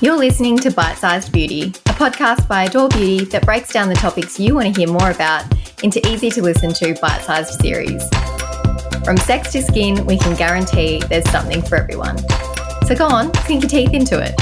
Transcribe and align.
You're 0.00 0.16
listening 0.16 0.58
to 0.58 0.70
Bite 0.70 0.94
Sized 0.94 1.32
Beauty, 1.32 1.70
a 1.86 1.92
podcast 1.98 2.46
by 2.46 2.66
Adore 2.66 2.88
Beauty 2.88 3.24
that 3.24 3.44
breaks 3.44 3.72
down 3.72 3.88
the 3.88 3.96
topics 3.96 4.38
you 4.38 4.54
want 4.54 4.72
to 4.72 4.80
hear 4.80 4.88
more 4.88 5.10
about 5.10 5.44
into 5.82 6.06
easy 6.06 6.30
to 6.30 6.40
listen 6.40 6.72
to 6.74 6.94
bite 7.00 7.22
sized 7.22 7.60
series. 7.60 8.08
From 9.04 9.16
sex 9.16 9.50
to 9.50 9.60
skin, 9.60 10.06
we 10.06 10.16
can 10.16 10.36
guarantee 10.36 11.02
there's 11.08 11.28
something 11.30 11.62
for 11.62 11.74
everyone. 11.74 12.16
So 12.86 12.94
go 12.94 13.06
on, 13.06 13.34
sink 13.46 13.64
your 13.64 13.70
teeth 13.70 13.92
into 13.92 14.22
it. 14.22 14.34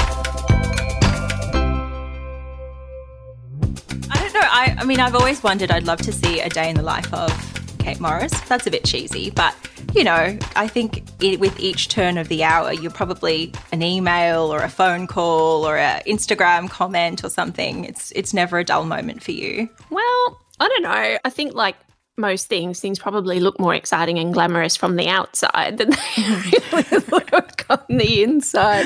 I 4.11 4.19
don't 4.19 4.33
know. 4.35 4.41
I, 4.43 4.75
I 4.77 4.85
mean, 4.85 4.99
I've 4.99 5.15
always 5.15 5.41
wondered, 5.41 5.71
I'd 5.71 5.85
love 5.85 6.03
to 6.03 6.13
see 6.13 6.39
a 6.39 6.49
day 6.49 6.69
in 6.69 6.75
the 6.75 6.83
life 6.83 7.11
of 7.11 7.31
Kate 7.79 7.99
Morris. 7.99 8.39
That's 8.41 8.67
a 8.67 8.71
bit 8.71 8.83
cheesy, 8.85 9.31
but 9.31 9.55
you 9.93 10.03
know, 10.03 10.37
I 10.55 10.67
think 10.67 11.03
it, 11.21 11.39
with 11.39 11.59
each 11.59 11.89
turn 11.89 12.17
of 12.17 12.27
the 12.27 12.43
hour, 12.43 12.73
you're 12.73 12.91
probably 12.91 13.53
an 13.71 13.81
email 13.81 14.53
or 14.53 14.61
a 14.61 14.69
phone 14.69 15.07
call 15.07 15.67
or 15.67 15.77
an 15.77 16.01
Instagram 16.05 16.69
comment 16.69 17.23
or 17.23 17.29
something. 17.29 17.85
It's 17.85 18.11
it's 18.11 18.33
never 18.33 18.59
a 18.59 18.63
dull 18.63 18.85
moment 18.85 19.23
for 19.23 19.31
you. 19.31 19.69
Well, 19.89 20.41
I 20.59 20.67
don't 20.67 20.83
know. 20.83 21.17
I 21.23 21.29
think 21.29 21.53
like 21.53 21.75
most 22.17 22.47
things, 22.47 22.79
things 22.79 22.97
probably 22.97 23.39
look 23.39 23.59
more 23.59 23.75
exciting 23.75 24.17
and 24.17 24.33
glamorous 24.33 24.75
from 24.75 24.95
the 24.95 25.07
outside 25.07 25.77
than 25.77 25.91
they 26.17 26.59
really 26.71 27.05
look 27.11 27.65
on 27.69 27.83
the 27.89 28.23
inside. 28.23 28.85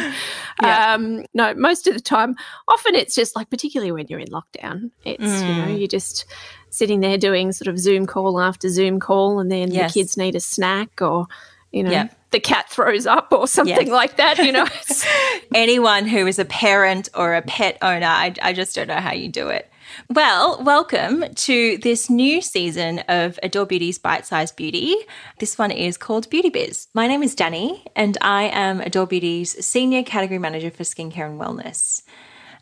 Yeah. 0.61 0.93
Um, 0.93 1.25
no, 1.33 1.53
most 1.53 1.87
of 1.87 1.93
the 1.93 2.01
time, 2.01 2.35
often 2.67 2.93
it's 2.93 3.15
just 3.15 3.35
like, 3.35 3.49
particularly 3.49 3.93
when 3.93 4.07
you're 4.09 4.19
in 4.19 4.27
lockdown, 4.27 4.91
it's, 5.05 5.23
mm. 5.23 5.47
you 5.47 5.61
know, 5.61 5.77
you 5.77 5.87
just 5.87 6.25
sitting 6.71 7.01
there 7.01 7.17
doing 7.17 7.51
sort 7.51 7.67
of 7.67 7.77
Zoom 7.77 8.07
call 8.07 8.41
after 8.41 8.69
Zoom 8.69 8.99
call, 8.99 9.39
and 9.39 9.51
then 9.51 9.71
yes. 9.71 9.93
the 9.93 9.99
kids 9.99 10.17
need 10.17 10.35
a 10.35 10.39
snack 10.39 11.01
or, 11.01 11.27
you 11.71 11.83
know, 11.83 12.09
the 12.31 12.39
cat 12.39 12.69
throws 12.69 13.05
up 13.05 13.31
or 13.31 13.47
something 13.47 13.87
yes. 13.87 13.89
like 13.89 14.15
that. 14.15 14.39
You 14.39 14.51
know, 14.51 14.67
anyone 15.53 16.07
who 16.07 16.25
is 16.25 16.39
a 16.39 16.45
parent 16.45 17.09
or 17.13 17.35
a 17.35 17.41
pet 17.41 17.77
owner, 17.81 18.07
I, 18.07 18.33
I 18.41 18.53
just 18.53 18.75
don't 18.75 18.87
know 18.87 18.95
how 18.95 19.13
you 19.13 19.29
do 19.29 19.49
it. 19.49 19.71
Well, 20.09 20.63
welcome 20.63 21.25
to 21.33 21.77
this 21.77 22.09
new 22.09 22.41
season 22.41 22.99
of 23.09 23.37
Adore 23.43 23.65
Beauty's 23.65 23.99
Bite 23.99 24.25
Size 24.25 24.51
Beauty. 24.51 24.95
This 25.39 25.57
one 25.57 25.71
is 25.71 25.97
called 25.97 26.29
Beauty 26.29 26.49
Biz. 26.49 26.87
My 26.93 27.07
name 27.07 27.23
is 27.23 27.35
Danny, 27.35 27.83
and 27.95 28.17
I 28.21 28.43
am 28.43 28.79
Adore 28.79 29.07
Beauty's 29.07 29.65
Senior 29.65 30.03
Category 30.03 30.39
Manager 30.39 30.71
for 30.71 30.83
Skincare 30.83 31.29
and 31.29 31.39
Wellness. 31.39 32.03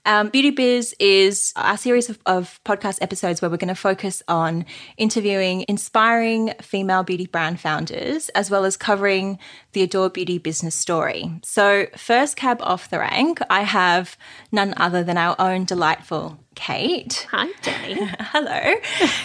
Um, 0.10 0.30
Beauty 0.30 0.50
Biz 0.50 0.96
is 1.00 1.54
a 1.56 1.78
series 1.78 2.10
of, 2.10 2.18
of 2.26 2.60
podcast 2.66 2.98
episodes 3.00 3.44
where 3.44 3.52
we're 3.52 3.58
going 3.58 3.68
to 3.68 3.76
focus 3.76 4.24
on 4.28 4.66
interviewing 4.98 5.66
inspiring 5.68 6.52
female 6.64 7.04
beauty 7.04 7.28
brand 7.28 7.60
founders, 7.60 8.30
as 8.30 8.50
well 8.50 8.66
as 8.66 8.76
covering 8.76 9.38
the 9.74 9.84
Adore 9.84 10.10
Beauty 10.10 10.40
business 10.40 10.74
story. 10.74 11.32
So, 11.44 11.86
first 11.96 12.38
cab 12.38 12.58
off 12.64 12.90
the 12.90 12.98
rank, 12.98 13.40
I 13.52 13.62
have 13.62 14.18
none 14.52 14.74
other 14.78 15.04
than 15.04 15.16
our 15.16 15.36
own 15.38 15.66
delightful 15.66 16.40
Kate. 16.56 17.28
Hi, 17.30 17.48
Danny. 17.62 17.94
Hello. 18.20 18.76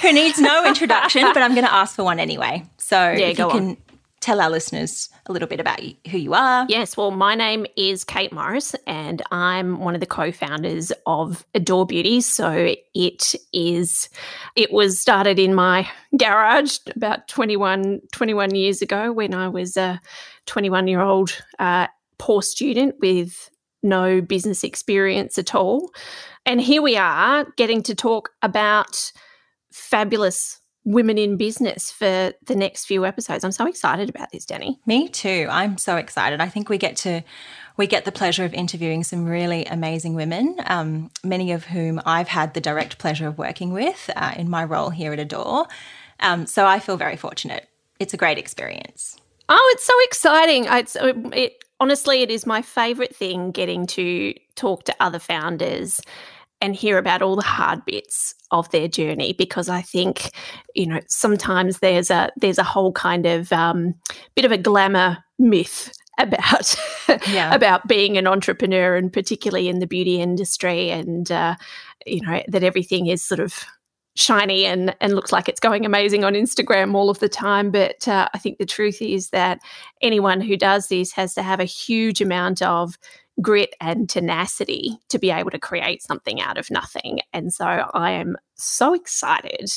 Who 0.03 0.13
needs 0.13 0.39
no 0.39 0.67
introduction, 0.67 1.23
but 1.33 1.39
I'm 1.39 1.55
going 1.55 1.65
to 1.65 1.73
ask 1.73 1.97
for 1.97 2.05
one 2.05 2.21
anyway. 2.21 2.63
So, 2.77 2.97
yeah, 2.97 3.29
if 3.29 3.39
you 3.39 3.49
can 3.49 3.69
on. 3.69 3.77
Tell 4.25 4.41
our 4.41 4.49
listeners 4.49 5.11
a 5.27 5.33
little 5.33 5.47
bit 5.47 5.61
about 5.61 5.81
who 6.11 6.17
you 6.17 6.33
are. 6.33 6.65
Yes, 6.67 6.97
well, 6.97 7.11
my 7.11 7.35
name 7.35 7.67
is 7.77 8.05
Kate 8.05 8.33
Morris, 8.33 8.75
and 8.87 9.21
I'm 9.31 9.81
one 9.81 9.95
of 9.95 10.01
the 10.01 10.07
co-founders 10.07 10.93
of 11.05 11.45
Adore 11.55 11.85
Beauty. 11.85 12.23
So 12.23 12.75
it 12.95 13.35
is, 13.53 14.09
it 14.57 14.73
was 14.73 14.99
started 14.99 15.39
in 15.39 15.55
my 15.55 15.87
garage 16.17 16.79
about 16.97 17.29
21, 17.29 18.01
21 18.13 18.55
years 18.55 18.81
ago 18.81 19.13
when 19.13 19.35
I 19.35 19.49
was 19.49 19.77
a 19.77 20.01
21 20.47 20.89
year 20.89 21.03
old 21.03 21.39
uh, 21.59 21.89
poor 22.19 22.41
student 22.41 22.95
with 23.01 23.51
no 23.83 24.23
business 24.23 24.65
experience 24.65 25.37
at 25.39 25.55
all. 25.55 25.91
And 26.47 26.63
here 26.63 26.81
we 26.81 26.97
are 26.97 27.45
getting 27.59 27.83
to 27.83 27.95
talk 27.95 28.31
about 28.41 29.13
fabulous 29.71 30.63
women 30.85 31.17
in 31.17 31.37
business 31.37 31.91
for 31.91 32.33
the 32.45 32.55
next 32.55 32.85
few 32.85 33.07
episodes. 33.07 33.43
I'm 33.43 33.53
so 33.53 33.67
excited 33.67 34.09
about 34.11 34.31
this, 34.33 34.45
Danny. 34.45 34.79
Me 34.87 35.09
too. 35.09 35.49
I'm 35.51 35.79
so 35.79 35.97
excited. 35.97 36.41
I 36.41 36.49
think 36.49 36.69
we 36.69 36.79
get 36.79 36.97
to 36.99 37.23
we 37.77 37.87
get 37.87 38.05
the 38.05 38.13
pleasure 38.13 38.45
of 38.45 38.55
interviewing 38.55 39.03
some 39.03 39.25
really 39.25 39.65
amazing 39.65 40.15
women, 40.15 40.57
um, 40.67 41.11
many 41.25 41.51
of 41.51 41.65
whom 41.65 42.01
I've 42.07 42.29
had 42.29 42.55
the 42.55 42.61
direct 42.61 42.99
pleasure 42.99 43.27
of 43.27 43.37
working 43.37 43.73
with 43.73 44.11
uh, 44.15 44.33
in 44.37 44.49
my 44.49 44.63
role 44.63 44.91
here 44.91 45.13
at 45.13 45.19
Adore. 45.19 45.67
Um, 46.21 46.47
so 46.47 46.67
I 46.67 46.79
feel 46.79 46.97
very 46.97 47.17
fortunate. 47.17 47.69
It's 47.99 48.15
a 48.15 48.17
great 48.17 48.39
experience. 48.39 49.17
Oh, 49.49 49.73
it's 49.75 49.85
so 49.85 49.95
exciting! 50.05 50.67
It's 50.67 50.97
it, 51.01 51.65
honestly, 51.81 52.23
it 52.23 52.31
is 52.31 52.47
my 52.47 52.63
favorite 52.63 53.15
thing 53.15 53.51
getting 53.51 53.87
to 53.89 54.35
talk 54.55 54.85
to 54.85 54.95
other 55.01 55.19
founders 55.19 56.01
and 56.65 56.75
hear 56.75 56.97
about 56.97 57.21
all 57.21 57.37
the 57.37 57.43
hard 57.43 57.85
bits 57.85 58.35
of 58.51 58.71
their 58.71 58.89
journey 58.89 59.35
because 59.35 59.69
I 59.69 59.83
think 59.83 60.31
you 60.75 60.87
know 60.87 61.01
sometimes 61.09 61.81
there's 61.81 62.11
a 62.11 62.31
there's 62.37 62.59
a 62.59 62.65
whole 62.65 62.93
kind 62.93 63.27
of 63.27 63.53
um, 63.53 63.95
bit 64.35 64.47
of 64.47 64.53
a 64.53 64.59
glamour 64.59 65.19
myth 65.39 65.93
about 66.19 66.75
yeah. 67.29 67.55
about 67.55 67.87
being 67.87 68.17
an 68.17 68.27
entrepreneur 68.27 68.97
and 68.97 69.13
particularly 69.13 69.69
in 69.69 69.81
the 69.81 69.87
beauty 69.87 70.21
industry 70.21 70.91
and 70.91 71.31
uh, 71.31 71.55
you 72.07 72.23
know 72.23 72.43
that 72.49 72.65
everything 72.65 73.09
is 73.09 73.23
sort 73.23 73.41
of 73.41 73.65
shiny 74.17 74.65
and 74.65 74.95
and 75.01 75.15
looks 75.15 75.33
like 75.33 75.49
it's 75.49 75.61
going 75.61 75.85
amazing 75.85 76.25
on 76.25 76.35
Instagram 76.35 76.95
all 76.95 77.11
of 77.11 77.19
the 77.19 77.29
time 77.29 77.71
but 77.71 78.09
uh, 78.09 78.29
I 78.33 78.39
think 78.39 78.59
the 78.59 78.65
truth 78.65 79.03
is 79.03 79.31
that 79.31 79.59
anyone 80.01 80.41
who 80.41 80.57
does 80.57 80.87
this 80.87 81.13
has 81.13 81.35
to 81.35 81.43
have 81.43 81.61
a 81.61 81.65
huge 81.65 82.23
amount 82.23 82.63
of 82.63 82.97
grit 83.41 83.75
and 83.81 84.09
tenacity 84.09 84.99
to 85.09 85.19
be 85.19 85.31
able 85.31 85.51
to 85.51 85.59
create 85.59 86.03
something 86.03 86.41
out 86.41 86.59
of 86.59 86.71
nothing. 86.71 87.21
And 87.33 87.53
so 87.53 87.65
I 87.65 88.13
am 88.13 88.37
so 88.55 88.95
excited 88.95 89.71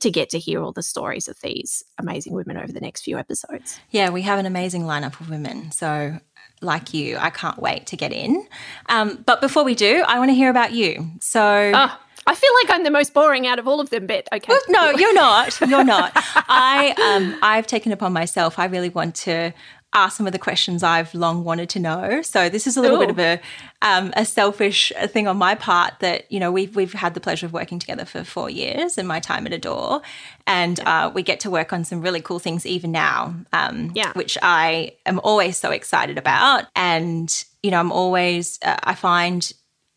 to 0.00 0.10
get 0.10 0.30
to 0.30 0.38
hear 0.38 0.62
all 0.62 0.72
the 0.72 0.82
stories 0.82 1.28
of 1.28 1.38
these 1.40 1.82
amazing 1.98 2.32
women 2.32 2.56
over 2.56 2.72
the 2.72 2.80
next 2.80 3.02
few 3.02 3.18
episodes. 3.18 3.80
Yeah, 3.90 4.10
we 4.10 4.22
have 4.22 4.38
an 4.38 4.46
amazing 4.46 4.82
lineup 4.82 5.20
of 5.20 5.28
women. 5.28 5.72
So, 5.72 6.18
like 6.60 6.94
you, 6.94 7.16
I 7.18 7.30
can't 7.30 7.58
wait 7.58 7.86
to 7.88 7.96
get 7.96 8.12
in. 8.12 8.46
Um, 8.88 9.22
but 9.26 9.40
before 9.40 9.64
we 9.64 9.74
do, 9.74 10.04
I 10.06 10.18
want 10.18 10.30
to 10.30 10.34
hear 10.34 10.50
about 10.50 10.72
you. 10.72 11.10
So, 11.20 11.72
oh. 11.74 11.98
I 12.26 12.34
feel 12.34 12.50
like 12.62 12.76
I'm 12.76 12.84
the 12.84 12.90
most 12.90 13.14
boring 13.14 13.46
out 13.46 13.58
of 13.58 13.66
all 13.66 13.80
of 13.80 13.88
them, 13.88 14.06
but 14.06 14.28
okay. 14.32 14.52
Well, 14.52 14.60
no, 14.68 14.90
you're 14.90 15.14
not. 15.14 15.58
You're 15.62 15.84
not. 15.84 16.12
I 16.14 16.94
um 17.14 17.38
I've 17.42 17.66
taken 17.66 17.90
upon 17.90 18.12
myself. 18.12 18.58
I 18.58 18.66
really 18.66 18.90
want 18.90 19.14
to 19.16 19.54
are 19.94 20.10
some 20.10 20.26
of 20.26 20.32
the 20.32 20.38
questions 20.38 20.82
I've 20.82 21.14
long 21.14 21.44
wanted 21.44 21.70
to 21.70 21.80
know. 21.80 22.20
So 22.22 22.48
this 22.48 22.66
is 22.66 22.76
a 22.76 22.80
little 22.80 22.98
Ooh. 22.98 23.06
bit 23.06 23.10
of 23.10 23.18
a 23.18 23.40
um, 23.80 24.12
a 24.16 24.24
selfish 24.24 24.92
thing 25.06 25.26
on 25.26 25.36
my 25.36 25.54
part 25.54 25.94
that 26.00 26.30
you 26.30 26.38
know 26.38 26.52
we've 26.52 26.74
we've 26.76 26.92
had 26.92 27.14
the 27.14 27.20
pleasure 27.20 27.46
of 27.46 27.52
working 27.52 27.78
together 27.78 28.04
for 28.04 28.22
four 28.22 28.50
years 28.50 28.98
in 28.98 29.06
my 29.06 29.18
time 29.20 29.46
at 29.46 29.52
Adore, 29.52 30.02
and 30.46 30.80
uh, 30.80 31.10
we 31.14 31.22
get 31.22 31.40
to 31.40 31.50
work 31.50 31.72
on 31.72 31.84
some 31.84 32.02
really 32.02 32.20
cool 32.20 32.38
things 32.38 32.66
even 32.66 32.92
now. 32.92 33.34
Um, 33.52 33.92
yeah, 33.94 34.12
which 34.12 34.36
I 34.42 34.92
am 35.06 35.20
always 35.24 35.56
so 35.56 35.70
excited 35.70 36.18
about, 36.18 36.66
and 36.76 37.32
you 37.62 37.70
know 37.70 37.80
I'm 37.80 37.92
always 37.92 38.58
uh, 38.62 38.76
I 38.82 38.94
find 38.94 39.50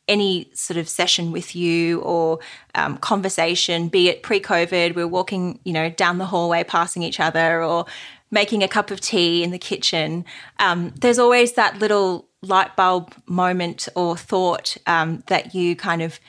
any 0.08 0.50
sort 0.54 0.78
of 0.78 0.90
session 0.90 1.32
with 1.32 1.56
you 1.56 2.02
or 2.02 2.40
um, 2.76 2.98
conversation, 2.98 3.88
be 3.88 4.10
it 4.10 4.24
pre-COVID, 4.24 4.94
we're 4.94 5.08
walking, 5.08 5.60
you 5.64 5.72
know, 5.72 5.90
down 5.90 6.18
the 6.18 6.26
hallway, 6.26 6.64
passing 6.66 7.02
each 7.02 7.20
other, 7.20 7.64
or 7.64 7.86
making 8.32 8.64
a 8.64 8.68
cup 8.68 8.90
of 8.90 9.02
tea 9.02 9.44
in 9.44 9.52
the 9.52 9.60
kitchen, 9.60 10.26
um, 10.60 10.94
there's 11.00 11.20
always 11.20 11.54
that 11.54 11.80
little 11.80 12.28
light 12.42 12.76
bulb 12.76 13.14
moment 13.28 13.88
or 13.96 14.18
thought 14.18 14.78
um, 14.88 15.24
that 15.28 15.54
you 15.54 15.76
kind 15.76 16.02
of 16.02 16.20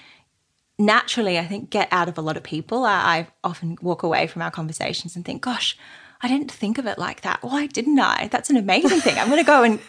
naturally, 0.78 1.38
I 1.38 1.46
think, 1.46 1.70
get 1.70 1.88
out 1.90 2.08
of 2.08 2.18
a 2.18 2.20
lot 2.20 2.36
of 2.36 2.42
people. 2.42 2.84
I, 2.84 2.92
I, 2.94 3.26
often 3.44 3.78
walk 3.80 4.02
away 4.02 4.26
from 4.26 4.42
our 4.42 4.50
conversations 4.50 5.16
and 5.16 5.24
think, 5.24 5.42
gosh, 5.42 5.78
I 6.20 6.28
didn't 6.28 6.50
think 6.50 6.78
of 6.78 6.86
it 6.86 6.98
like 6.98 7.22
that. 7.22 7.42
Why 7.42 7.66
didn't 7.66 7.98
I? 7.98 8.28
That's 8.28 8.50
an 8.50 8.56
amazing 8.56 9.00
thing. 9.00 9.18
I'm 9.18 9.28
going 9.28 9.42
to 9.42 9.46
go 9.46 9.62
and 9.62 9.80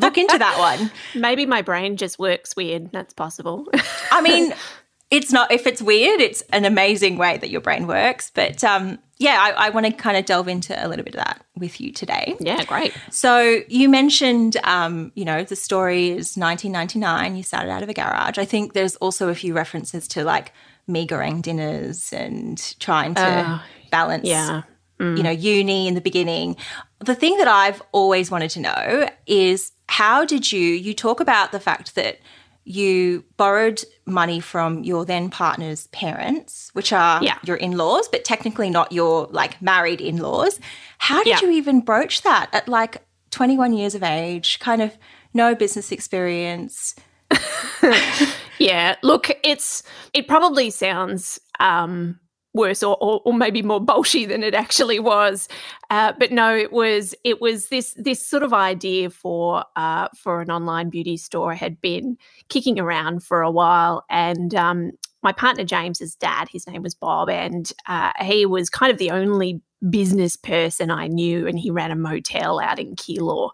look 0.00 0.18
into 0.18 0.38
that 0.38 0.58
one. 0.58 0.90
Maybe 1.14 1.46
my 1.46 1.62
brain 1.62 1.96
just 1.96 2.18
works 2.18 2.54
weird. 2.54 2.92
That's 2.92 3.12
possible. 3.12 3.66
I 4.10 4.20
mean, 4.20 4.54
it's 5.12 5.30
not 5.30 5.52
if 5.52 5.66
it's 5.66 5.82
weird 5.82 6.20
it's 6.20 6.40
an 6.54 6.64
amazing 6.64 7.18
way 7.18 7.36
that 7.36 7.50
your 7.50 7.60
brain 7.60 7.86
works 7.86 8.32
but 8.34 8.64
um, 8.64 8.98
yeah 9.22 9.38
i, 9.40 9.66
I 9.66 9.70
want 9.70 9.86
to 9.86 9.92
kind 9.92 10.16
of 10.16 10.24
delve 10.24 10.48
into 10.48 10.74
a 10.74 10.86
little 10.88 11.04
bit 11.04 11.14
of 11.14 11.24
that 11.24 11.42
with 11.62 11.80
you 11.80 11.92
today. 11.92 12.36
Yeah 12.40 12.64
great. 12.64 12.92
So 13.10 13.62
you 13.68 13.88
mentioned 13.88 14.56
um, 14.64 15.12
you 15.14 15.24
know 15.24 15.44
the 15.44 15.56
story 15.56 16.10
is 16.10 16.36
1999 16.36 17.36
you 17.36 17.42
started 17.42 17.70
out 17.70 17.82
of 17.82 17.88
a 17.88 17.94
garage. 17.94 18.38
I 18.38 18.44
think 18.44 18.74
there's 18.74 18.96
also 18.96 19.28
a 19.28 19.34
few 19.34 19.54
references 19.54 20.06
to 20.08 20.24
like 20.24 20.52
goreng 20.88 21.40
dinners 21.40 22.12
and 22.12 22.58
trying 22.80 23.14
to 23.14 23.22
uh, 23.22 23.62
balance 23.90 24.28
yeah. 24.28 24.62
Mm. 24.98 25.16
you 25.16 25.22
know 25.22 25.30
uni 25.30 25.88
in 25.88 25.94
the 25.94 26.00
beginning. 26.00 26.56
The 27.00 27.14
thing 27.14 27.36
that 27.38 27.48
i've 27.48 27.82
always 27.92 28.30
wanted 28.30 28.50
to 28.50 28.60
know 28.60 29.08
is 29.26 29.72
how 29.88 30.24
did 30.24 30.52
you 30.52 30.60
you 30.60 30.94
talk 30.94 31.20
about 31.20 31.52
the 31.52 31.60
fact 31.60 31.94
that 31.94 32.18
you 32.64 33.24
borrowed 33.36 33.82
money 34.06 34.40
from 34.40 34.84
your 34.84 35.04
then 35.04 35.30
partner's 35.30 35.86
parents, 35.88 36.70
which 36.74 36.92
are 36.92 37.22
yeah. 37.22 37.38
your 37.44 37.56
in 37.56 37.76
laws, 37.76 38.08
but 38.08 38.24
technically 38.24 38.70
not 38.70 38.92
your 38.92 39.26
like 39.30 39.60
married 39.60 40.00
in 40.00 40.18
laws. 40.18 40.60
How 40.98 41.22
did 41.22 41.40
yeah. 41.40 41.40
you 41.42 41.50
even 41.50 41.80
broach 41.80 42.22
that 42.22 42.48
at 42.52 42.68
like 42.68 43.04
21 43.30 43.72
years 43.72 43.94
of 43.94 44.02
age, 44.02 44.58
kind 44.60 44.80
of 44.80 44.96
no 45.34 45.54
business 45.54 45.90
experience? 45.90 46.94
yeah, 48.58 48.96
look, 49.02 49.30
it's 49.42 49.82
it 50.12 50.28
probably 50.28 50.70
sounds 50.70 51.40
um, 51.58 52.20
worse 52.54 52.82
or, 52.82 52.96
or, 53.00 53.20
or, 53.24 53.32
maybe 53.32 53.62
more 53.62 53.80
bolshy 53.80 54.28
than 54.28 54.42
it 54.42 54.54
actually 54.54 54.98
was. 54.98 55.48
Uh, 55.90 56.12
but 56.18 56.30
no, 56.32 56.54
it 56.54 56.72
was 56.72 57.14
it 57.24 57.40
was 57.40 57.68
this 57.68 57.94
this 57.94 58.24
sort 58.24 58.42
of 58.42 58.52
idea 58.52 59.10
for 59.10 59.64
uh, 59.76 60.08
for 60.14 60.40
an 60.40 60.50
online 60.50 60.90
beauty 60.90 61.16
store 61.16 61.54
had 61.54 61.80
been 61.80 62.16
kicking 62.48 62.78
around 62.78 63.22
for 63.22 63.42
a 63.42 63.50
while, 63.50 64.04
and 64.10 64.54
um, 64.54 64.92
my 65.22 65.32
partner 65.32 65.64
James's 65.64 66.14
dad, 66.16 66.48
his 66.50 66.66
name 66.66 66.82
was 66.82 66.94
Bob, 66.94 67.30
and 67.30 67.72
uh, 67.86 68.12
he 68.20 68.44
was 68.46 68.68
kind 68.68 68.92
of 68.92 68.98
the 68.98 69.10
only 69.10 69.60
business 69.90 70.36
person 70.36 70.90
I 70.90 71.08
knew, 71.08 71.46
and 71.46 71.58
he 71.58 71.70
ran 71.70 71.90
a 71.90 71.96
motel 71.96 72.60
out 72.60 72.78
in 72.78 72.96
Keilor. 72.96 73.50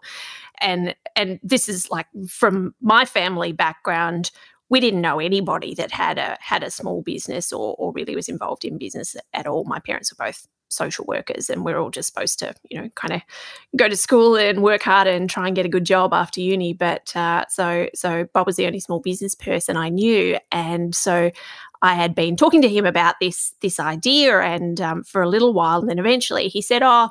And 0.61 0.95
and 1.15 1.39
this 1.43 1.69
is 1.69 1.89
like 1.89 2.07
from 2.27 2.73
my 2.81 3.05
family 3.05 3.51
background, 3.51 4.31
we 4.69 4.79
didn't 4.79 5.01
know 5.01 5.19
anybody 5.19 5.73
that 5.75 5.91
had 5.91 6.17
a 6.17 6.37
had 6.39 6.63
a 6.63 6.71
small 6.71 7.01
business 7.01 7.51
or 7.51 7.75
or 7.77 7.91
really 7.91 8.15
was 8.15 8.29
involved 8.29 8.65
in 8.65 8.77
business 8.77 9.15
at 9.33 9.47
all. 9.47 9.63
My 9.65 9.79
parents 9.79 10.11
were 10.11 10.25
both 10.25 10.47
social 10.71 11.03
workers 11.07 11.49
and 11.49 11.65
we're 11.65 11.79
all 11.79 11.89
just 11.89 12.13
supposed 12.13 12.37
to 12.37 12.53
you 12.69 12.79
know 12.79 12.89
kind 12.89 13.11
of 13.13 13.21
go 13.75 13.89
to 13.89 13.97
school 13.97 14.35
and 14.35 14.61
work 14.61 14.83
hard 14.83 15.07
and 15.07 15.27
try 15.27 15.47
and 15.47 15.55
get 15.55 15.65
a 15.65 15.69
good 15.69 15.85
job 15.85 16.13
after 16.13 16.39
uni. 16.39 16.73
But 16.73 17.15
uh, 17.15 17.45
so 17.49 17.89
so 17.95 18.27
bob 18.33 18.45
was 18.45 18.55
the 18.55 18.67
only 18.67 18.79
small 18.79 18.99
business 18.99 19.35
person 19.35 19.75
i 19.77 19.89
knew. 19.89 20.37
And 20.51 20.93
so 20.95 21.31
i 21.81 21.93
had 21.93 22.13
been 22.13 22.35
talking 22.35 22.61
to 22.61 22.69
him 22.69 22.85
about 22.85 23.15
this 23.19 23.53
this 23.61 23.79
idea 23.79 24.39
and 24.39 24.79
um, 24.79 25.03
for 25.03 25.21
a 25.21 25.29
little 25.29 25.53
while. 25.53 25.79
And 25.79 25.89
then 25.89 25.99
eventually 25.99 26.47
he 26.47 26.61
said 26.61 26.83
oh 26.83 27.09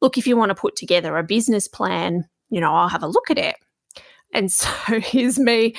look 0.00 0.18
if 0.18 0.26
you 0.26 0.36
want 0.36 0.50
to 0.50 0.54
put 0.54 0.76
together 0.76 1.16
a 1.16 1.22
business 1.22 1.68
plan 1.68 2.28
you 2.50 2.60
know 2.60 2.72
i'll 2.74 2.88
have 2.88 3.02
a 3.02 3.08
look 3.08 3.30
at 3.30 3.38
it 3.38 3.56
and 4.32 4.50
so 4.50 4.68
here's 5.00 5.38
me 5.38 5.74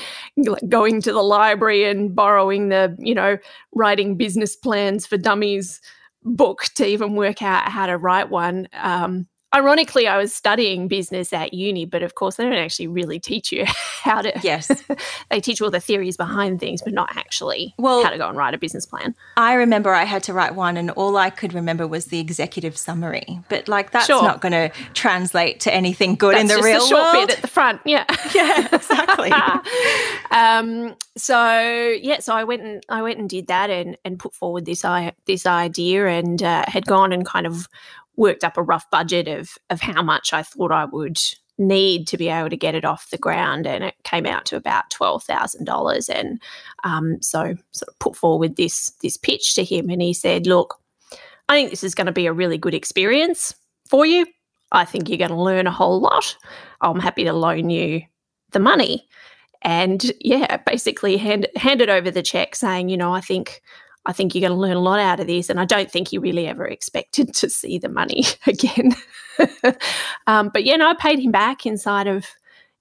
going 0.68 1.02
to 1.02 1.12
the 1.12 1.22
library 1.22 1.86
and 1.86 2.16
borrowing 2.16 2.70
the, 2.70 2.96
you 3.00 3.16
know, 3.16 3.38
writing 3.74 4.18
business 4.18 4.56
plans 4.56 5.06
for 5.06 5.18
dummies 5.18 5.82
book 6.24 6.66
to 6.76 6.86
even 6.86 7.16
work 7.16 7.42
out 7.42 7.70
how 7.70 7.88
to 7.88 7.98
write 7.98 8.30
one. 8.30 8.68
Um, 8.74 9.28
ironically, 9.54 10.08
I 10.08 10.18
was 10.18 10.34
studying 10.34 10.88
business 10.88 11.34
at 11.34 11.54
uni, 11.54 11.86
but 11.86 12.04
of 12.04 12.16
course, 12.16 12.36
they 12.36 12.44
don't 12.44 12.54
actually 12.54 12.88
really 12.88 13.20
teach 13.20 13.52
you 13.52 13.66
how 14.04 14.22
to. 14.22 14.32
Yes. 14.44 14.72
they 15.30 15.40
teach 15.40 15.62
all 15.62 15.72
the 15.72 15.80
theories 15.80 16.18
behind 16.18 16.60
things, 16.60 16.82
but 16.82 16.94
not 16.94 17.16
actually 17.16 17.74
well, 17.78 18.04
how 18.04 18.10
to 18.10 18.18
go 18.18 18.28
and 18.28 18.38
write 18.38 18.54
a 18.54 18.58
business 18.58 18.86
plan. 18.86 19.16
I 19.38 19.54
remember 19.54 19.94
I 19.94 20.04
had 20.04 20.24
to 20.24 20.34
write 20.34 20.56
one, 20.56 20.78
and 20.78 20.92
all 20.92 21.18
I 21.18 21.30
could 21.30 21.54
remember 21.54 21.88
was 21.88 22.06
the 22.06 22.20
executive 22.20 22.78
summary. 22.78 23.40
But 23.50 23.68
like, 23.68 23.92
that's 23.92 24.08
sure. 24.08 24.24
not 24.24 24.42
going 24.42 24.54
to 24.54 24.72
translate 24.94 25.60
to 25.62 25.74
anything 25.74 26.16
good 26.16 26.36
that's 26.36 26.42
in 26.42 26.48
the 26.48 26.56
just 26.56 26.66
real 26.66 26.80
the 26.80 26.88
short 26.88 27.14
world. 27.14 27.28
bit 27.28 27.38
at 27.38 27.42
the 27.42 27.48
front. 27.48 27.82
Yeah. 27.86 28.06
yeah, 28.36 28.68
exactly. 28.72 29.32
um, 30.32 30.96
so 31.18 31.98
yeah, 32.02 32.20
so 32.20 32.34
I 32.34 32.44
went 32.44 32.62
and 32.62 32.84
I 32.90 33.02
went 33.02 33.20
and 33.20 33.30
did 33.30 33.48
that 33.48 33.70
and 33.70 33.98
and 34.06 34.18
put 34.18 34.34
forward 34.34 34.66
this 34.66 34.86
I 34.86 35.14
this 35.26 35.46
idea 35.46 36.08
and 36.08 36.42
uh, 36.42 36.64
had 36.68 36.86
gone 36.86 37.12
and 37.12 37.26
kind 37.26 37.46
of 37.46 37.68
worked 38.16 38.44
up 38.44 38.58
a 38.58 38.64
rough 38.64 38.90
budget 38.90 39.28
of 39.28 39.58
of 39.70 39.82
how 39.82 40.02
much 40.02 40.34
I 40.34 40.44
thought 40.44 40.72
I 40.72 40.86
would 40.86 41.20
need 41.58 42.08
to 42.08 42.18
be 42.18 42.28
able 42.28 42.50
to 42.50 42.58
get 42.58 42.76
it 42.76 42.86
off 42.86 43.10
the 43.10 43.18
ground, 43.18 43.68
and 43.68 43.84
it 43.84 43.96
came 44.04 44.26
out 44.26 44.46
to 44.46 44.56
about 44.56 44.90
twelve 44.90 45.24
thousand 45.24 45.66
dollars. 45.66 46.10
And 46.10 46.42
um, 46.84 47.22
so, 47.22 47.56
sort 47.72 47.90
of 47.90 48.00
put 48.00 48.16
forward 48.16 48.56
this 48.56 48.92
this 49.02 49.18
pitch 49.18 49.56
to 49.56 49.64
him, 49.64 49.90
and 49.90 50.02
he 50.02 50.14
said, 50.14 50.48
"Look, 50.48 50.76
I 51.50 51.56
think 51.56 51.70
this 51.70 51.84
is 51.84 51.96
going 51.96 52.08
to 52.08 52.12
be 52.12 52.26
a 52.26 52.34
really 52.34 52.58
good 52.58 52.74
experience 52.74 53.56
for 53.90 54.06
you. 54.06 54.26
I 54.72 54.86
think 54.86 55.10
you're 55.10 55.18
going 55.18 55.32
to 55.32 55.42
learn 55.42 55.68
a 55.68 55.72
whole 55.72 56.00
lot. 56.00 56.36
I'm 56.82 57.00
happy 57.00 57.24
to 57.24 57.34
loan 57.34 57.70
you 57.70 58.02
the 58.52 58.60
money." 58.60 59.08
And 59.64 60.12
yeah, 60.20 60.58
basically 60.58 61.18
hand, 61.18 61.48
handed 61.56 61.90
over 61.90 62.10
the 62.10 62.24
check 62.24 62.56
saying, 62.56 62.90
you 62.90 62.98
know, 62.98 63.14
I 63.14 63.22
think 63.22 63.62
I 64.06 64.14
think 64.14 64.34
you're 64.34 64.42
going 64.48 64.58
to 64.58 64.60
learn 64.60 64.78
a 64.78 64.82
lot 64.82 65.00
out 65.00 65.20
of 65.20 65.28
this. 65.28 65.50
And 65.50 65.60
I 65.60 65.66
don't 65.66 65.92
think 65.92 66.08
he 66.10 66.18
really 66.18 66.48
ever 66.48 66.66
expected 66.66 67.34
to 67.36 67.50
see 67.50 67.78
the 67.78 67.90
money 67.90 68.24
again. 68.48 68.96
um, 70.28 70.50
but 70.52 70.64
yeah, 70.64 70.76
no, 70.76 70.90
I 70.90 70.94
paid 70.96 71.20
him 71.20 71.32
back 71.32 71.66
inside 71.66 72.08
of 72.08 72.26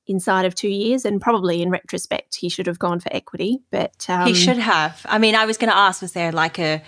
inside 0.06 0.44
of 0.44 0.55
two 0.55 0.69
years, 0.69 1.05
and 1.05 1.20
probably 1.20 1.62
in 1.62 1.70
retrospect, 1.70 2.34
he 2.34 2.49
should 2.49 2.67
have 2.67 2.78
gone 2.78 2.99
for 2.99 3.14
equity. 3.14 3.61
But 3.70 4.06
um, 4.08 4.26
he 4.26 4.34
should 4.34 4.58
have. 4.58 5.05
I 5.08 5.19
mean, 5.19 5.34
I 5.34 5.46
was 5.46 5.56
going 5.56 5.70
to 5.70 5.76
ask, 5.76 6.02
was 6.02 6.12
there 6.12 6.32
like 6.32 6.58
a 6.58 6.82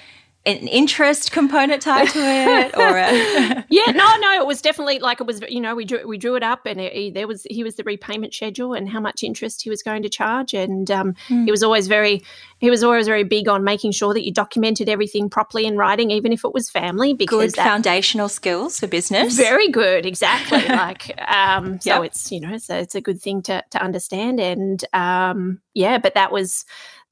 an 0.44 0.67
interest 0.67 1.31
component 1.31 1.83
tied 1.83 2.09
to 2.09 2.19
it 2.19 2.77
or 2.77 2.97
a- 2.97 3.65
yeah 3.71 3.93
no 3.93 4.17
no 4.17 4.41
it 4.41 4.47
was 4.47 4.61
definitely 4.61 4.99
like 4.99 5.21
it 5.21 5.27
was 5.27 5.41
you 5.49 5.61
know 5.61 5.75
we 5.77 5.85
drew 5.85 6.05
we 6.06 6.19
drew 6.19 6.35
it 6.35 6.43
up 6.43 6.67
and 6.67 6.81
it, 6.81 6.93
he, 6.93 7.11
there 7.11 7.29
was 7.29 7.47
he 7.49 7.62
was 7.62 7.77
the 7.77 7.85
repayment 7.85 8.35
schedule 8.35 8.75
and 8.75 8.89
how 8.89 8.99
much 8.99 9.23
interest 9.23 9.62
he 9.62 9.71
was 9.71 9.85
going 9.85 10.03
to 10.03 10.09
charge 10.09 10.53
and 10.53 10.91
um, 10.91 11.15
mm. 11.29 11.44
he 11.44 11.50
was 11.50 11.62
always 11.62 11.87
very 11.87 12.25
he 12.59 12.71
was 12.71 12.83
always 12.83 13.06
very 13.06 13.23
big 13.23 13.49
on 13.49 13.62
making 13.62 13.93
sure 13.93 14.12
that 14.12 14.25
you 14.25 14.33
documented 14.33 14.89
everything 14.89 15.31
properly 15.31 15.65
in 15.65 15.77
writing 15.77 16.11
even 16.11 16.33
if 16.33 16.44
it 16.44 16.53
was 16.53 16.69
family 16.69 17.15
because 17.15 17.53
good 17.53 17.62
foundational 17.62 18.29
skills 18.29 18.81
for 18.81 18.89
business 18.89 19.37
very 19.37 19.69
good 19.69 20.05
exactly 20.05 20.59
like 20.69 21.15
um, 21.31 21.79
so 21.81 22.03
yep. 22.03 22.05
it's 22.05 22.33
you 22.33 22.41
know 22.41 22.59
so 22.59 22.77
it's 22.77 22.97
a 22.97 23.00
good 23.00 23.23
thing 23.23 23.43
to 23.43 23.62
to 23.71 23.81
understand 23.81 24.41
and 24.41 24.85
um, 24.93 25.61
yeah 25.73 25.99
but 25.99 26.15
that 26.15 26.33
was 26.33 26.65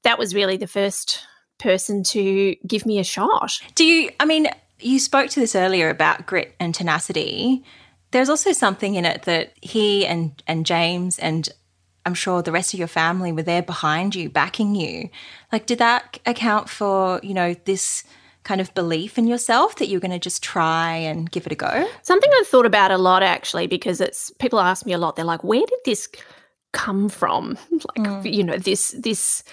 that 0.03 0.19
was 0.19 0.35
really 0.35 0.57
the 0.57 0.67
first 0.67 1.25
person 1.61 2.03
to 2.03 2.55
give 2.67 2.85
me 2.85 2.99
a 2.99 3.03
shot. 3.03 3.59
Do 3.75 3.85
you, 3.85 4.09
I 4.19 4.25
mean, 4.25 4.47
you 4.79 4.99
spoke 4.99 5.29
to 5.31 5.39
this 5.39 5.55
earlier 5.55 5.89
about 5.89 6.25
grit 6.25 6.55
and 6.59 6.75
tenacity. 6.75 7.63
There's 8.11 8.29
also 8.29 8.51
something 8.51 8.95
in 8.95 9.05
it 9.05 9.23
that 9.23 9.53
he 9.61 10.05
and, 10.05 10.41
and 10.47 10.65
James 10.65 11.17
and 11.19 11.47
I'm 12.05 12.13
sure 12.13 12.41
the 12.41 12.51
rest 12.51 12.73
of 12.73 12.79
your 12.79 12.87
family 12.87 13.31
were 13.31 13.43
there 13.43 13.61
behind 13.61 14.15
you, 14.15 14.29
backing 14.29 14.75
you. 14.75 15.09
Like, 15.51 15.65
did 15.65 15.77
that 15.79 16.19
account 16.25 16.69
for, 16.69 17.19
you 17.21 17.33
know, 17.33 17.53
this 17.65 18.03
kind 18.43 18.59
of 18.59 18.73
belief 18.73 19.19
in 19.19 19.27
yourself 19.27 19.75
that 19.75 19.87
you're 19.87 19.99
going 19.99 20.11
to 20.11 20.19
just 20.19 20.41
try 20.41 20.95
and 20.95 21.29
give 21.29 21.45
it 21.45 21.51
a 21.51 21.55
go? 21.55 21.87
Something 22.01 22.31
I've 22.39 22.47
thought 22.47 22.65
about 22.65 22.91
a 22.91 22.97
lot 22.97 23.21
actually, 23.21 23.67
because 23.67 24.01
it's 24.01 24.31
people 24.39 24.59
ask 24.59 24.85
me 24.85 24.93
a 24.93 24.97
lot. 24.97 25.15
They're 25.15 25.25
like, 25.25 25.43
where 25.43 25.65
did 25.65 25.79
this 25.85 26.09
come 26.71 27.09
from? 27.09 27.57
Like, 27.71 28.07
mm. 28.07 28.33
you 28.33 28.43
know, 28.43 28.57
this, 28.57 28.95
this, 28.97 29.43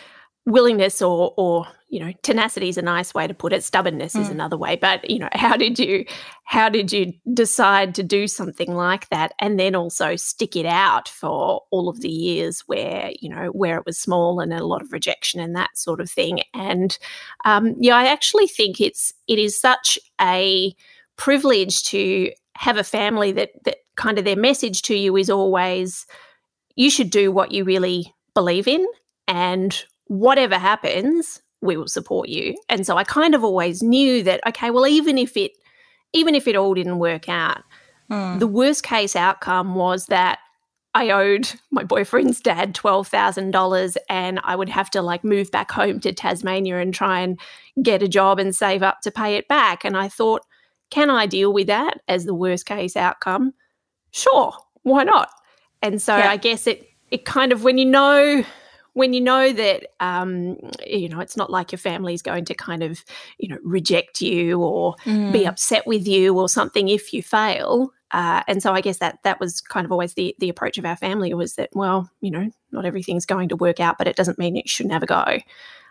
willingness 0.49 1.03
or 1.03 1.35
or 1.37 1.67
you 1.89 2.00
know 2.00 2.12
tenacity 2.23 2.69
is 2.69 2.79
a 2.79 2.83
nice 2.83 3.15
way 3.15 3.27
to 3.27 3.35
put 3.35 3.53
it. 3.53 3.65
Stubbornness 3.65 4.15
mm. 4.15 4.21
is 4.21 4.31
another 4.31 4.56
way. 4.56 4.77
But 4.77 5.09
you 5.09 5.19
know 5.19 5.29
how 5.33 5.56
did 5.56 5.79
you 5.79 6.05
how 6.45 6.69
did 6.69 6.93
you 6.93 7.12
decide 7.33 7.95
to 7.97 8.03
do 8.03 8.27
something 8.27 8.75
like 8.75 9.09
that 9.11 9.33
and 9.39 9.59
then 9.59 9.75
also 9.75 10.17
stick 10.17 10.56
it 10.56 10.67
out 10.67 11.09
for 11.09 11.62
all 11.71 11.89
of 11.89 12.00
the 12.00 12.11
years 12.11 12.61
where 12.67 13.11
you 13.21 13.29
know 13.29 13.49
where 13.49 13.77
it 13.79 13.87
was 13.87 13.99
small 13.99 14.41
and 14.41 14.53
a 14.53 14.65
lot 14.65 14.82
of 14.82 14.93
rejection 14.93 15.41
and 15.41 15.55
that 15.55 15.77
sort 15.77 16.01
of 16.01 16.11
thing? 16.11 16.41
And 16.55 16.99
um, 17.44 17.75
yeah 17.79 17.96
i 17.96 18.06
actually 18.06 18.46
think 18.46 18.81
it's 18.81 19.13
it 19.27 19.39
is 19.39 19.61
such 19.61 19.99
a 20.20 20.75
privilege 21.17 21.82
to 21.84 22.31
have 22.56 22.77
a 22.77 22.84
family 22.84 23.32
that 23.32 23.51
that 23.65 23.79
kind 23.96 24.19
of 24.19 24.25
their 24.25 24.37
message 24.37 24.82
to 24.82 24.94
you 24.94 25.17
is 25.17 25.29
always 25.29 26.06
you 26.77 26.91
should 26.91 27.11
do 27.11 27.32
what 27.32 27.53
you 27.53 27.65
really 27.65 28.15
believe 28.34 28.69
in 28.69 28.87
and 29.27 29.84
whatever 30.08 30.58
happens, 30.58 31.41
we 31.60 31.77
will 31.77 31.88
support 31.88 32.29
you. 32.29 32.56
And 32.69 32.86
so 32.86 32.96
I 32.96 33.05
kind 33.05 33.34
of 33.34 33.44
always 33.44 33.82
knew 33.82 34.22
that, 34.24 34.41
okay, 34.46 34.70
well, 34.70 34.86
even 34.86 35.19
if 35.19 35.36
it, 35.36 35.53
even 36.12 36.34
if 36.34 36.48
it 36.48 36.56
all 36.56 36.74
didn't 36.74 36.98
work 36.98 37.29
out, 37.29 37.62
mm. 38.10 38.38
the 38.38 38.46
worst 38.46 38.82
case 38.82 39.17
outcome 39.17 39.74
was 39.74 40.06
that 40.06 40.38
I 40.94 41.10
owed 41.10 41.50
my 41.70 41.84
boyfriend's 41.84 42.41
dad 42.41 42.74
$12,000 42.74 43.96
and 44.08 44.41
I 44.44 44.56
would 44.56 44.69
have 44.69 44.91
to 44.91 45.03
like 45.03 45.24
move 45.24 45.50
back 45.50 45.70
home 45.70 46.00
to 46.00 46.12
Tasmania 46.12 46.79
and 46.79 46.93
try 46.93 47.20
and 47.20 47.38
get 47.82 48.03
a 48.03 48.08
job 48.08 48.38
and 48.38 48.55
save 48.55 48.82
up 48.82 49.00
to 49.03 49.10
pay 49.10 49.36
it 49.36 49.48
back. 49.48 49.84
And 49.84 49.96
I 49.96 50.08
thought, 50.08 50.43
can 50.91 51.10
I 51.10 51.27
deal 51.27 51.53
with 51.53 51.67
that 51.67 52.00
as 52.08 52.24
the 52.24 52.34
worst 52.34 52.67
case 52.67 52.96
outcome? 52.96 53.53
Sure, 54.10 54.55
why 54.82 55.05
not? 55.05 55.29
And 55.82 56.00
so 56.00 56.17
yeah. 56.17 56.31
I 56.31 56.36
guess 56.36 56.67
it 56.67 56.86
it 57.10 57.24
kind 57.24 57.53
of 57.53 57.65
when 57.65 57.79
you 57.79 57.84
know 57.84 58.44
when 58.98 59.12
you 59.12 59.20
know 59.20 59.52
that 59.52 59.86
um, 60.00 60.56
you 60.84 61.08
know 61.08 61.20
it's 61.20 61.36
not 61.36 61.50
like 61.50 61.70
your 61.70 61.78
family 61.78 62.14
is 62.14 62.22
going 62.22 62.44
to 62.44 62.55
kind 62.55 62.82
of 62.82 63.05
you 63.38 63.48
know 63.48 63.58
reject 63.62 64.20
you 64.20 64.60
or 64.60 64.96
mm. 65.05 65.32
be 65.32 65.46
upset 65.46 65.86
with 65.86 66.06
you 66.06 66.36
or 66.38 66.48
something 66.48 66.88
if 66.88 67.12
you 67.12 67.22
fail 67.22 67.93
uh, 68.10 68.43
and 68.48 68.62
so 68.62 68.72
I 68.72 68.81
guess 68.81 68.98
that 68.98 69.20
that 69.22 69.38
was 69.38 69.60
kind 69.60 69.84
of 69.84 69.93
always 69.93 70.14
the 70.14 70.34
the 70.38 70.48
approach 70.48 70.78
of 70.78 70.84
our 70.84 70.96
family 70.96 71.32
was 71.32 71.55
that 71.55 71.70
well 71.74 72.10
you 72.20 72.31
know 72.31 72.50
not 72.72 72.84
everything's 72.84 73.26
going 73.26 73.48
to 73.50 73.56
work 73.56 73.78
out 73.78 73.98
but 73.98 74.08
it 74.08 74.17
doesn't 74.17 74.38
mean 74.38 74.56
it 74.56 74.69
should 74.69 74.86
never 74.86 75.06
go 75.06 75.38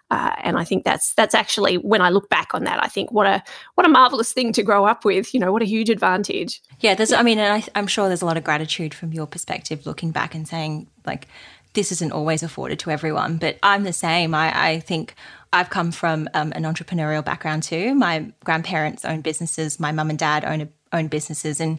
uh, 0.10 0.34
and 0.38 0.58
I 0.58 0.64
think 0.64 0.86
that's 0.86 1.14
that's 1.16 1.36
actually 1.36 1.78
when 1.78 2.02
I 2.02 2.10
look 2.10 2.30
back 2.30 2.54
on 2.54 2.64
that, 2.64 2.82
I 2.82 2.88
think 2.88 3.12
what 3.12 3.28
a 3.28 3.44
what 3.76 3.86
a 3.86 3.90
marvelous 3.90 4.32
thing 4.32 4.54
to 4.54 4.64
grow 4.64 4.86
up 4.86 5.04
with. 5.04 5.34
You 5.34 5.40
know, 5.42 5.52
what 5.52 5.62
a 5.62 5.66
huge 5.66 5.90
advantage. 5.90 6.62
Yeah, 6.80 6.96
there's. 6.96 7.12
I 7.12 7.24
mean, 7.24 7.40
I, 7.40 7.64
I'm 7.76 7.88
sure 7.88 8.08
there's 8.08 8.22
a 8.22 8.26
lot 8.26 8.38
of 8.38 8.46
gratitude 8.46 8.94
from 8.94 9.12
your 9.12 9.28
perspective, 9.28 9.86
looking 9.86 10.12
back 10.12 10.34
and 10.34 10.48
saying 10.48 10.88
like, 11.06 11.28
this 11.78 11.92
isn't 11.92 12.12
always 12.12 12.42
afforded 12.42 12.80
to 12.80 12.90
everyone, 12.90 13.38
but 13.38 13.58
I'm 13.62 13.84
the 13.84 13.94
same. 13.94 14.34
I, 14.34 14.48
I 14.72 14.80
think 14.80 15.14
I've 15.54 15.70
come 15.70 15.92
from 15.92 16.28
um, 16.34 16.52
an 16.56 16.64
entrepreneurial 16.64 17.24
background 17.24 17.62
too. 17.62 17.94
My 17.94 18.32
grandparents 18.44 19.06
own 19.06 19.22
businesses, 19.22 19.80
my 19.80 19.92
mum 19.92 20.10
and 20.10 20.18
dad 20.20 20.44
own 20.44 20.70
own 20.92 21.08
businesses, 21.08 21.60
and 21.62 21.78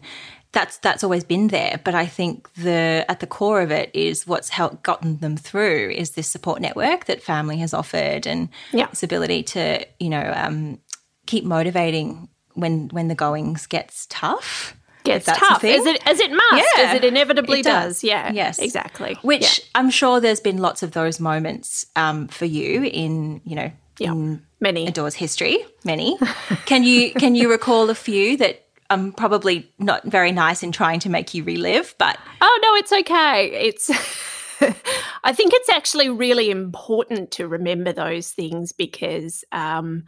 that's 0.53 0.77
that's 0.77 1.03
always 1.03 1.25
been 1.25 1.49
there. 1.49 1.81
But 1.83 1.95
I 1.95 2.05
think 2.05 2.51
the 2.53 3.05
at 3.09 3.19
the 3.19 3.27
core 3.27 3.61
of 3.61 3.71
it 3.71 3.91
is 3.93 4.25
what's 4.25 4.47
helped 4.49 4.83
gotten 4.83 5.17
them 5.17 5.35
through 5.35 5.91
is 5.91 6.11
this 6.11 6.29
support 6.29 6.61
network 6.61 7.05
that 7.05 7.21
family 7.21 7.57
has 7.57 7.73
offered 7.73 8.25
and 8.25 8.47
Yeah. 8.71 8.87
this 8.87 9.03
ability 9.03 9.43
to 9.43 9.85
you 9.99 10.09
know 10.09 10.31
um, 10.33 10.79
keep 11.25 11.43
motivating 11.43 12.29
when 12.53 12.87
when 12.89 13.09
the 13.09 13.15
goings 13.15 13.67
gets 13.67 14.07
tough. 14.09 14.75
Gets 15.03 15.25
tough 15.25 15.63
as 15.63 15.85
it 15.85 16.01
as 16.07 16.19
it 16.19 16.31
must, 16.31 16.67
Yeah, 16.77 16.83
as 16.83 16.95
it 16.95 17.03
inevitably 17.05 17.61
it 17.61 17.63
does. 17.63 17.95
does. 17.95 18.03
Yeah. 18.03 18.31
Yes. 18.33 18.59
Exactly. 18.59 19.17
Which 19.21 19.59
Yeah. 19.59 19.65
I'm 19.75 19.89
sure 19.89 20.19
there's 20.19 20.41
been 20.41 20.57
lots 20.57 20.83
of 20.83 20.91
those 20.91 21.19
moments 21.19 21.85
um, 21.95 22.27
for 22.27 22.45
you 22.45 22.83
in 22.83 23.41
you 23.45 23.55
know 23.55 23.71
Yeah. 23.97 24.11
in 24.11 24.45
many. 24.59 24.87
Adores 24.87 25.15
history. 25.15 25.57
Many. 25.85 26.17
can 26.65 26.83
you 26.83 27.11
can 27.13 27.33
you 27.35 27.49
recall 27.49 27.89
a 27.89 27.95
few 27.95 28.37
that 28.37 28.65
I'm 28.89 28.99
um 28.99 29.11
probably 29.13 29.71
not 29.79 30.03
very 30.03 30.31
nice 30.31 30.63
in 30.63 30.71
trying 30.71 30.99
to 31.01 31.09
make 31.09 31.33
you 31.33 31.43
relive, 31.43 31.95
but 31.97 32.17
Oh 32.41 32.59
no, 32.61 32.75
it's 32.75 32.91
okay. 32.91 33.45
It's 33.67 33.89
I 35.23 35.31
think 35.33 35.53
it's 35.53 35.69
actually 35.69 36.09
really 36.09 36.49
important 36.49 37.31
to 37.31 37.47
remember 37.47 37.93
those 37.93 38.31
things 38.31 38.73
because 38.73 39.43
um, 39.53 40.03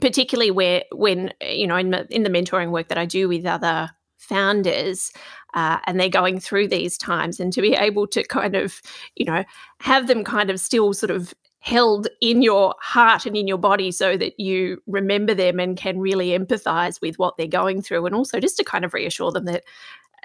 particularly 0.00 0.50
where 0.52 0.84
when 0.92 1.32
you 1.40 1.66
know 1.66 1.76
in, 1.76 1.90
the- 1.90 2.06
in 2.14 2.22
the 2.22 2.30
mentoring 2.30 2.70
work 2.70 2.88
that 2.88 2.98
I 2.98 3.06
do 3.06 3.28
with 3.28 3.44
other 3.46 3.90
founders 4.28 5.10
uh, 5.54 5.78
and 5.86 5.98
they're 5.98 6.08
going 6.08 6.38
through 6.38 6.68
these 6.68 6.98
times 6.98 7.40
and 7.40 7.52
to 7.52 7.62
be 7.62 7.74
able 7.74 8.06
to 8.06 8.22
kind 8.24 8.54
of 8.54 8.80
you 9.16 9.24
know 9.24 9.44
have 9.80 10.06
them 10.06 10.24
kind 10.24 10.50
of 10.50 10.60
still 10.60 10.92
sort 10.92 11.10
of 11.10 11.34
held 11.60 12.06
in 12.20 12.40
your 12.40 12.74
heart 12.80 13.26
and 13.26 13.36
in 13.36 13.48
your 13.48 13.58
body 13.58 13.90
so 13.90 14.16
that 14.16 14.38
you 14.38 14.80
remember 14.86 15.34
them 15.34 15.58
and 15.58 15.76
can 15.76 15.98
really 15.98 16.28
empathize 16.28 17.00
with 17.00 17.18
what 17.18 17.36
they're 17.36 17.46
going 17.46 17.82
through 17.82 18.06
and 18.06 18.14
also 18.14 18.38
just 18.38 18.56
to 18.56 18.64
kind 18.64 18.84
of 18.84 18.94
reassure 18.94 19.32
them 19.32 19.44
that 19.44 19.64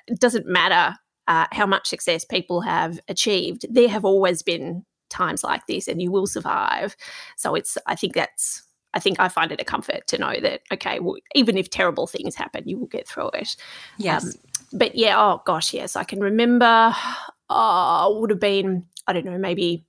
it 0.07 0.19
doesn't 0.19 0.45
matter 0.45 0.95
uh, 1.27 1.47
how 1.51 1.65
much 1.65 1.87
success 1.87 2.25
people 2.25 2.61
have 2.61 2.99
achieved 3.07 3.65
there 3.69 3.89
have 3.89 4.05
always 4.05 4.43
been 4.43 4.85
times 5.13 5.43
like 5.43 5.65
this 5.67 5.87
and 5.87 6.01
you 6.01 6.11
will 6.11 6.27
survive. 6.27 6.95
So 7.37 7.55
it's 7.55 7.77
i 7.87 7.95
think 7.95 8.13
that's 8.13 8.63
i 8.93 8.99
think 8.99 9.19
i 9.19 9.27
find 9.27 9.51
it 9.51 9.61
a 9.61 9.65
comfort 9.65 10.05
to 10.07 10.17
know 10.17 10.39
that 10.41 10.61
okay 10.71 10.99
well, 10.99 11.17
even 11.35 11.57
if 11.57 11.69
terrible 11.69 12.07
things 12.07 12.35
happen 12.35 12.63
you 12.67 12.77
will 12.77 12.87
get 12.87 13.07
through 13.07 13.29
it 13.33 13.55
yes. 13.97 14.25
um, 14.25 14.31
but 14.73 14.95
yeah, 14.95 15.15
oh 15.17 15.41
gosh, 15.45 15.73
yes, 15.73 15.95
I 15.95 16.03
can 16.03 16.19
remember. 16.19 16.93
Oh, 17.49 18.17
would 18.19 18.31
have 18.31 18.39
been 18.39 18.85
I 19.07 19.13
don't 19.13 19.25
know, 19.25 19.37
maybe 19.37 19.85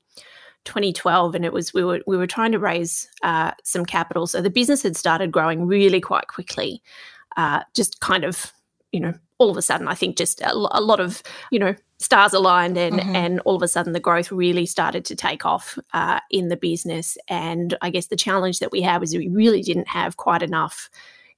2012, 0.65 1.35
and 1.35 1.45
it 1.45 1.53
was 1.53 1.73
we 1.73 1.83
were 1.83 2.01
we 2.07 2.17
were 2.17 2.27
trying 2.27 2.53
to 2.53 2.59
raise 2.59 3.09
uh, 3.23 3.53
some 3.65 3.87
capital. 3.87 4.27
So 4.27 4.43
the 4.43 4.51
business 4.51 4.83
had 4.83 4.97
started 4.97 5.33
growing 5.33 5.67
really 5.67 6.01
quite 6.01 6.29
quickly. 6.29 6.83
Uh, 7.37 7.63
just 7.75 8.01
kind 8.01 8.25
of, 8.25 8.53
you 8.93 9.01
know, 9.01 9.15
all 9.39 9.51
of 9.51 9.57
a 9.57 9.63
sudden, 9.63 9.89
I 9.89 9.95
think 9.95 10.17
just 10.17 10.41
a, 10.43 10.53
a 10.53 10.81
lot 10.81 11.01
of 11.01 11.23
you 11.51 11.59
know 11.59 11.75
stars 11.99 12.33
aligned, 12.33 12.77
and 12.77 13.01
Mhm. 13.01 13.15
and 13.15 13.41
all 13.45 13.57
of 13.57 13.63
a 13.63 13.69
sudden 13.69 13.93
the 13.93 14.01
growth 14.01 14.31
really 14.33 14.67
started 14.67 15.05
to 15.07 15.17
take 15.17 15.47
off 15.47 15.79
uh, 15.93 16.21
in 16.31 16.49
the 16.49 16.57
business. 16.57 17.17
And 17.29 17.77
I 17.83 17.91
guess 17.91 18.09
the 18.09 18.17
challenge 18.17 18.59
that 18.59 18.73
we 18.73 18.83
had 18.83 19.01
was 19.01 19.15
we 19.15 19.29
really 19.29 19.63
didn't 19.63 19.89
have 19.89 20.17
quite 20.17 20.43
enough 20.43 20.91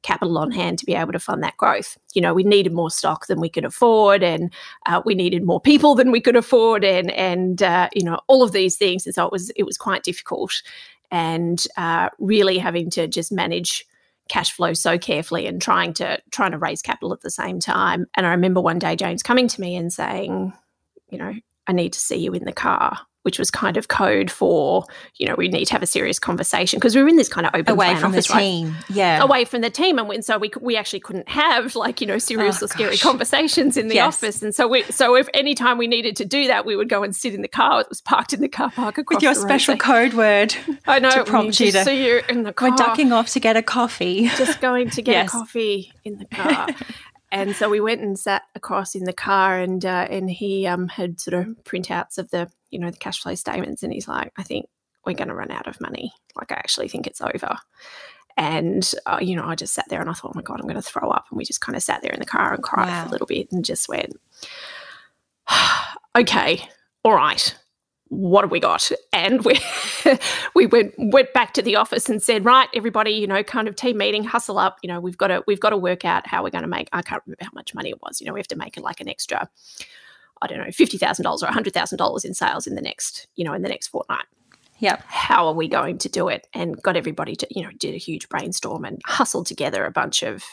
capital 0.03 0.39
on 0.39 0.53
hand 0.53 0.79
to 0.79 0.87
be 0.87 0.95
able 0.95 1.13
to 1.13 1.19
fund 1.19 1.43
that 1.43 1.57
growth. 1.57 1.99
You 2.15 2.23
know, 2.23 2.33
we 2.33 2.45
needed 2.45 2.73
more 2.73 2.91
stock 2.91 3.27
than 3.27 3.41
we 3.41 3.49
could 3.49 3.65
afford, 3.65 4.23
and 4.23 4.53
uh, 4.87 5.03
we 5.05 5.15
needed 5.15 5.45
more 5.45 5.61
people 5.61 5.95
than 5.95 6.11
we 6.13 6.21
could 6.21 6.37
afford, 6.37 6.85
and 6.85 7.11
and 7.13 7.63
uh, 7.63 7.89
you 7.95 8.05
know 8.05 8.21
all 8.29 8.43
of 8.43 8.53
these 8.53 8.77
things. 8.77 9.05
And 9.07 9.15
so 9.15 9.27
it 9.27 9.33
was 9.33 9.51
it 9.57 9.65
was 9.65 9.77
quite 9.77 10.05
difficult, 10.05 10.63
and 11.11 11.65
uh, 11.77 12.09
really 12.19 12.59
having 12.59 12.91
to 12.91 13.07
just 13.09 13.33
manage 13.33 13.87
cash 14.29 14.53
flow 14.53 14.73
so 14.73 14.99
carefully 14.99 15.47
and 15.47 15.61
trying 15.61 15.95
to 15.95 16.21
trying 16.31 16.53
to 16.53 16.59
raise 16.59 16.83
capital 16.83 17.13
at 17.13 17.21
the 17.21 17.31
same 17.31 17.61
time. 17.61 18.07
And 18.17 18.27
I 18.27 18.31
remember 18.31 18.61
one 18.61 18.79
day 18.79 18.97
James 18.97 19.23
coming 19.23 19.49
to 19.49 19.61
me 19.61 19.77
and 19.77 19.93
saying, 19.93 20.53
you 21.11 21.19
know, 21.19 21.35
I 21.67 21.73
need 21.73 21.93
to 21.93 22.01
see 22.01 22.17
you 22.17 22.33
in 22.33 22.45
the 22.45 22.53
car. 22.53 22.99
Which 23.27 23.41
was 23.41 23.51
kind 23.51 23.77
of 23.77 23.89
code 23.89 24.31
for, 24.31 24.85
you 25.17 25.27
know, 25.27 25.35
we 25.37 25.49
need 25.49 25.65
to 25.65 25.73
have 25.73 25.83
a 25.83 25.87
serious 25.87 26.19
conversation 26.21 26.79
because 26.79 26.95
we 26.95 27.03
were 27.03 27.09
in 27.09 27.17
this 27.17 27.29
kind 27.29 27.45
of 27.45 27.55
open 27.57 27.73
Away 27.73 27.87
plan 27.89 28.01
from 28.01 28.13
the 28.13 28.19
office, 28.19 28.31
right? 28.31 28.41
team. 28.41 28.77
Yeah. 28.89 29.21
away 29.21 29.45
from 29.45 29.63
the 29.63 29.69
team 29.71 29.99
and, 29.99 30.09
we, 30.09 30.15
and 30.15 30.25
so 30.25 30.39
we, 30.39 30.53
we 30.61 30.77
actually 30.77 31.01
couldn't 31.01 31.29
have 31.29 31.75
like 31.75 32.01
you 32.01 32.07
know 32.07 32.19
serious 32.19 32.63
Oh, 32.63 32.67
or 32.67 32.69
scary 32.69 32.97
conversations 32.97 33.77
in 33.77 33.89
the 33.89 33.97
Yes. 33.97 34.15
office 34.23 34.43
and 34.43 34.55
so 34.55 34.69
we 34.69 34.85
so 34.85 35.17
if 35.17 35.29
any 35.35 35.57
time 35.57 35.77
we 35.77 35.89
needed 35.89 36.15
to 36.17 36.25
do 36.25 36.47
that 36.47 36.65
we 36.65 36.77
would 36.77 36.89
go 36.89 37.03
and 37.03 37.17
sit 37.17 37.35
in 37.35 37.43
the 37.43 37.49
car 37.49 37.81
it 37.81 37.89
was 37.89 38.01
parked 38.01 38.33
in 38.33 38.41
the 38.43 38.49
car 38.49 38.71
park 38.71 38.97
across 38.99 39.17
With 39.17 39.23
your 39.25 39.35
the 39.35 39.41
road. 39.41 39.47
special 39.49 39.75
So- 39.75 39.79
code 39.79 40.15
word. 40.15 40.55
I 40.87 41.01
know 41.01 41.11
to 41.11 41.25
prompt 41.25 41.59
you 41.59 41.73
to- 41.73 41.83
see 41.85 42.07
you 42.07 42.23
in 42.29 42.45
the 42.45 42.53
car 42.53 42.71
We're 42.71 42.77
ducking 42.77 43.11
off 43.13 43.31
to 43.31 43.41
get 43.41 43.57
a 43.57 43.63
coffee. 43.63 44.29
just 44.39 44.61
going 44.61 44.91
to 44.91 45.03
get 45.03 45.13
Yes. 45.13 45.29
a 45.29 45.31
coffee 45.33 45.93
in 46.05 46.19
the 46.19 46.27
car. 46.27 46.69
and 47.37 47.55
so 47.55 47.69
we 47.69 47.81
went 47.81 48.01
and 48.01 48.19
sat 48.19 48.43
across 48.55 48.95
in 48.95 49.05
the 49.05 49.13
car, 49.13 49.59
and 49.59 49.85
uh, 49.85 50.07
and 50.11 50.31
he 50.31 50.67
um, 50.67 50.89
had 50.89 51.21
sort 51.21 51.35
of 51.35 51.47
printouts 51.65 52.17
of 52.17 52.31
the 52.31 52.51
you 52.71 52.79
know 52.79 52.91
the 52.91 52.97
cash 52.97 53.21
flow 53.21 53.35
statements, 53.35 53.83
and 53.83 53.93
he's 53.93 54.09
like, 54.09 54.33
I 54.39 54.43
think 54.43 54.67
we're 55.05 55.13
going 55.15 55.29
to 55.29 55.35
run 55.35 55.51
out 55.51 55.69
of 55.69 55.81
money. 55.81 56.13
Like 56.35 56.51
I 56.51 56.55
actually 56.57 56.89
think 56.89 57.07
it's 57.07 57.21
over. 57.21 57.57
And 58.39 58.91
uh, 59.05 59.19
you 59.21 59.37
know, 59.37 59.45
I 59.45 59.55
just 59.55 59.75
sat 59.75 59.85
there 59.91 60.01
and 60.01 60.09
I 60.09 60.15
thought, 60.15 60.33
oh 60.35 60.37
my 60.39 60.43
god, 60.43 60.61
I'm 60.61 60.67
going 60.67 60.77
to 60.77 60.83
throw 60.83 61.11
up. 61.11 61.27
And 61.31 61.37
we 61.37 61.45
just 61.45 61.61
kind 61.61 61.77
of 61.77 61.83
sat 61.83 62.01
there 62.03 62.13
in 62.13 62.21
the 62.21 62.27
car 62.27 62.55
and 62.55 62.63
cried 62.63 62.89
Wow. 62.89 63.03
for 63.03 63.09
a 63.09 63.13
little 63.13 63.27
bit, 63.27 63.53
and 63.53 63.65
just 63.65 63.87
went, 63.89 64.15
okay, 66.17 66.69
all 67.05 67.15
right 67.15 67.55
what 68.09 68.45
have 68.45 68.51
we 68.51 68.61
got? 68.61 68.91
And 69.13 69.45
we 69.45 69.59
we 70.55 70.67
went 70.67 70.95
went 70.99 71.33
back 71.33 71.55
to 71.55 71.63
the 71.63 71.77
office 71.77 72.09
and 72.09 72.23
said, 72.23 72.45
right, 72.45 72.69
everybody, 72.75 73.11
you 73.13 73.27
know, 73.27 73.43
kind 73.43 73.69
of 73.69 73.77
team 73.77 73.99
meeting, 73.99 74.25
hustle 74.25 74.59
up. 74.59 74.79
You 74.83 74.89
know, 74.89 75.01
we've 75.01 75.19
got 75.19 75.29
to 75.29 75.43
we've 75.47 75.61
got 75.61 75.71
to 75.71 75.77
work 75.77 76.05
out 76.05 76.27
how 76.27 76.43
we're 76.43 76.51
going 76.51 76.63
to 76.63 76.69
make. 76.69 76.89
I 76.93 77.03
can't 77.03 77.23
remember 77.27 77.45
how 77.45 77.51
much 77.55 77.75
money 77.75 77.91
it 77.91 78.01
was. 78.03 78.21
You 78.21 78.27
know, 78.27 78.33
we 78.33 78.41
have 78.41 78.49
to 78.49 78.57
make 78.57 78.77
it 78.77 78.83
like 78.83 79.01
an 79.01 79.09
extra, 79.09 79.49
I 80.43 80.47
don't 80.47 80.59
know, 80.59 80.71
fifty 80.71 80.99
thousand 80.99 81.25
dollars 81.25 81.43
or 81.43 81.49
hundred 81.49 81.75
thousand 81.75 81.99
dollars 81.99 82.25
in 82.25 82.35
sales 82.35 82.67
in 82.67 82.75
the 82.75 82.83
next, 82.83 83.27
you 83.37 83.45
know, 83.45 83.55
in 83.55 83.63
the 83.63 83.69
next 83.69 83.89
fortnight 83.89 84.27
Yep. 84.79 85.05
how 85.07 85.47
are 85.47 85.55
we 85.55 85.69
going 85.69 85.99
to 85.99 86.09
do 86.09 86.29
it? 86.29 86.47
And 86.53 86.81
got 86.83 86.97
everybody 86.97 87.37
to 87.37 87.47
you 87.51 87.63
know 87.63 87.71
did 87.79 87.95
a 87.95 87.99
huge 87.99 88.29
brainstorm 88.29 88.85
and 88.85 89.01
hustled 89.05 89.47
together 89.47 89.85
a 89.85 89.91
bunch 89.91 90.23
of 90.23 90.45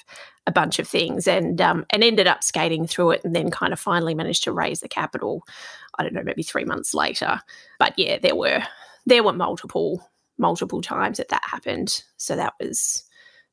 a 0.48 0.52
bunch 0.52 0.80
of 0.80 0.88
things 0.88 1.28
and 1.28 1.60
um, 1.62 1.86
and 1.90 2.04
ended 2.04 2.28
up 2.28 2.44
skating 2.44 2.88
through 2.88 3.12
it 3.12 3.22
and 3.24 3.36
then 3.36 3.52
kind 3.52 3.74
of 3.74 3.80
finally 3.80 4.16
managed 4.16 4.44
to 4.44 4.52
raise 4.52 4.82
the 4.82 4.90
capital 4.90 5.44
i 5.98 6.04
don't 6.04 6.14
know 6.14 6.24
maybe 6.24 6.44
three 6.44 6.66
months 6.66 6.94
later. 6.94 7.40
But 7.80 7.98
yeah 7.98 8.18
there 8.18 8.36
were 8.36 8.64
there 9.06 9.24
were 9.24 9.34
multiple 9.34 10.10
multiple 10.38 10.82
times 10.82 11.18
that 11.18 11.30
that 11.30 11.44
happened. 11.46 12.04
So 12.18 12.36
that 12.36 12.54
was 12.60 13.04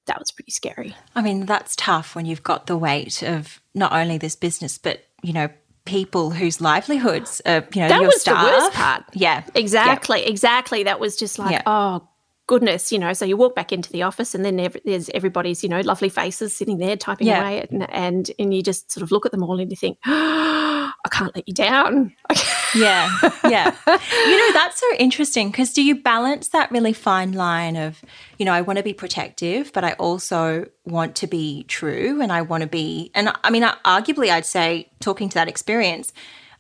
that 0.07 0.19
was 0.19 0.33
pretty 0.33 0.51
scary. 0.51 0.97
I 1.15 1.23
mean, 1.23 1.47
that's 1.47 1.77
tough 1.77 2.15
when 2.15 2.27
you've 2.27 2.43
got 2.43 2.67
the 2.67 2.77
weight 2.77 3.23
of 3.23 3.61
not 3.75 3.93
only 3.93 4.19
this 4.19 4.35
business, 4.35 4.79
but, 4.79 5.05
you 5.23 5.33
know, 5.33 5.49
people 5.85 6.31
whose 6.31 6.61
livelihoods 6.61 7.41
are, 7.47 7.67
you 7.75 7.83
know, 7.83 7.89
That 7.89 8.01
your 8.01 8.07
was 8.07 8.23
the 8.25 8.33
worst 8.35 8.73
part. 8.73 9.05
Yeah. 9.13 9.45
Exactly, 9.55 10.25
exactly. 10.25 10.83
That 10.85 11.01
was 11.01 11.17
just 11.17 11.39
like, 11.39 11.53
Yeah. 11.53 11.63
oh 11.67 12.07
goodness, 12.47 12.91
you 12.93 12.99
know. 12.99 13.13
So 13.13 13.25
you 13.25 13.37
walk 13.37 13.55
back 13.55 13.73
into 13.73 13.91
the 13.93 14.03
office, 14.03 14.35
and 14.35 14.45
then 14.45 14.57
there's 14.85 15.09
everybody's, 15.11 15.63
you 15.63 15.69
know, 15.69 15.81
lovely 15.81 16.09
faces 16.09 16.57
sitting 16.57 16.79
there 16.79 16.97
typing 16.97 17.29
Yeah. 17.29 17.41
away, 17.41 17.67
and, 17.71 17.91
and 17.91 18.31
and 18.39 18.53
you 18.55 18.63
just 18.63 18.91
sort 18.91 19.03
of 19.03 19.11
look 19.13 19.25
at 19.25 19.33
them 19.33 19.43
all 19.43 19.61
and 19.61 19.71
you 19.71 19.77
think, 19.77 19.99
I 20.05 20.93
can't 21.11 21.35
let 21.35 21.47
you 21.49 21.55
down. 21.55 22.15
Yeah. 22.75 23.11
Yeah. 23.49 23.75
you 23.87 24.37
know, 24.39 24.53
that's 24.53 24.79
so 24.79 24.87
interesting 24.99 25.51
because 25.51 25.73
do 25.73 25.83
you 25.83 25.97
balance 25.97 26.49
that 26.49 26.71
really 26.71 26.93
fine 26.93 27.33
line 27.33 27.77
of, 27.77 28.01
you 28.39 28.45
know, 28.45 28.53
I 28.53 28.61
want 28.61 28.77
to 28.77 28.83
be 28.83 28.93
protective, 28.93 29.73
but 29.73 29.85
I 29.85 29.93
also 29.95 30.67
want 30.85 31.17
to 31.17 31.27
be 31.27 31.65
true 31.65 32.21
and 32.21 32.33
I 32.33 32.43
want 32.43 32.63
to 32.63 32.69
be, 32.69 33.11
and 33.15 33.33
I 33.43 33.51
mean, 33.51 33.63
arguably, 33.63 34.31
I'd 34.31 34.47
say, 34.47 34.91
talking 35.01 35.29
to 35.31 35.35
that 35.35 35.49
experience, 35.49 36.13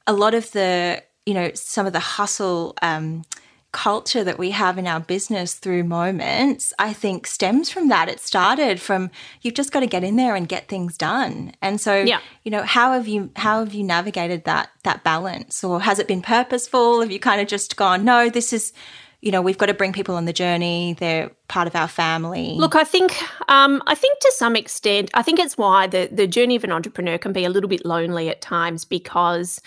a 0.06 0.12
lot 0.12 0.34
of 0.34 0.50
the, 0.52 1.02
you 1.26 1.34
know, 1.34 1.50
some 1.54 1.86
of 1.86 1.92
the 1.92 2.00
hustle, 2.00 2.74
um, 2.82 3.24
culture 3.72 4.24
that 4.24 4.38
we 4.38 4.50
have 4.50 4.78
in 4.78 4.86
our 4.86 5.00
business 5.00 5.54
through 5.54 5.84
moments, 5.84 6.72
I 6.78 6.92
think 6.92 7.26
stems 7.26 7.70
from 7.70 7.88
that. 7.88 8.08
It 8.08 8.20
started 8.20 8.80
from 8.80 9.10
you've 9.42 9.54
just 9.54 9.72
got 9.72 9.80
to 9.80 9.86
get 9.86 10.02
in 10.04 10.16
there 10.16 10.34
and 10.34 10.48
get 10.48 10.68
things 10.68 10.96
done. 10.96 11.52
And 11.62 11.80
so, 11.80 12.02
Yeah. 12.02 12.20
you 12.42 12.50
know, 12.50 12.62
how 12.62 12.92
have 12.92 13.06
you 13.06 13.30
how 13.36 13.60
have 13.60 13.72
you 13.74 13.84
navigated 13.84 14.44
that 14.44 14.70
that 14.84 15.04
balance, 15.04 15.62
or 15.62 15.80
has 15.80 15.98
it 15.98 16.08
been 16.08 16.22
purposeful? 16.22 17.00
Have 17.00 17.10
you 17.12 17.20
kind 17.20 17.40
of 17.40 17.46
just 17.48 17.76
gone, 17.76 18.04
no, 18.04 18.28
this 18.28 18.52
is, 18.52 18.72
you 19.20 19.30
know, 19.30 19.42
we've 19.42 19.58
got 19.58 19.66
to 19.66 19.74
bring 19.74 19.92
people 19.92 20.14
on 20.16 20.24
the 20.24 20.32
journey. 20.32 20.94
They're 20.98 21.30
part 21.48 21.66
of 21.68 21.76
our 21.76 21.88
family. 21.88 22.56
Look, 22.56 22.74
I 22.74 22.84
think 22.84 23.12
um, 23.48 23.82
I 23.86 23.94
think 23.94 24.18
to 24.20 24.32
some 24.36 24.56
extent, 24.56 25.10
I 25.14 25.22
think 25.22 25.38
it's 25.38 25.56
why 25.58 25.86
the 25.86 26.08
the 26.10 26.26
journey 26.26 26.56
of 26.56 26.64
an 26.64 26.72
entrepreneur 26.72 27.18
can 27.18 27.32
be 27.32 27.44
a 27.44 27.50
little 27.50 27.68
bit 27.68 27.84
lonely 27.84 28.28
at 28.30 28.40
times 28.40 28.84
because 28.84 29.60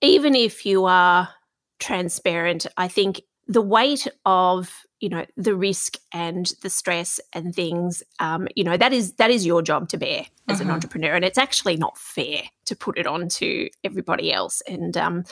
even 0.00 0.34
if 0.34 0.64
you 0.64 0.84
are 0.86 1.28
transparent, 1.80 2.66
I 2.76 2.88
think 2.88 3.20
the 3.52 3.62
weight 3.62 4.06
of 4.24 4.84
you 5.00 5.08
know 5.08 5.24
the 5.36 5.54
risk 5.54 5.96
and 6.12 6.52
the 6.62 6.70
stress 6.70 7.20
and 7.32 7.54
things 7.54 8.02
um, 8.20 8.46
you 8.54 8.64
know 8.64 8.76
that 8.76 8.92
is 8.92 9.12
that 9.14 9.30
is 9.30 9.44
your 9.44 9.60
job 9.62 9.88
to 9.88 9.96
bear 9.98 10.24
as 10.48 10.60
an 10.60 10.68
Mhm. 10.68 10.72
entrepreneur 10.74 11.14
and 11.14 11.24
it's 11.24 11.38
actually 11.38 11.76
not 11.76 11.98
fair 11.98 12.42
to 12.66 12.76
put 12.76 12.98
it 12.98 13.06
on 13.06 13.28
to 13.40 13.68
everybody 13.84 14.32
else 14.32 14.62
and 14.68 14.96
um, 14.96 15.24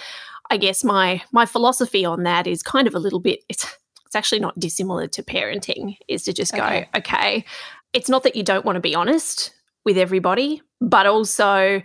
i 0.50 0.57
guess 0.57 0.83
my 0.85 1.23
my 1.33 1.47
philosophy 1.47 2.05
on 2.05 2.25
that 2.25 2.47
is 2.47 2.62
kind 2.62 2.87
of 2.89 2.95
a 2.95 2.99
little 2.99 3.21
bit 3.21 3.41
it's 3.49 3.65
it's 4.07 4.17
actually 4.17 4.41
not 4.41 4.59
dissimilar 4.59 5.07
to 5.07 5.23
parenting 5.23 5.97
is 6.09 6.25
to 6.25 6.33
just 6.33 6.53
go 6.53 6.65
Okay. 6.65 6.89
okay 6.97 7.45
it's 7.93 8.09
not 8.09 8.23
that 8.25 8.35
you 8.37 8.43
don't 8.43 8.65
want 8.65 8.77
to 8.77 8.81
be 8.81 8.95
honest 8.95 9.55
with 9.85 9.97
everybody 9.97 10.61
but 10.81 11.07
also 11.07 11.81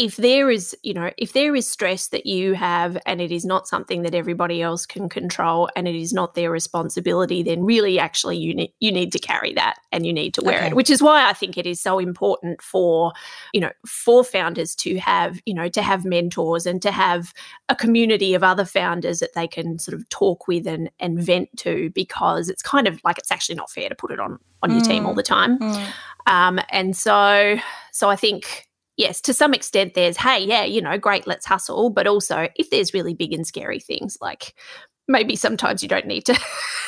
if 0.00 0.16
there 0.16 0.50
is, 0.50 0.74
you 0.82 0.94
know, 0.94 1.10
if 1.18 1.34
there 1.34 1.54
is 1.54 1.68
stress 1.68 2.08
that 2.08 2.24
you 2.24 2.54
have 2.54 2.96
and 3.04 3.20
it 3.20 3.30
is 3.30 3.44
not 3.44 3.68
something 3.68 4.00
that 4.00 4.14
everybody 4.14 4.62
else 4.62 4.86
can 4.86 5.10
control 5.10 5.68
and 5.76 5.86
it 5.86 5.94
is 5.94 6.10
not 6.14 6.34
their 6.34 6.50
responsibility, 6.50 7.42
then 7.42 7.62
really 7.62 7.98
actually 7.98 8.38
you 8.38 8.54
need 8.54 8.72
you 8.80 8.90
need 8.90 9.12
to 9.12 9.18
carry 9.18 9.52
that 9.52 9.78
and 9.92 10.06
you 10.06 10.12
need 10.14 10.32
to 10.32 10.42
wear 10.42 10.56
okay. 10.56 10.66
it. 10.68 10.74
Which 10.74 10.88
is 10.88 11.02
why 11.02 11.28
I 11.28 11.34
think 11.34 11.58
it 11.58 11.66
is 11.66 11.82
so 11.82 11.98
important 11.98 12.62
for, 12.62 13.12
you 13.52 13.60
know, 13.60 13.72
for 13.86 14.24
founders 14.24 14.74
to 14.76 14.98
have, 14.98 15.38
you 15.44 15.52
know, 15.52 15.68
to 15.68 15.82
have 15.82 16.06
mentors 16.06 16.64
and 16.64 16.80
to 16.80 16.90
have 16.90 17.34
a 17.68 17.76
community 17.76 18.32
of 18.32 18.42
other 18.42 18.64
founders 18.64 19.18
that 19.18 19.34
they 19.34 19.46
can 19.46 19.78
sort 19.78 19.94
of 19.94 20.08
talk 20.08 20.48
with 20.48 20.66
and 20.66 20.90
and 20.98 21.22
vent 21.22 21.54
to 21.58 21.90
because 21.90 22.48
it's 22.48 22.62
kind 22.62 22.88
of 22.88 22.98
like 23.04 23.18
it's 23.18 23.30
actually 23.30 23.56
not 23.56 23.70
fair 23.70 23.90
to 23.90 23.94
put 23.94 24.10
it 24.10 24.18
on 24.18 24.38
on 24.62 24.70
your 24.70 24.80
team 24.80 25.04
all 25.04 25.12
mm. 25.12 25.16
the 25.16 25.22
time. 25.22 25.58
Mm. 25.58 25.92
Um, 26.26 26.58
and 26.70 26.96
so 26.96 27.58
so 27.92 28.08
I 28.08 28.16
think 28.16 28.69
yes, 29.00 29.20
to 29.22 29.34
some 29.34 29.54
extent, 29.54 29.94
there's, 29.94 30.18
hey, 30.18 30.44
yeah, 30.44 30.64
you 30.64 30.80
know, 30.80 30.98
great, 30.98 31.26
let's 31.26 31.46
hustle. 31.46 31.90
But 31.90 32.06
also, 32.06 32.48
if 32.54 32.70
there's 32.70 32.94
really 32.94 33.14
big 33.14 33.32
and 33.32 33.46
scary 33.46 33.80
things, 33.80 34.18
like 34.20 34.54
maybe 35.08 35.34
sometimes 35.34 35.82
you 35.82 35.88
don't 35.88 36.06
need 36.06 36.26
to, 36.26 36.38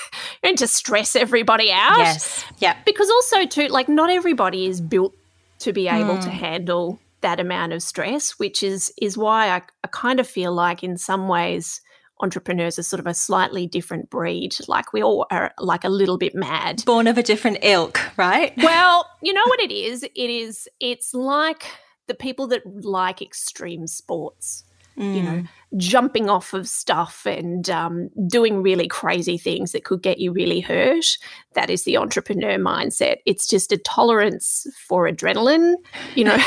need 0.45 0.59
to 0.59 0.69
stress 0.69 1.17
everybody 1.17 1.73
out. 1.73 1.99
Yes. 1.99 2.45
Yeah. 2.59 2.77
Because 2.85 3.11
also, 3.11 3.47
too, 3.47 3.69
like, 3.69 3.89
not 3.89 4.11
everybody 4.11 4.67
is 4.67 4.81
built 4.81 5.15
to 5.61 5.73
be 5.73 5.89
able 5.89 6.17
mm. 6.17 6.23
to 6.23 6.31
hmm. 6.31 6.37
handle 6.37 7.01
that 7.23 7.41
amount 7.41 7.73
of 7.73 7.83
stress, 7.83 8.33
which 8.33 8.63
is 8.63 8.93
is 9.01 9.17
why 9.17 9.49
I, 9.49 9.63
I 9.85 9.89
kind 9.89 10.19
of 10.19 10.27
feel 10.27 10.53
like 10.53 10.83
in 10.83 10.97
some 10.97 11.29
ways 11.29 11.81
entrepreneurs 12.21 12.79
are 12.81 12.83
sort 12.83 13.01
of 13.01 13.07
a 13.07 13.15
slightly 13.15 13.67
different 13.67 14.11
breed. 14.11 14.57
Like 14.67 14.93
we 14.93 15.03
all 15.03 15.27
are 15.31 15.53
like 15.59 15.85
a 15.85 15.89
little 15.89 16.19
bit 16.19 16.35
mad. 16.35 16.85
Born 16.85 17.07
of 17.07 17.17
a 17.17 17.23
different 17.23 17.59
ilk, 17.63 18.01
right? 18.17 18.53
Well, 18.57 19.09
you 19.23 19.33
know 19.33 19.45
what 19.47 19.61
it 19.61 19.71
is? 19.71 20.03
It 20.03 20.31
is 20.31 20.69
it's 20.81 21.15
like 21.15 21.65
the 22.13 22.17
people 22.17 22.47
that 22.49 22.63
like 22.85 23.23
extreme 23.23 23.87
sports. 23.87 24.65
Mm. 24.99 25.17
You 25.17 25.23
know, 25.23 25.31
mm. 25.31 25.49
jumping 25.79 26.29
off 26.29 26.53
of 26.53 26.69
stuff 26.69 27.25
and 27.25 27.71
um, 27.71 28.11
doing 28.27 28.63
really 28.63 28.87
crazy 28.87 29.39
things 29.39 29.73
that 29.73 29.85
could 29.85 30.03
get 30.03 30.19
you 30.19 30.33
really 30.33 30.61
hurt. 30.61 31.07
That 31.55 31.71
is 31.71 31.85
the 31.85 31.97
entrepreneur 31.97 32.59
mindset. 32.59 33.17
It's 33.25 33.47
just 33.47 33.73
a 33.73 33.79
tolerance 33.79 34.67
for 34.87 35.09
adrenaline, 35.09 35.77
you 36.15 36.25
know, 36.25 36.37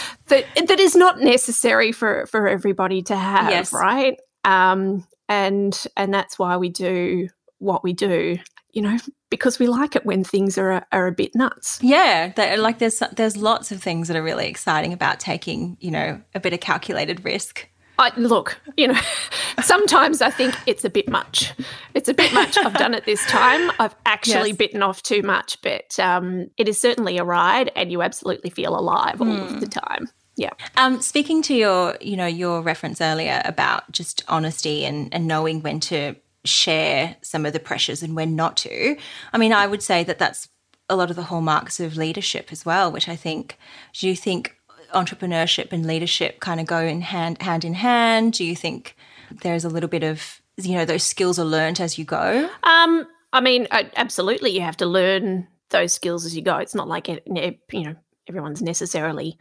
that 0.28 0.46
that 0.56 0.80
is 0.80 0.96
not 0.96 1.20
necessary 1.20 1.92
for 1.92 2.24
for 2.30 2.48
everybody 2.48 3.02
to 3.02 3.14
have, 3.14 3.50
yes. 3.50 3.74
right? 3.74 4.18
Um, 4.44 5.06
and 5.28 5.86
and 5.98 6.14
that's 6.14 6.38
why 6.38 6.56
we 6.56 6.70
do 6.70 7.28
what 7.58 7.84
we 7.84 7.92
do 7.92 8.38
you 8.76 8.82
know, 8.82 8.98
because 9.30 9.58
we 9.58 9.66
like 9.66 9.96
it 9.96 10.04
when 10.04 10.22
things 10.22 10.58
are 10.58 10.70
a, 10.70 10.86
are 10.92 11.06
a 11.06 11.12
bit 11.12 11.34
nuts. 11.34 11.78
Yeah, 11.82 12.30
like 12.58 12.78
there's 12.78 13.02
there's 13.12 13.34
lots 13.34 13.72
of 13.72 13.82
things 13.82 14.08
that 14.08 14.18
are 14.18 14.22
really 14.22 14.48
exciting 14.48 14.92
about 14.92 15.18
taking, 15.18 15.78
you 15.80 15.90
know, 15.90 16.20
a 16.34 16.40
bit 16.40 16.52
of 16.52 16.60
calculated 16.60 17.24
risk. 17.24 17.66
I, 17.98 18.12
look, 18.18 18.60
you 18.76 18.88
know, 18.88 19.00
sometimes 19.62 20.20
I 20.20 20.28
think 20.28 20.54
it's 20.66 20.84
a 20.84 20.90
bit 20.90 21.08
much. 21.08 21.54
It's 21.94 22.10
a 22.10 22.14
bit 22.14 22.34
much. 22.34 22.58
I've 22.58 22.74
done 22.74 22.92
it 22.92 23.06
this 23.06 23.24
time. 23.24 23.72
I've 23.78 23.94
actually 24.04 24.50
yes. 24.50 24.58
bitten 24.58 24.82
off 24.82 25.02
too 25.02 25.22
much, 25.22 25.62
but 25.62 25.98
um, 25.98 26.50
it 26.58 26.68
is 26.68 26.78
certainly 26.78 27.16
a 27.16 27.24
ride, 27.24 27.72
and 27.74 27.90
you 27.90 28.02
absolutely 28.02 28.50
feel 28.50 28.78
alive 28.78 29.22
all 29.22 29.26
mm. 29.26 29.42
of 29.42 29.60
the 29.60 29.66
hmm. 29.66 29.86
time. 29.86 30.08
Yeah. 30.36 30.50
Um, 30.76 31.00
speaking 31.00 31.40
to 31.44 31.54
your, 31.54 31.96
you 32.02 32.14
know, 32.14 32.26
your 32.26 32.60
reference 32.60 33.00
earlier 33.00 33.40
about 33.46 33.90
just 33.90 34.22
honesty 34.28 34.84
and, 34.84 35.08
and 35.14 35.26
knowing 35.26 35.62
when 35.62 35.80
to 35.80 36.16
share 36.46 37.16
some 37.22 37.46
of 37.46 37.52
the 37.52 37.60
pressures 37.60 38.02
and 38.02 38.14
when 38.14 38.36
not 38.36 38.56
to. 38.58 38.96
I 39.32 39.38
mean, 39.38 39.52
I 39.52 39.66
would 39.66 39.82
say 39.82 40.04
that 40.04 40.18
that's 40.18 40.48
a 40.88 40.96
lot 40.96 41.10
of 41.10 41.16
the 41.16 41.24
hallmarks 41.24 41.80
of 41.80 41.96
leadership 41.96 42.48
as 42.52 42.64
well, 42.64 42.92
which 42.92 43.08
I 43.08 43.16
think, 43.16 43.58
do 43.94 44.08
you 44.08 44.16
think 44.16 44.56
entrepreneurship 44.94 45.72
and 45.72 45.86
leadership 45.86 46.40
kind 46.40 46.60
of 46.60 46.66
go 46.66 46.78
in 46.78 47.00
hand 47.00 47.42
hand 47.42 47.64
in 47.64 47.74
hand? 47.74 48.34
Do 48.34 48.44
you 48.44 48.56
think 48.56 48.96
there's 49.42 49.64
a 49.64 49.68
little 49.68 49.88
bit 49.88 50.02
of 50.02 50.40
you 50.56 50.74
know 50.74 50.84
those 50.84 51.02
skills 51.02 51.38
are 51.38 51.44
learned 51.44 51.80
as 51.80 51.98
you 51.98 52.04
go? 52.04 52.48
Um, 52.62 53.06
I 53.32 53.40
mean, 53.40 53.66
absolutely, 53.70 54.50
you 54.50 54.60
have 54.62 54.76
to 54.78 54.86
learn 54.86 55.48
those 55.70 55.92
skills 55.92 56.24
as 56.24 56.36
you 56.36 56.42
go. 56.42 56.56
It's 56.56 56.74
not 56.74 56.88
like 56.88 57.08
it, 57.08 57.24
you 57.26 57.84
know 57.84 57.96
everyone's 58.28 58.62
necessarily 58.62 59.38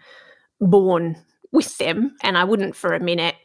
born 0.60 1.18
with 1.52 1.78
them, 1.78 2.16
and 2.22 2.38
I 2.38 2.44
wouldn't 2.44 2.76
for 2.76 2.94
a 2.94 3.00
minute 3.00 3.36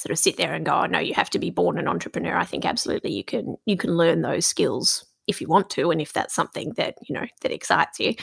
sort 0.00 0.12
of 0.12 0.18
sit 0.18 0.38
there 0.38 0.54
and 0.54 0.64
go, 0.64 0.72
oh, 0.72 0.86
no, 0.86 0.98
you 0.98 1.12
have 1.12 1.28
to 1.30 1.38
be 1.38 1.50
born 1.50 1.78
an 1.78 1.86
entrepreneur. 1.86 2.34
I 2.34 2.44
think 2.44 2.64
absolutely 2.64 3.12
you 3.12 3.22
can 3.22 3.56
you 3.66 3.76
can 3.76 3.96
learn 3.96 4.22
those 4.22 4.46
skills 4.46 5.04
if 5.26 5.40
you 5.40 5.46
want 5.46 5.68
to 5.70 5.90
and 5.90 6.00
if 6.00 6.12
that's 6.12 6.34
something 6.34 6.72
that 6.76 6.94
you 7.06 7.14
know 7.14 7.26
that 7.42 7.52
excites 7.52 8.00
you 8.00 8.14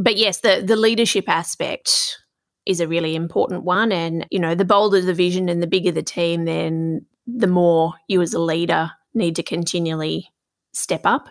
but 0.00 0.16
yes 0.16 0.40
the 0.40 0.62
the 0.66 0.74
leadership 0.74 1.28
aspect 1.28 2.18
is 2.66 2.80
a 2.80 2.88
really 2.88 3.14
important 3.14 3.62
one 3.62 3.92
and 3.92 4.26
you 4.30 4.40
know 4.40 4.54
the 4.54 4.64
bolder 4.64 5.00
the 5.00 5.14
vision 5.14 5.48
and 5.48 5.62
the 5.62 5.68
bigger 5.68 5.92
the 5.92 6.02
team 6.02 6.46
then 6.46 7.04
the 7.26 7.46
more 7.46 7.94
you 8.08 8.20
as 8.20 8.34
a 8.34 8.40
leader 8.40 8.90
need 9.14 9.36
to 9.36 9.42
continually 9.42 10.28
step 10.72 11.02
up 11.04 11.28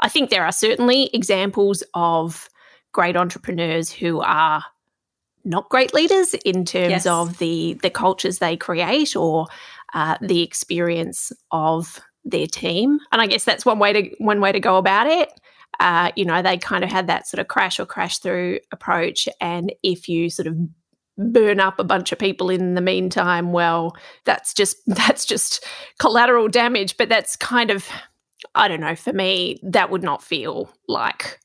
i 0.00 0.08
think 0.08 0.30
there 0.30 0.44
are 0.44 0.52
certainly 0.52 1.10
examples 1.12 1.82
of 1.92 2.48
great 2.92 3.16
entrepreneurs 3.16 3.90
who 3.90 4.20
are 4.20 4.64
not 5.44 5.68
great 5.68 5.94
leaders 5.94 6.34
in 6.44 6.64
terms 6.64 6.90
yes. 6.90 7.06
of 7.06 7.38
the 7.38 7.74
the 7.82 7.90
cultures 7.90 8.38
they 8.38 8.56
create 8.56 9.16
or 9.16 9.46
uh, 9.94 10.16
the 10.20 10.42
experience 10.42 11.32
of 11.50 12.00
their 12.24 12.46
team. 12.46 12.98
And 13.12 13.20
I 13.20 13.26
guess 13.26 13.44
that's 13.44 13.64
one 13.64 13.78
way 13.78 13.92
to 13.92 14.16
one 14.18 14.40
way 14.40 14.52
to 14.52 14.60
go 14.60 14.76
about 14.76 15.06
it. 15.06 15.30
Uh, 15.78 16.10
you 16.16 16.24
know, 16.24 16.42
they 16.42 16.58
kind 16.58 16.84
of 16.84 16.90
had 16.90 17.06
that 17.06 17.26
sort 17.26 17.38
of 17.38 17.48
crash 17.48 17.80
or 17.80 17.86
crash 17.86 18.18
through 18.18 18.58
approach. 18.72 19.28
And 19.40 19.72
if 19.82 20.08
you 20.08 20.28
sort 20.28 20.46
of 20.46 20.56
burn 21.16 21.60
up 21.60 21.78
a 21.78 21.84
bunch 21.84 22.12
of 22.12 22.18
people 22.18 22.50
in 22.50 22.74
the 22.74 22.80
meantime, 22.80 23.52
well, 23.52 23.96
that's 24.24 24.52
just 24.52 24.76
that's 24.86 25.24
just 25.24 25.64
collateral 25.98 26.48
damage. 26.48 26.96
But 26.96 27.08
that's 27.08 27.36
kind 27.36 27.70
of 27.70 27.86
I 28.54 28.68
don't 28.68 28.80
know, 28.80 28.96
for 28.96 29.12
me, 29.12 29.60
that 29.62 29.90
would 29.90 30.02
not 30.02 30.22
feel 30.22 30.70
like 30.88 31.38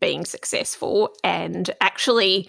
being 0.00 0.24
successful. 0.24 1.14
And 1.22 1.70
actually 1.80 2.48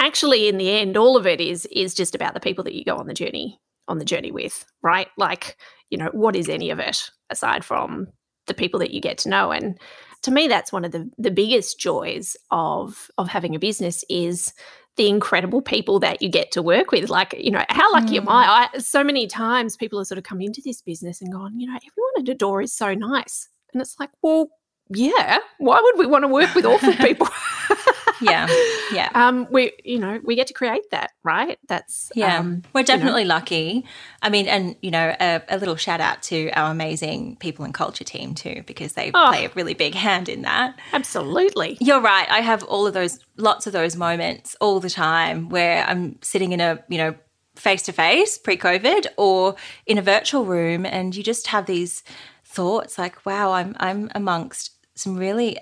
actually 0.00 0.48
in 0.48 0.56
the 0.56 0.70
end 0.70 0.96
all 0.96 1.16
of 1.16 1.26
it 1.26 1.40
is 1.40 1.66
is 1.66 1.94
just 1.94 2.14
about 2.14 2.34
the 2.34 2.40
people 2.40 2.64
that 2.64 2.74
you 2.74 2.84
go 2.84 2.96
on 2.96 3.06
the 3.06 3.14
journey 3.14 3.60
on 3.86 3.98
the 3.98 4.04
journey 4.04 4.32
with 4.32 4.64
right? 4.82 5.08
Like 5.16 5.56
you 5.90 5.98
know 5.98 6.10
what 6.12 6.34
is 6.34 6.48
any 6.48 6.70
of 6.70 6.78
it 6.78 7.10
aside 7.28 7.64
from 7.64 8.08
the 8.46 8.54
people 8.54 8.80
that 8.80 8.92
you 8.92 9.00
get 9.00 9.18
to 9.18 9.28
know? 9.28 9.52
And 9.52 9.78
to 10.22 10.30
me 10.30 10.48
that's 10.48 10.72
one 10.72 10.84
of 10.84 10.92
the 10.92 11.08
the 11.18 11.30
biggest 11.30 11.78
joys 11.78 12.36
of 12.50 13.10
of 13.18 13.28
having 13.28 13.54
a 13.54 13.58
business 13.58 14.04
is 14.08 14.52
the 14.96 15.08
incredible 15.08 15.62
people 15.62 16.00
that 16.00 16.20
you 16.20 16.28
get 16.28 16.50
to 16.52 16.62
work 16.62 16.90
with. 16.90 17.10
Like 17.10 17.34
you 17.38 17.50
know 17.50 17.64
how 17.68 17.92
lucky 17.92 18.14
mm. 18.14 18.22
am 18.22 18.28
I? 18.28 18.68
I 18.74 18.78
so 18.78 19.04
many 19.04 19.26
times 19.26 19.76
people 19.76 19.98
have 19.98 20.06
sort 20.06 20.18
of 20.18 20.24
come 20.24 20.40
into 20.40 20.62
this 20.64 20.80
business 20.82 21.20
and 21.20 21.32
gone 21.32 21.58
you 21.60 21.66
know 21.66 21.76
everyone 21.76 22.12
at 22.18 22.28
Adore 22.28 22.62
is 22.62 22.72
so 22.72 22.94
nice. 22.94 23.48
And 23.72 23.82
it's 23.82 23.96
like 24.00 24.10
well 24.22 24.48
yeah 24.92 25.38
why 25.58 25.80
would 25.80 25.98
we 25.98 26.06
want 26.06 26.24
to 26.24 26.28
work 26.28 26.52
with 26.54 26.64
awful 26.64 26.92
people 27.06 27.28
yeah 28.20 28.46
yeah. 28.92 29.08
Um 29.14 29.46
we 29.50 29.72
you 29.84 29.98
know 29.98 30.20
we 30.24 30.36
get 30.36 30.46
to 30.48 30.54
create 30.54 30.90
that 30.90 31.12
right? 31.22 31.58
That's 31.68 32.10
yeah 32.14 32.38
um, 32.38 32.62
we're 32.72 32.82
definitely 32.82 33.22
you 33.22 33.28
know. 33.28 33.34
lucky. 33.34 33.84
I 34.22 34.30
mean 34.30 34.46
and 34.46 34.76
you 34.82 34.90
know 34.90 35.14
a, 35.20 35.42
a, 35.48 35.58
little 35.58 35.76
shout 35.76 36.00
out 36.00 36.22
to 36.24 36.50
our 36.50 36.70
amazing 36.70 37.36
people 37.36 37.64
and 37.64 37.74
culture 37.74 38.04
team 38.04 38.34
too 38.34 38.62
because 38.66 38.94
they 38.94 39.10
oh, 39.14 39.28
play 39.28 39.44
a 39.44 39.50
really 39.54 39.74
big 39.74 39.94
hand 39.94 40.28
in 40.28 40.42
that. 40.42 40.78
Absolutely. 40.92 41.76
You're 41.80 42.00
right. 42.00 42.28
I 42.30 42.40
have 42.40 42.62
all 42.64 42.86
of 42.86 42.94
those 42.94 43.18
lots 43.40 43.66
of 43.66 43.72
those 43.72 43.96
moments 43.96 44.56
all 44.60 44.80
the 44.80 44.90
time 44.90 45.48
where 45.48 45.84
i'm 45.84 46.20
sitting 46.22 46.52
in 46.52 46.60
a 46.60 46.82
you 46.88 46.98
know 46.98 47.14
face 47.56 47.82
to 47.82 47.92
face 47.92 48.38
pre 48.38 48.56
covid 48.56 49.06
or 49.16 49.56
in 49.86 49.98
a 49.98 50.02
virtual 50.02 50.44
room 50.44 50.86
and 50.86 51.16
you 51.16 51.22
just 51.22 51.48
have 51.48 51.66
these 51.66 52.02
thoughts 52.44 52.98
like 52.98 53.24
wow 53.26 53.52
i'm 53.52 53.76
i'm 53.80 54.10
amongst 54.14 54.72
some 54.94 55.16
really 55.16 55.58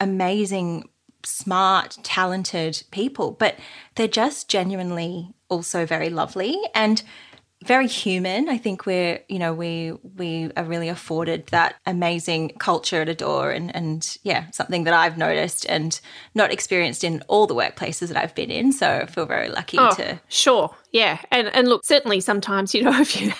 amazing 0.00 0.88
smart, 1.26 1.98
talented 2.02 2.82
people, 2.90 3.32
but 3.32 3.56
they're 3.94 4.08
just 4.08 4.48
genuinely 4.48 5.34
also 5.48 5.86
very 5.86 6.10
lovely 6.10 6.58
and 6.74 7.02
very 7.64 7.86
human. 7.86 8.48
I 8.48 8.58
think 8.58 8.84
we're, 8.84 9.20
you 9.28 9.38
know, 9.38 9.52
we 9.54 9.92
we 10.16 10.50
are 10.56 10.64
really 10.64 10.88
afforded 10.88 11.46
that 11.48 11.76
amazing 11.86 12.50
culture 12.58 13.02
at 13.02 13.08
Adore 13.08 13.50
and 13.50 13.74
and 13.74 14.16
yeah, 14.22 14.50
something 14.50 14.84
that 14.84 14.94
I've 14.94 15.16
noticed 15.16 15.66
and 15.68 15.98
not 16.34 16.52
experienced 16.52 17.02
in 17.02 17.22
all 17.28 17.46
the 17.46 17.54
workplaces 17.54 18.08
that 18.08 18.16
I've 18.16 18.34
been 18.34 18.50
in. 18.50 18.72
So 18.72 19.00
I 19.02 19.06
feel 19.06 19.26
very 19.26 19.48
lucky 19.48 19.78
oh, 19.78 19.94
to 19.94 20.20
Sure. 20.28 20.74
Yeah. 20.92 21.18
And 21.30 21.48
and 21.48 21.68
look, 21.68 21.84
certainly 21.84 22.20
sometimes, 22.20 22.74
you 22.74 22.82
know, 22.82 23.00
if 23.00 23.20
you 23.20 23.32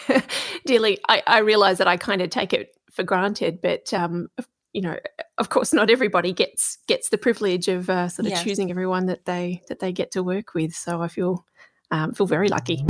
dearly 0.65 0.99
I, 1.09 1.23
I 1.27 1.39
realize 1.39 1.79
that 1.79 1.89
I 1.89 1.97
kind 1.97 2.23
of 2.23 2.31
take 2.31 2.53
it 2.53 2.75
for 2.91 3.03
granted, 3.03 3.61
but 3.61 3.93
um 3.93 4.29
you 4.73 4.83
know, 4.83 4.99
of 5.39 5.51
course, 5.51 5.73
not 5.73 5.91
everybody 5.91 6.33
gets 6.33 6.79
gets 6.87 7.11
the 7.11 7.19
privilege 7.19 7.69
of 7.69 7.91
uh, 7.91 8.09
sort 8.09 8.27
of 8.27 8.33
yes. 8.33 8.43
choosing 8.43 8.71
everyone 8.71 9.07
that 9.07 9.25
they 9.27 9.63
that 9.69 9.81
they 9.81 9.93
get 9.93 10.11
to 10.13 10.23
work 10.23 10.55
with. 10.55 10.75
So 10.75 11.03
I 11.03 11.09
feel 11.09 11.45
um, 11.91 12.13
feel 12.13 12.27
very 12.27 12.49
lucky. 12.49 12.85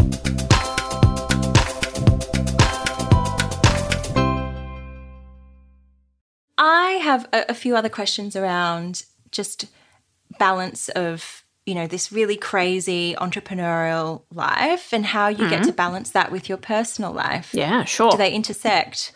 I 6.58 7.00
have 7.02 7.28
a, 7.32 7.46
a 7.50 7.54
few 7.54 7.76
other 7.76 7.88
questions 7.88 8.36
around 8.36 9.04
just 9.30 9.66
balance 10.38 10.88
of 10.90 11.42
you 11.66 11.74
know, 11.74 11.88
this 11.88 12.12
really 12.12 12.36
crazy 12.36 13.16
entrepreneurial 13.18 14.22
life 14.32 14.92
and 14.92 15.04
how 15.04 15.26
you 15.26 15.38
mm-hmm. 15.38 15.50
get 15.50 15.64
to 15.64 15.72
balance 15.72 16.12
that 16.12 16.30
with 16.30 16.48
your 16.48 16.58
personal 16.58 17.10
life. 17.10 17.52
Yeah, 17.52 17.82
sure. 17.82 18.12
Do 18.12 18.16
they 18.16 18.32
intersect? 18.32 19.10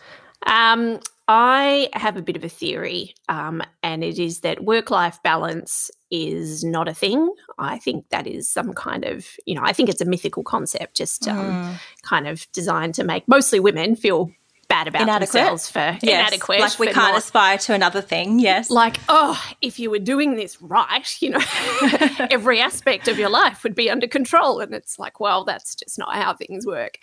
Um, 0.45 0.99
I 1.33 1.87
have 1.93 2.17
a 2.17 2.21
bit 2.21 2.35
of 2.35 2.43
a 2.43 2.49
theory, 2.49 3.15
um, 3.29 3.63
and 3.81 4.03
it 4.03 4.19
is 4.19 4.41
that 4.41 4.65
work 4.65 4.91
life 4.91 5.23
balance 5.23 5.89
is 6.11 6.61
not 6.61 6.89
a 6.89 6.93
thing. 6.93 7.33
I 7.57 7.77
think 7.77 8.09
that 8.09 8.27
is 8.27 8.49
some 8.49 8.73
kind 8.73 9.05
of, 9.05 9.25
you 9.45 9.55
know, 9.55 9.61
I 9.63 9.71
think 9.71 9.87
it's 9.87 10.01
a 10.01 10.05
mythical 10.05 10.43
concept, 10.43 10.93
just 10.97 11.29
um, 11.29 11.37
mm. 11.37 11.79
kind 12.01 12.27
of 12.27 12.51
designed 12.51 12.95
to 12.95 13.05
make 13.05 13.25
mostly 13.29 13.61
women 13.61 13.95
feel 13.95 14.29
bad 14.67 14.89
about 14.89 15.03
inadequate. 15.03 15.31
themselves 15.31 15.69
for 15.69 15.79
yes. 15.79 16.03
inadequate. 16.03 16.59
Like 16.59 16.79
we 16.79 16.87
can't 16.87 16.97
not, 16.97 17.17
aspire 17.17 17.57
to 17.59 17.73
another 17.73 18.01
thing. 18.01 18.37
Yes. 18.39 18.69
Like, 18.69 18.97
oh, 19.07 19.41
if 19.61 19.79
you 19.79 19.89
were 19.89 19.99
doing 19.99 20.35
this 20.35 20.61
right, 20.61 21.15
you 21.21 21.29
know, 21.29 21.39
every 22.29 22.59
aspect 22.59 23.07
of 23.07 23.17
your 23.17 23.29
life 23.29 23.63
would 23.63 23.75
be 23.75 23.89
under 23.89 24.07
control. 24.07 24.59
And 24.59 24.73
it's 24.73 24.99
like, 24.99 25.21
well, 25.21 25.45
that's 25.45 25.75
just 25.75 25.97
not 25.97 26.13
how 26.13 26.33
things 26.33 26.65
work. 26.65 26.97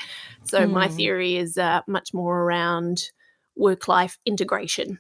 So 0.45 0.67
mm. 0.67 0.71
my 0.71 0.89
hmm. 0.89 0.97
theory 0.97 1.37
is 1.37 1.57
uh, 1.57 1.81
much 1.87 2.13
more 2.13 2.43
around 2.43 3.11
work 3.59 3.89
life 3.89 4.19
integration 4.25 4.99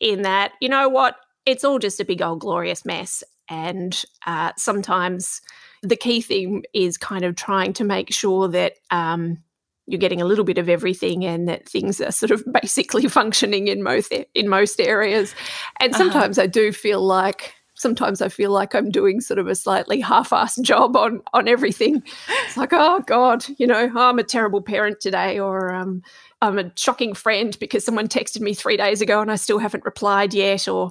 in 0.00 0.22
that, 0.22 0.52
you 0.60 0.68
know 0.68 0.88
what, 0.88 1.16
it's 1.46 1.64
all 1.64 1.78
just 1.78 2.00
a 2.00 2.04
big 2.04 2.20
old 2.20 2.40
glorious 2.40 2.84
mess. 2.84 3.22
And 3.48 4.02
uh, 4.26 4.52
sometimes 4.56 5.40
the 5.82 5.96
key 5.96 6.20
thing 6.20 6.64
is 6.74 6.96
kind 6.96 7.24
of 7.24 7.36
trying 7.36 7.72
to 7.74 7.84
make 7.84 8.12
sure 8.12 8.48
that 8.48 8.74
um, 8.90 9.38
you're 9.86 9.98
getting 9.98 10.20
a 10.22 10.24
little 10.24 10.44
bit 10.44 10.58
of 10.58 10.68
everything 10.68 11.24
and 11.24 11.48
that 11.48 11.68
things 11.68 12.00
are 12.00 12.12
sort 12.12 12.30
of 12.30 12.44
basically 12.62 13.08
functioning 13.08 13.68
in 13.68 13.82
most 13.82 14.12
in 14.34 14.48
most 14.48 14.80
areas. 14.80 15.34
And 15.80 15.92
uh-huh. 15.92 16.04
sometimes 16.04 16.38
uh-huh. 16.38 16.44
I 16.44 16.48
do 16.48 16.72
feel 16.72 17.04
like 17.04 17.54
sometimes 17.74 18.22
I 18.22 18.28
feel 18.28 18.52
like 18.52 18.74
I'm 18.74 18.90
doing 18.90 19.20
sort 19.20 19.38
of 19.38 19.48
a 19.48 19.54
slightly 19.56 20.00
half-assed 20.00 20.62
job 20.62 20.96
on 20.96 21.20
on 21.32 21.48
everything. 21.48 22.02
It's 22.44 22.56
like, 22.56 22.72
oh 22.72 23.02
God, 23.06 23.44
you 23.58 23.66
know, 23.66 23.90
oh, 23.94 24.08
I'm 24.08 24.18
a 24.18 24.24
terrible 24.24 24.62
parent 24.62 25.00
today, 25.00 25.38
or 25.38 25.74
um, 25.74 26.02
I'm 26.42 26.58
a 26.58 26.72
shocking 26.74 27.14
friend 27.14 27.56
because 27.60 27.84
someone 27.84 28.08
texted 28.08 28.40
me 28.40 28.52
three 28.52 28.76
days 28.76 29.00
ago 29.00 29.20
and 29.20 29.30
I 29.30 29.36
still 29.36 29.58
haven't 29.58 29.84
replied 29.84 30.34
yet, 30.34 30.66
or 30.66 30.90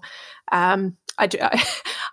um, 0.51 0.97
I, 1.17 1.27
do, 1.27 1.39
I, 1.41 1.63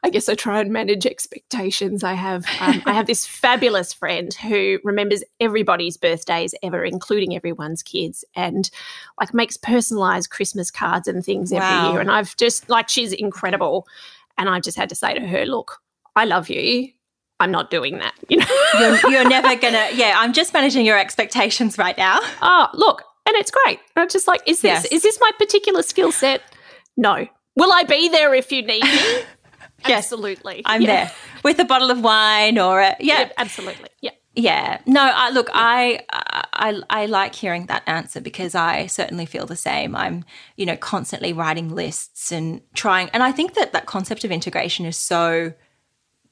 I, 0.03 0.11
guess 0.11 0.29
I 0.29 0.35
try 0.35 0.61
and 0.61 0.73
manage 0.73 1.07
expectations. 1.07 2.03
I 2.03 2.15
have 2.15 2.45
um, 2.61 2.83
I 2.85 2.93
have 2.93 3.07
this 3.07 3.27
fabulous 3.27 3.93
friend 3.93 4.35
who 4.35 4.81
remembers 4.83 5.23
everybody's 5.39 5.97
birthdays 5.97 6.53
ever, 6.65 6.85
including 6.85 7.37
everyone's 7.37 7.83
kids, 7.83 8.25
and 8.35 8.69
like 9.21 9.33
makes 9.33 9.57
personalized 9.57 10.31
Christmas 10.31 10.73
cards 10.73 11.07
and 11.07 11.25
things 11.25 11.53
every 11.53 11.91
year. 11.91 12.01
And 12.01 12.11
I've 12.11 12.37
just 12.37 12.69
like 12.69 12.89
she's 12.89 13.13
incredible, 13.13 13.87
and 14.37 14.49
I 14.49 14.59
just 14.59 14.77
had 14.77 14.89
to 14.89 14.97
say 14.97 15.15
to 15.15 15.21
her, 15.21 15.47
"Look, 15.47 15.79
I 16.17 16.25
love 16.25 16.49
you. 16.49 16.89
I'm 17.41 17.53
not 17.53 17.71
doing 17.71 17.99
that. 17.99 18.15
You 18.29 18.39
know, 18.39 18.47
you're, 18.81 19.11
you're, 19.13 19.29
never 19.29 19.55
gonna. 19.61 19.91
Yeah, 19.95 20.17
I'm 20.19 20.33
just 20.33 20.53
managing 20.53 20.85
your 20.85 20.99
expectations 20.99 21.79
right 21.79 21.97
now. 21.97 22.19
Oh, 22.43 22.67
look, 22.75 23.05
and 23.29 23.37
it's 23.37 23.51
great. 23.51 23.79
I'm 23.95 24.09
just 24.09 24.27
like, 24.27 24.43
is 24.47 24.63
this 24.63 24.85
yes. 24.85 24.87
is 24.87 25.03
this 25.03 25.19
my 25.21 25.31
particular 25.39 25.83
skill 25.83 26.13
set? 26.13 26.43
No. 26.97 27.27
Will 27.57 27.73
I 27.73 27.83
be 27.83 28.09
there 28.09 28.35
if 28.35 28.51
you 28.51 28.63
need 28.63 28.83
me? 28.83 28.89
yes. 29.87 30.05
Absolutely. 30.05 30.63
I'm 30.65 30.81
yeah. 30.81 30.87
there 30.87 31.13
with 31.45 31.59
a 31.59 31.65
bottle 31.65 31.91
of 31.91 32.01
wine 32.01 32.59
or 32.59 32.81
a 32.81 32.97
yeah, 33.01 33.21
yeah 33.21 33.33
absolutely. 33.37 33.91
Yeah. 34.01 34.13
Yeah. 34.35 34.81
No, 34.87 35.03
I 35.03 35.31
look, 35.31 35.51
I, 35.53 36.01
I 36.11 36.81
I 36.89 37.07
like 37.07 37.35
hearing 37.35 37.67
that 37.67 37.83
answer 37.87 38.21
because 38.21 38.55
I 38.55 38.87
certainly 38.87 39.27
feel 39.27 39.47
the 39.47 39.57
same. 39.57 39.95
I'm, 39.95 40.25
you 40.57 40.65
know, 40.65 40.77
constantly 40.77 41.33
writing 41.33 41.75
lists 41.75 42.33
and 42.33 42.63
trying 42.73 43.11
and 43.11 43.23
I 43.23 43.33
think 43.33 43.55
that 43.55 43.73
that 43.73 43.85
concept 43.87 44.25
of 44.25 44.31
integration 44.31 44.87
is 44.87 44.97
so 44.97 45.53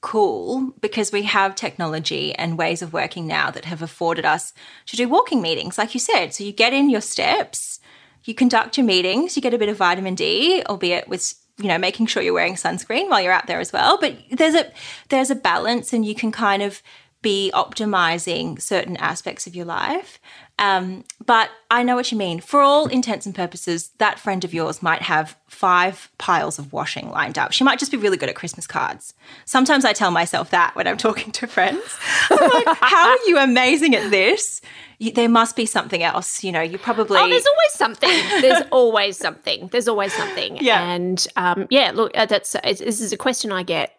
cool 0.00 0.72
because 0.80 1.12
we 1.12 1.22
have 1.22 1.54
technology 1.54 2.35
and 2.35 2.59
ways 2.59 2.82
of 2.82 2.92
working 2.92 3.26
now 3.26 3.50
that 3.50 3.64
have 3.64 3.82
afforded 3.82 4.24
us 4.24 4.52
to 4.87 4.96
do 4.96 5.09
walking 5.09 5.42
meetings, 5.42 5.78
like 5.78 5.94
you 5.94 6.00
said. 6.00 6.32
So 6.35 6.44
you 6.44 6.52
get 6.52 6.72
in 6.72 6.90
your 6.90 7.00
steps, 7.00 7.80
you 8.24 8.35
conduct 8.35 8.76
your 8.76 8.87
meetings, 8.87 9.37
you 9.37 9.42
get 9.42 9.54
a 9.54 9.59
bit 9.59 9.68
of 9.68 9.76
vitamin 9.76 10.14
D, 10.14 10.62
albeit 10.68 11.09
with 11.09 11.35
you 11.59 11.68
know 11.68 11.78
making 11.78 12.06
sure 12.06 12.22
you're 12.22 12.35
wearing 12.35 12.54
sunscreen 12.54 13.09
while 13.09 13.20
you're 13.20 13.32
out 13.32 13.46
there 13.46 13.61
as 13.61 13.72
well. 13.72 13.98
But 14.00 14.16
there's 14.30 14.54
a 14.54 14.70
there's 15.09 15.30
a 15.30 15.35
balance, 15.35 15.92
and 15.92 16.04
you 16.04 16.14
can 16.14 16.32
kind 16.32 16.62
of 16.62 16.82
be 17.27 17.51
optimizing 17.55 18.62
certain 18.62 18.97
aspects 18.99 19.49
of 19.49 19.57
your 19.57 19.65
life 19.65 20.21
um, 20.59 21.05
but 21.25 21.51
I 21.71 21.83
know 21.83 21.97
what 21.97 22.11
you 22.11 22.17
mean. 22.17 22.41
For 22.41 22.62
all 22.62 22.87
intents 22.87 23.27
and 23.27 23.35
purposes, 23.35 23.91
that 23.99 24.19
friend 24.19 24.43
of 24.43 24.55
yours 24.55 24.83
might 24.83 25.03
have 25.03 25.37
five 25.49 26.11
piles 26.17 26.59
of 26.59 26.73
washing 26.73 27.11
lined 27.11 27.37
up. 27.37 27.53
She 27.53 27.62
might 27.62 27.79
just 27.79 27.91
be 27.91 27.99
really 27.99 28.17
good 28.17 28.31
at 28.31 28.37
Christmas 28.37 28.67
cards. 28.67 29.12
Sometimes 29.45 29.85
I 29.85 29.93
tell 29.93 30.11
myself 30.11 30.51
that 30.51 30.75
when 30.75 30.87
I'm 30.87 30.97
talking 31.07 31.31
to 31.33 31.47
friends. 31.47 31.99
I'm 32.31 32.51
like, 32.51 32.79
how 32.81 33.11
are 33.11 33.19
you 33.27 33.39
amazing 33.39 33.95
at 33.95 34.11
this? 34.11 34.62
You, 34.99 35.12
there 35.12 35.29
must 35.29 35.57
be 35.57 35.67
something 35.67 36.03
else. 36.03 36.43
You 36.43 36.53
know, 36.53 36.62
you 36.62 36.79
probably. 36.79 37.19
Oh, 37.19 37.29
there's 37.29 37.47
always 37.47 37.73
something. 37.73 38.41
There's 38.41 38.65
always 38.71 39.19
something. 39.19 39.69
There's 39.69 39.89
always 39.89 40.15
something. 40.15 40.57
Yeah. 40.57 40.83
And 40.91 41.27
um, 41.37 41.67
yeah, 41.69 41.91
look, 41.95 42.17
uh, 42.17 42.25
that's 42.25 42.53
this 42.53 43.03
is 43.03 43.12
a 43.12 43.19
question 43.19 43.53
I 43.53 43.62
get 43.62 43.93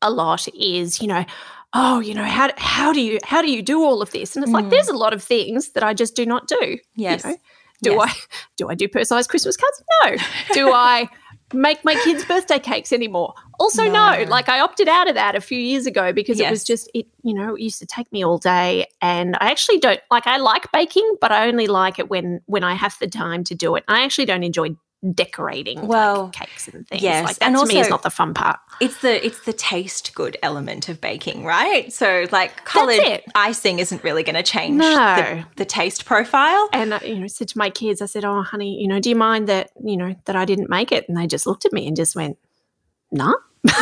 a 0.00 0.10
lot. 0.10 0.48
Is 0.54 1.02
you 1.02 1.08
know 1.08 1.26
oh, 1.74 2.00
you 2.00 2.14
know, 2.14 2.24
how 2.24 2.50
how 2.56 2.92
do 2.92 3.00
you 3.00 3.18
how 3.24 3.42
do 3.42 3.50
you 3.50 3.62
do 3.62 3.82
all 3.82 4.02
of 4.02 4.10
this? 4.10 4.36
And 4.36 4.44
it's 4.44 4.50
mm. 4.50 4.54
like 4.54 4.70
there's 4.70 4.88
a 4.88 4.96
lot 4.96 5.12
of 5.12 5.22
things 5.22 5.70
that 5.70 5.82
I 5.82 5.94
just 5.94 6.16
do 6.16 6.26
not 6.26 6.46
do. 6.46 6.78
Yes. 6.94 7.24
You 7.24 7.30
know? 7.30 7.36
Do 7.80 7.92
yes. 7.92 8.00
I 8.00 8.36
do 8.56 8.68
I 8.70 8.74
do 8.74 8.88
personalized 8.88 9.30
Christmas 9.30 9.56
cards? 9.56 9.82
No. 10.04 10.16
do 10.52 10.72
I 10.74 11.08
make 11.54 11.84
my 11.84 11.94
kids' 11.94 12.24
birthday 12.24 12.58
cakes 12.58 12.92
anymore? 12.92 13.34
Also 13.60 13.84
no. 13.84 14.18
no. 14.18 14.24
Like 14.24 14.48
I 14.48 14.60
opted 14.60 14.88
out 14.88 15.08
of 15.08 15.14
that 15.14 15.36
a 15.36 15.40
few 15.40 15.58
years 15.58 15.86
ago 15.86 16.12
because 16.12 16.38
yes. 16.38 16.48
it 16.48 16.50
was 16.50 16.64
just 16.64 16.90
it, 16.94 17.06
you 17.22 17.34
know, 17.34 17.54
it 17.54 17.60
used 17.60 17.78
to 17.78 17.86
take 17.86 18.10
me 18.12 18.24
all 18.24 18.38
day 18.38 18.86
and 19.00 19.36
I 19.40 19.50
actually 19.50 19.78
don't 19.78 20.00
like 20.10 20.26
I 20.26 20.38
like 20.38 20.70
baking, 20.72 21.16
but 21.20 21.30
I 21.30 21.46
only 21.46 21.66
like 21.66 21.98
it 21.98 22.10
when 22.10 22.40
when 22.46 22.64
I 22.64 22.74
have 22.74 22.96
the 23.00 23.08
time 23.08 23.44
to 23.44 23.54
do 23.54 23.76
it. 23.76 23.84
I 23.86 24.02
actually 24.02 24.26
don't 24.26 24.42
enjoy 24.42 24.70
decorating 25.14 25.86
well 25.86 26.24
like 26.24 26.32
cakes 26.32 26.66
and 26.66 26.86
things. 26.88 27.00
yes 27.00 27.24
like 27.24 27.36
that 27.36 27.46
and 27.46 27.54
to 27.54 27.60
also, 27.60 27.72
me 27.72 27.78
is 27.78 27.88
not 27.88 28.02
the 28.02 28.10
fun 28.10 28.34
part. 28.34 28.58
it's 28.80 29.00
the 29.00 29.24
it's 29.24 29.40
the 29.42 29.52
taste 29.52 30.12
good 30.14 30.36
element 30.42 30.88
of 30.88 31.00
baking 31.00 31.44
right? 31.44 31.92
So 31.92 32.26
like 32.32 32.64
colored 32.64 33.22
icing 33.34 33.78
isn't 33.78 34.02
really 34.02 34.24
going 34.24 34.34
to 34.34 34.42
change 34.42 34.76
no. 34.76 34.84
the, 35.16 35.44
the, 35.56 35.64
taste 35.64 36.04
profile. 36.04 36.68
And 36.72 36.94
uh, 36.94 36.98
you 37.04 37.16
know 37.16 37.28
said 37.28 37.48
to 37.48 37.58
my 37.58 37.70
kids 37.70 38.02
i 38.02 38.06
said 38.06 38.24
oh 38.24 38.42
honey 38.42 38.80
you 38.80 38.88
know 38.88 38.98
do 38.98 39.08
you 39.08 39.16
mind 39.16 39.48
that 39.48 39.70
you 39.84 39.96
know 39.96 40.16
that 40.24 40.34
i 40.34 40.44
didn't 40.44 40.68
make 40.68 40.90
it? 40.90 41.08
And 41.08 41.16
they 41.16 41.26
just 41.26 41.46
looked 41.46 41.64
at 41.64 41.72
me 41.72 41.86
and 41.86 41.96
just 41.96 42.16
went 42.16 42.36
nah 43.12 43.34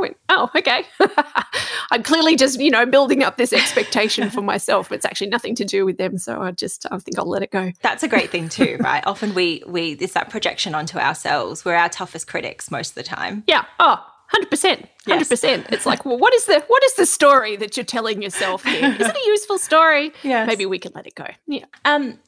went, 0.00 0.16
oh, 0.28 0.50
okay. 0.56 0.84
I'm 1.90 2.02
clearly 2.02 2.36
just, 2.36 2.60
you 2.60 2.70
know, 2.70 2.86
building 2.86 3.22
up 3.22 3.36
this 3.36 3.52
expectation 3.52 4.30
for 4.30 4.42
myself. 4.42 4.92
It's 4.92 5.04
actually 5.04 5.28
nothing 5.28 5.54
to 5.56 5.64
do 5.64 5.84
with 5.84 5.98
them. 5.98 6.18
So 6.18 6.40
I 6.40 6.50
just, 6.52 6.86
I 6.90 6.98
think 6.98 7.18
I'll 7.18 7.28
let 7.28 7.42
it 7.42 7.50
go. 7.50 7.72
That's 7.82 8.02
a 8.02 8.08
great 8.08 8.30
thing 8.30 8.48
too, 8.48 8.76
right? 8.80 9.02
Often 9.06 9.34
we, 9.34 9.62
we, 9.66 9.92
it's 9.92 10.14
that 10.14 10.30
projection 10.30 10.74
onto 10.74 10.98
ourselves. 10.98 11.64
We're 11.64 11.74
our 11.74 11.88
toughest 11.88 12.26
critics 12.26 12.70
most 12.70 12.90
of 12.90 12.94
the 12.96 13.02
time. 13.02 13.44
Yeah. 13.46 13.64
Oh, 13.78 14.04
Hundred 14.30 14.48
percent, 14.48 14.88
hundred 15.08 15.28
percent. 15.28 15.66
It's 15.70 15.86
like, 15.86 16.04
well, 16.04 16.16
what 16.16 16.32
is 16.32 16.44
the 16.44 16.60
what 16.68 16.84
is 16.84 16.94
the 16.94 17.04
story 17.04 17.56
that 17.56 17.76
you're 17.76 17.82
telling 17.82 18.22
yourself 18.22 18.62
here? 18.64 18.94
Is 19.00 19.08
it 19.08 19.16
a 19.16 19.26
useful 19.26 19.58
story? 19.58 20.12
Yeah, 20.22 20.44
maybe 20.44 20.66
we 20.66 20.78
can 20.78 20.92
let 20.94 21.08
it 21.08 21.16
go. 21.16 21.26
Yeah. 21.48 21.64
Um, 21.84 22.20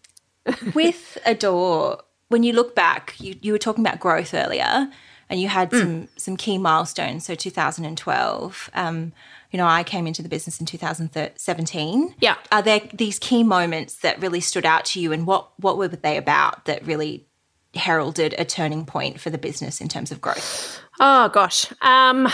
with 0.74 1.16
Adore, 1.24 2.02
when 2.26 2.42
you 2.42 2.54
look 2.54 2.74
back, 2.74 3.14
you 3.20 3.36
you 3.40 3.52
were 3.52 3.58
talking 3.58 3.86
about 3.86 4.00
growth 4.00 4.34
earlier, 4.34 4.88
and 5.32 5.40
you 5.40 5.48
had 5.48 5.70
mm. 5.70 5.80
some 5.80 6.08
some 6.16 6.36
key 6.36 6.58
milestones. 6.58 7.24
So 7.24 7.34
2012. 7.34 8.70
Um, 8.74 9.12
you 9.50 9.56
know, 9.56 9.66
I 9.66 9.82
came 9.82 10.06
into 10.06 10.22
the 10.22 10.28
business 10.28 10.60
in 10.60 10.66
2017. 10.66 12.14
Yeah. 12.20 12.36
Are 12.50 12.62
there 12.62 12.80
these 12.92 13.18
key 13.18 13.42
moments 13.42 13.96
that 13.96 14.20
really 14.20 14.40
stood 14.40 14.64
out 14.64 14.84
to 14.86 15.00
you, 15.00 15.10
and 15.10 15.26
what 15.26 15.48
what 15.58 15.78
were 15.78 15.88
they 15.88 16.18
about 16.18 16.66
that 16.66 16.86
really 16.86 17.26
heralded 17.74 18.34
a 18.36 18.44
turning 18.44 18.84
point 18.84 19.20
for 19.20 19.30
the 19.30 19.38
business 19.38 19.80
in 19.80 19.88
terms 19.88 20.12
of 20.12 20.20
growth? 20.20 20.78
Oh 21.00 21.30
gosh. 21.30 21.64
Um, 21.80 22.28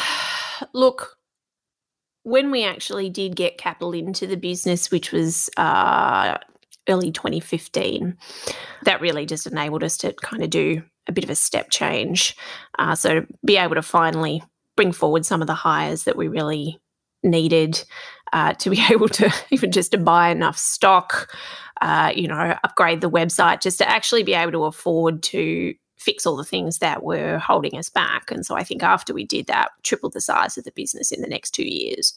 look, 0.73 1.19
when 2.25 2.51
we 2.51 2.65
actually 2.65 3.11
did 3.11 3.37
get 3.37 3.59
capital 3.59 3.93
into 3.93 4.27
the 4.27 4.37
business, 4.37 4.91
which 4.91 5.13
was 5.13 5.49
uh, 5.57 6.37
early 6.89 7.13
2015, 7.13 8.17
that 8.83 9.01
really 9.01 9.25
just 9.25 9.47
enabled 9.47 9.85
us 9.85 9.97
to 9.99 10.13
kind 10.15 10.43
of 10.43 10.51
do 10.51 10.83
a 11.09 11.13
bit 11.13 11.25
of 11.25 11.31
a 11.31 11.35
step 11.35 11.71
change. 11.71 12.37
Uh, 12.79 12.95
so 12.95 13.27
be 13.45 13.57
able 13.57 13.75
to 13.75 13.83
finally 13.83 14.43
bring 14.77 14.93
forward 14.93 15.27
some 15.27 15.41
of 15.41 15.47
the 15.47 15.55
hires 15.55 16.05
that 16.05 16.17
we 16.17 16.29
really 16.29 16.79
needed 17.23 17.83
uh, 18.33 18.53
to 18.55 18.71
be 18.71 18.81
able 18.91 19.09
to 19.09 19.33
even 19.51 19.73
just 19.73 19.93
to 19.93 19.99
buy 19.99 20.29
enough 20.29 20.59
stock, 20.59 21.35
uh, 21.81 22.13
you 22.15 22.29
know, 22.29 22.57
upgrade 22.65 23.01
the 23.01 23.11
website, 23.11 23.61
just 23.61 23.79
to 23.79 23.89
actually 23.89 24.23
be 24.23 24.35
able 24.35 24.53
to 24.53 24.65
afford 24.65 25.23
to 25.23 25.75
fix 25.97 26.25
all 26.25 26.37
the 26.37 26.45
things 26.45 26.79
that 26.79 27.03
were 27.03 27.39
holding 27.39 27.77
us 27.77 27.91
back. 27.91 28.31
And 28.31 28.47
so 28.47 28.55
I 28.55 28.63
think 28.63 28.83
after 28.83 29.13
we 29.13 29.25
did 29.25 29.49
that, 29.49 29.71
tripled 29.83 30.13
the 30.13 30.21
size 30.21 30.57
of 30.57 30.65
the 30.65 30.71
business 30.71 31.11
in 31.11 31.21
the 31.23 31.29
next 31.29 31.51
two 31.51 31.67
years. 31.67 32.15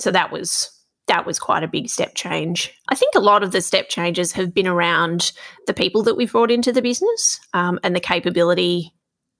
So 0.00 0.10
that 0.10 0.32
was 0.32 0.70
that 1.10 1.26
was 1.26 1.40
quite 1.40 1.64
a 1.64 1.68
big 1.68 1.88
step 1.88 2.14
change. 2.14 2.72
I 2.88 2.94
think 2.94 3.16
a 3.16 3.20
lot 3.20 3.42
of 3.42 3.50
the 3.50 3.60
step 3.60 3.88
changes 3.88 4.30
have 4.32 4.54
been 4.54 4.68
around 4.68 5.32
the 5.66 5.74
people 5.74 6.04
that 6.04 6.16
we've 6.16 6.30
brought 6.30 6.52
into 6.52 6.72
the 6.72 6.82
business 6.82 7.40
um, 7.52 7.80
and 7.82 7.96
the 7.96 8.00
capability 8.00 8.94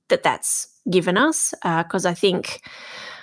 that 0.08 0.24
that's 0.24 0.66
given 0.90 1.16
us. 1.16 1.54
Because 1.62 2.04
uh, 2.04 2.10
I 2.10 2.14
think 2.14 2.60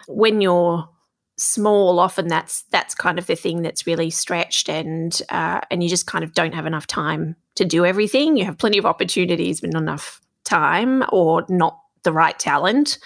when 0.07 0.39
you're 0.39 0.88
small, 1.36 1.99
often 1.99 2.29
that's 2.29 2.63
that's 2.71 2.95
kind 2.95 3.19
of 3.19 3.27
the 3.27 3.36
thing 3.36 3.63
that's 3.63 3.86
really 3.86 4.10
stretched, 4.10 4.69
and 4.69 5.21
uh, 5.27 5.60
and 5.69 5.83
you 5.83 5.89
just 5.89 6.07
kind 6.07 6.23
of 6.23 6.33
don't 6.33 6.55
have 6.55 6.65
enough 6.65 6.88
time 6.88 7.36
to 7.55 7.65
do 7.65 7.86
everything. 7.86 8.38
You 8.38 8.45
have 8.45 8.57
plenty 8.57 8.77
of 8.77 8.86
opportunities, 8.86 9.60
but 9.60 9.73
not 9.73 9.81
enough 9.81 10.21
time, 10.45 11.03
or 11.12 11.45
not 11.49 11.77
the 12.03 12.13
right 12.13 12.39
talent. 12.39 12.97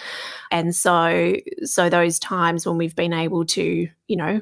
And 0.52 0.72
so, 0.72 1.34
so 1.64 1.88
those 1.88 2.20
times 2.20 2.64
when 2.64 2.78
we've 2.78 2.94
been 2.94 3.12
able 3.12 3.44
to, 3.46 3.88
you 4.06 4.16
know, 4.16 4.40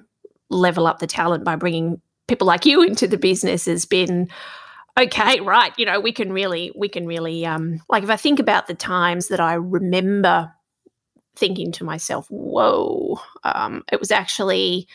level 0.50 0.86
up 0.86 0.98
the 0.98 1.06
talent 1.06 1.44
by 1.44 1.56
bringing 1.56 2.00
people 2.28 2.46
like 2.46 2.66
you 2.66 2.82
into 2.82 3.06
the 3.06 3.18
business 3.18 3.66
has 3.66 3.86
been 3.86 4.28
okay 4.98 5.40
right? 5.40 5.72
You 5.78 5.86
know 5.86 6.00
we 6.00 6.12
can 6.12 6.32
really 6.32 6.72
we 6.76 6.88
can 6.88 7.06
really 7.06 7.46
um 7.46 7.80
like 7.88 8.02
if 8.02 8.10
i 8.10 8.16
think 8.16 8.38
about 8.38 8.66
the 8.66 8.74
times 8.74 9.28
that 9.28 9.40
i 9.40 9.54
remember 9.54 10.52
thinking 11.36 11.72
to 11.72 11.84
myself 11.84 12.26
whoa 12.28 13.18
um 13.44 13.82
it 13.90 13.98
was 14.00 14.10
actually 14.10 14.86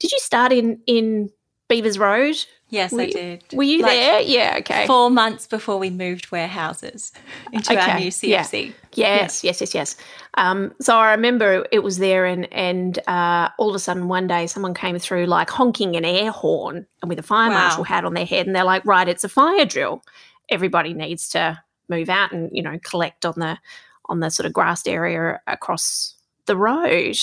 did 0.00 0.10
you 0.10 0.18
start 0.18 0.52
in 0.52 0.80
in 0.86 1.28
beavers 1.68 1.98
road 1.98 2.36
Yes, 2.68 2.90
were 2.90 3.02
I 3.02 3.04
you, 3.04 3.12
did. 3.12 3.44
Were 3.52 3.62
you 3.62 3.82
Like, 3.82 3.92
there? 3.92 4.20
Yeah. 4.22 4.56
Okay. 4.58 4.86
Four 4.88 5.08
months 5.08 5.46
before 5.46 5.78
we 5.78 5.88
moved 5.88 6.32
warehouses 6.32 7.12
into 7.52 7.76
our 7.76 7.80
Okay, 7.80 7.98
new 8.00 8.10
yeah. 8.28 8.42
CFC. 8.42 8.72
Yes, 8.94 9.44
yes, 9.44 9.60
yes, 9.60 9.72
yes. 9.72 9.96
Um, 10.34 10.74
so 10.80 10.96
I 10.96 11.12
remember 11.12 11.64
it 11.70 11.84
was 11.84 11.98
there, 11.98 12.26
and 12.26 12.52
and 12.52 12.98
uh, 13.06 13.50
all 13.58 13.68
of 13.68 13.76
a 13.76 13.78
sudden 13.78 14.08
one 14.08 14.26
day 14.26 14.48
someone 14.48 14.74
came 14.74 14.98
through 14.98 15.26
like 15.26 15.48
honking 15.48 15.94
an 15.96 16.04
air 16.04 16.32
horn 16.32 16.86
and 17.02 17.08
with 17.08 17.20
a 17.20 17.22
fire 17.22 17.50
Wow. 17.50 17.54
marshal 17.68 17.84
hat 17.84 18.04
on 18.04 18.14
their 18.14 18.26
head, 18.26 18.46
and 18.48 18.56
they're 18.56 18.64
like, 18.64 18.84
"Right, 18.84 19.06
it's 19.08 19.22
a 19.22 19.28
fire 19.28 19.64
drill. 19.64 20.02
Everybody 20.48 20.92
needs 20.92 21.28
to 21.30 21.62
move 21.88 22.08
out 22.08 22.32
and 22.32 22.50
you 22.52 22.62
know 22.62 22.80
collect 22.82 23.24
on 23.24 23.34
the 23.36 23.58
on 24.06 24.18
the 24.18 24.30
sort 24.30 24.46
of 24.46 24.52
grassed 24.52 24.88
area 24.88 25.40
across 25.46 26.14
the 26.46 26.56
road." 26.56 27.16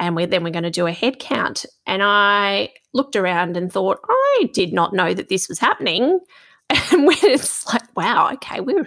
And 0.00 0.14
we're, 0.14 0.26
then 0.26 0.44
we're 0.44 0.50
going 0.50 0.62
to 0.62 0.70
do 0.70 0.86
a 0.86 0.92
head 0.92 1.18
count. 1.18 1.66
And 1.86 2.02
I 2.04 2.70
looked 2.92 3.16
around 3.16 3.56
and 3.56 3.72
thought, 3.72 3.98
I 4.08 4.48
did 4.52 4.72
not 4.72 4.92
know 4.92 5.12
that 5.12 5.28
this 5.28 5.48
was 5.48 5.58
happening. 5.58 6.20
And 6.92 7.06
when 7.06 7.16
it's 7.22 7.66
like, 7.72 7.96
wow, 7.96 8.30
okay, 8.34 8.60
we're 8.60 8.86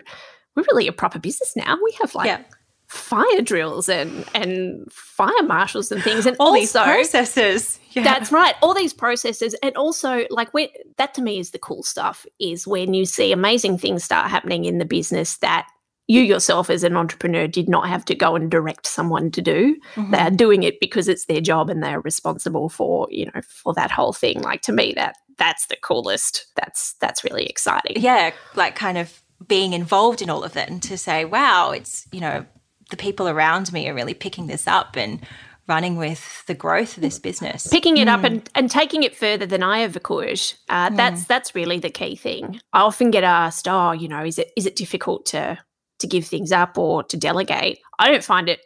we're 0.55 0.63
really 0.63 0.87
a 0.87 0.91
proper 0.91 1.19
business 1.19 1.55
now. 1.55 1.77
We 1.83 1.95
have 2.01 2.13
like 2.15 2.27
yeah. 2.27 2.41
fire 2.87 3.41
drills 3.41 3.89
and 3.89 4.25
and 4.35 4.91
fire 4.91 5.43
marshals 5.43 5.91
and 5.91 6.03
things, 6.03 6.25
and 6.25 6.35
All 6.39 6.53
these 6.53 6.75
also 6.75 6.91
processes. 6.91 7.79
Yeah. 7.91 8.03
that's 8.03 8.31
right, 8.31 8.55
all 8.61 8.73
these 8.73 8.93
processes, 8.93 9.55
and 9.63 9.75
also 9.75 10.25
like 10.29 10.53
when 10.53 10.67
that 10.97 11.13
to 11.15 11.21
me 11.21 11.39
is 11.39 11.51
the 11.51 11.59
cool 11.59 11.83
stuff 11.83 12.25
is 12.39 12.67
when 12.67 12.93
you 12.93 13.05
see 13.05 13.31
amazing 13.31 13.77
things 13.77 14.03
start 14.03 14.29
happening 14.29 14.65
in 14.65 14.77
the 14.77 14.85
business 14.85 15.37
that 15.37 15.67
you 16.11 16.21
yourself 16.21 16.69
as 16.69 16.83
an 16.83 16.95
entrepreneur 16.97 17.47
did 17.47 17.67
not 17.75 17.87
have 17.93 18.03
to 18.05 18.15
go 18.15 18.35
and 18.35 18.51
direct 18.51 18.85
someone 18.97 19.31
to 19.31 19.41
do 19.41 19.59
Mhm. 19.95 20.11
they 20.11 20.17
are 20.27 20.31
doing 20.45 20.61
it 20.69 20.75
because 20.79 21.07
it's 21.07 21.25
their 21.25 21.41
job 21.51 21.69
and 21.69 21.81
they're 21.83 22.01
responsible 22.11 22.67
for 22.77 23.07
you 23.09 23.25
know 23.27 23.41
for 23.61 23.73
that 23.73 23.91
whole 23.97 24.13
thing 24.23 24.41
like 24.41 24.61
to 24.67 24.71
me 24.71 24.93
that 25.01 25.15
that's 25.37 25.65
the 25.67 25.77
coolest 25.89 26.33
that's 26.59 26.93
that's 27.01 27.23
really 27.23 27.45
exciting 27.45 27.95
yeah, 28.09 28.31
like 28.55 28.75
kind 28.75 28.97
of 28.97 29.07
being 29.47 29.73
involved 29.73 30.21
in 30.21 30.29
all 30.29 30.43
of 30.43 30.55
it 30.55 30.69
and 30.69 30.83
to 30.83 30.95
say, 30.97 31.25
wow, 31.25 31.71
it's, 31.71 32.05
you 32.11 32.21
know, 32.21 32.45
the 32.91 32.97
people 32.97 33.27
around 33.27 33.73
me 33.73 33.89
are 33.89 33.93
really 33.95 34.13
picking 34.13 34.45
this 34.45 34.67
up 34.67 34.95
and 34.95 35.19
running 35.67 35.95
with 35.97 36.45
the 36.45 36.53
growth 36.53 36.95
of 36.97 37.01
this 37.01 37.17
business. 37.17 37.65
picking 37.67 37.97
it 37.97 38.07
up 38.07 38.23
and, 38.23 38.47
and 38.53 38.69
taking 38.69 39.01
it 39.01 39.15
further 39.15 39.47
than 39.47 39.63
I 39.63 39.81
ever 39.81 39.99
could. 39.99 40.39
Uh, 40.69 40.89
Hmm. 40.89 40.95
That's 40.95 41.25
that's 41.25 41.55
really 41.55 41.79
the 41.79 41.89
key 41.89 42.15
thing. 42.15 42.59
I 42.71 42.81
often 42.81 43.09
get 43.09 43.23
asked, 43.23 43.67
"Oh, 43.67 43.93
you 43.93 44.07
know, 44.07 44.23
is 44.23 44.37
it 44.37 44.51
is 44.55 44.65
it 44.67 44.75
difficult 44.75 45.25
to 45.33 45.57
to 46.01 46.07
give 46.07 46.25
things 46.25 46.51
up 46.51 46.77
or 46.77 47.03
to 47.03 47.17
delegate?" 47.17 47.79
I 47.99 48.09
don't 48.11 48.23
find 48.23 48.49
it 48.49 48.59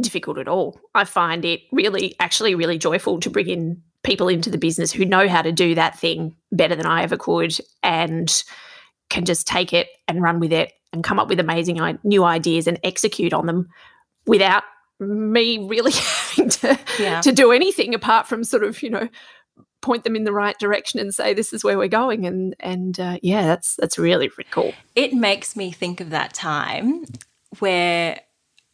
difficult 0.00 0.38
at 0.38 0.48
all. 0.48 0.80
I 0.94 1.04
find 1.04 1.44
it 1.44 1.60
really, 1.72 2.14
actually, 2.18 2.54
really 2.54 2.78
joyful 2.78 3.20
to 3.20 3.30
bring 3.30 3.48
in 3.48 3.82
people 4.02 4.28
into 4.28 4.48
the 4.48 4.56
business 4.58 4.90
who 4.90 5.04
know 5.04 5.28
how 5.28 5.42
to 5.42 5.52
do 5.52 5.74
that 5.74 5.98
thing 5.98 6.34
better 6.52 6.74
than 6.74 6.86
I 6.86 7.02
ever 7.02 7.18
could 7.18 7.54
and 7.82 8.42
can 9.10 9.26
just 9.26 9.46
take 9.46 9.74
it 9.74 9.88
and 10.08 10.22
run 10.22 10.40
with 10.40 10.52
it 10.52 10.72
and 10.92 11.04
come 11.04 11.18
up 11.18 11.28
with 11.28 11.38
amazing 11.38 11.98
new 12.02 12.24
ideas 12.24 12.66
and 12.66 12.80
execute 12.82 13.34
on 13.34 13.44
them 13.44 13.68
without 14.26 14.62
me 15.00 15.66
really 15.68 15.92
having 15.94 16.48
to 16.48 16.78
Yeah. 16.98 17.20
to 17.20 17.32
do 17.32 17.52
anything 17.52 17.94
apart 17.94 18.26
from 18.26 18.42
sort 18.44 18.64
of 18.64 18.82
you 18.82 18.90
know 18.90 19.08
point 19.80 20.04
them 20.04 20.16
in 20.16 20.24
the 20.24 20.32
right 20.32 20.58
direction 20.58 21.00
and 21.00 21.14
say 21.14 21.32
this 21.32 21.52
is 21.52 21.64
where 21.64 21.78
we're 21.78 21.88
going 21.88 22.26
and 22.26 22.54
and 22.60 23.00
uh, 23.00 23.18
yeah 23.22 23.42
that's 23.42 23.76
that's 23.76 23.98
really 23.98 24.28
really 24.28 24.48
cool 24.50 24.74
it 24.94 25.12
makes 25.12 25.56
me 25.56 25.70
think 25.70 26.00
of 26.00 26.10
that 26.10 26.34
time 26.34 27.04
where 27.58 28.20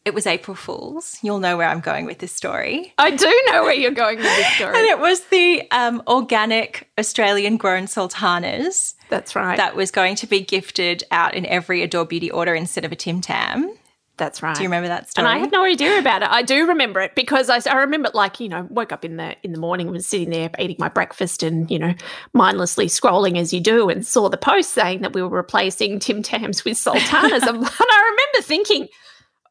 it 0.07 0.13
was 0.13 0.25
April 0.25 0.55
Fool's. 0.55 1.17
You'll 1.21 1.41
know 1.41 1.57
where 1.57 1.67
I'm 1.67 1.81
going 1.81 2.05
with 2.05 2.19
this 2.19 2.31
story. 2.31 2.93
i 2.97 3.11
do 3.11 3.43
know 3.47 3.63
where 3.63 3.73
you're 3.73 3.91
going 3.91 4.19
with 4.19 4.25
this 4.25 4.53
story. 4.53 4.73
And 4.77 4.87
it 4.87 4.99
was 4.99 5.19
the 5.25 5.69
um, 5.71 6.01
organic 6.07 6.89
Australian 6.97 7.57
grown 7.57 7.87
sultanas 7.87 8.95
that's 9.09 9.35
right 9.35 9.57
that 9.57 9.75
was 9.75 9.91
going 9.91 10.15
to 10.15 10.27
be 10.27 10.39
gifted 10.39 11.03
out 11.11 11.35
in 11.35 11.45
every 11.45 11.83
Adore 11.83 12.05
Beauty 12.05 12.31
order 12.31 12.55
instead 12.55 12.85
of 12.85 12.93
a 12.93 12.95
Tim 12.95 13.19
Tam. 13.19 13.69
That's 14.17 14.41
right 14.41 14.55
Do 14.55 14.63
you 14.63 14.67
remember 14.67 14.87
that 14.87 15.09
story? 15.09 15.27
And 15.27 15.35
I 15.35 15.39
had 15.39 15.51
no 15.51 15.63
idea 15.63 15.99
about 15.99 16.23
it. 16.23 16.29
I 16.29 16.41
do 16.41 16.67
remember 16.67 16.99
it 17.01 17.15
because 17.15 17.49
I, 17.49 17.59
I 17.69 17.77
remember, 17.77 18.09
like 18.13 18.39
you 18.39 18.49
know, 18.49 18.67
woke 18.69 18.91
up 18.91 19.05
in 19.05 19.17
the 19.17 19.35
in 19.43 19.53
the 19.53 19.59
morning, 19.59 19.87
and 19.87 19.93
was 19.93 20.07
sitting 20.07 20.29
there 20.29 20.49
eating 20.59 20.77
my 20.79 20.89
breakfast, 20.89 21.43
and 21.43 21.69
you 21.69 21.79
know, 21.79 21.93
mindlessly 22.33 22.87
scrolling 22.87 23.37
as 23.37 23.53
you 23.53 23.59
do, 23.59 23.89
and 23.89 24.05
saw 24.05 24.29
the 24.29 24.37
post 24.37 24.71
saying 24.71 25.01
that 25.01 25.13
we 25.13 25.21
were 25.21 25.29
replacing 25.29 25.99
Tim 25.99 26.23
Tams 26.23 26.65
with 26.65 26.77
Sultanas, 26.77 27.43
and 27.47 27.57
I 27.65 28.17
remember 28.33 28.41
thinking, 28.41 28.87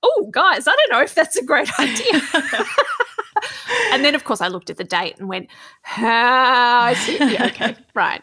"Oh, 0.02 0.29
guys, 0.31 0.66
I 0.66 0.74
don't 0.74 0.92
know 0.92 1.02
if 1.02 1.14
that's 1.14 1.37
a 1.37 1.44
great 1.44 1.70
idea." 1.79 2.20
and 3.92 4.05
then, 4.05 4.14
of 4.14 4.24
course, 4.24 4.40
I 4.40 4.48
looked 4.48 4.70
at 4.70 4.76
the 4.76 4.85
date 4.85 5.16
and 5.18 5.29
went, 5.29 5.48
"Ah, 5.98 6.85
I 6.85 6.94
see. 6.94 7.18
Yeah, 7.18 7.46
okay, 7.46 7.76
right." 7.94 8.22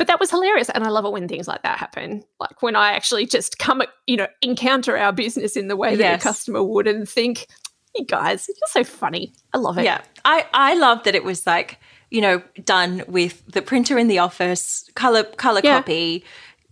But 0.00 0.06
that 0.06 0.18
was 0.18 0.30
hilarious, 0.30 0.70
and 0.70 0.82
I 0.82 0.88
love 0.88 1.04
it 1.04 1.12
when 1.12 1.28
things 1.28 1.46
like 1.46 1.62
that 1.62 1.76
happen. 1.78 2.24
Like 2.40 2.62
when 2.62 2.74
I 2.74 2.92
actually 2.92 3.26
just 3.26 3.58
come, 3.58 3.82
you 4.06 4.16
know, 4.16 4.28
encounter 4.40 4.96
our 4.96 5.12
business 5.12 5.58
in 5.58 5.68
the 5.68 5.76
way 5.76 5.94
that 5.94 6.02
Yes. 6.02 6.22
a 6.22 6.24
customer 6.24 6.62
would, 6.62 6.86
and 6.86 7.06
think, 7.06 7.46
"You 7.94 8.06
guys, 8.06 8.48
you're 8.48 8.56
so 8.68 8.82
funny. 8.82 9.34
I 9.52 9.58
love 9.58 9.76
it." 9.76 9.84
Yeah. 9.84 10.00
I, 10.24 10.46
I 10.54 10.72
love 10.74 11.02
that 11.04 11.14
it 11.14 11.22
was 11.22 11.46
like, 11.46 11.78
you 12.10 12.22
know, 12.22 12.42
done 12.64 13.02
with 13.08 13.44
the 13.46 13.60
printer 13.60 13.98
in 13.98 14.08
the 14.08 14.20
office, 14.20 14.88
color 14.94 15.24
color 15.24 15.60
Yeah. 15.62 15.80
copy, 15.80 16.24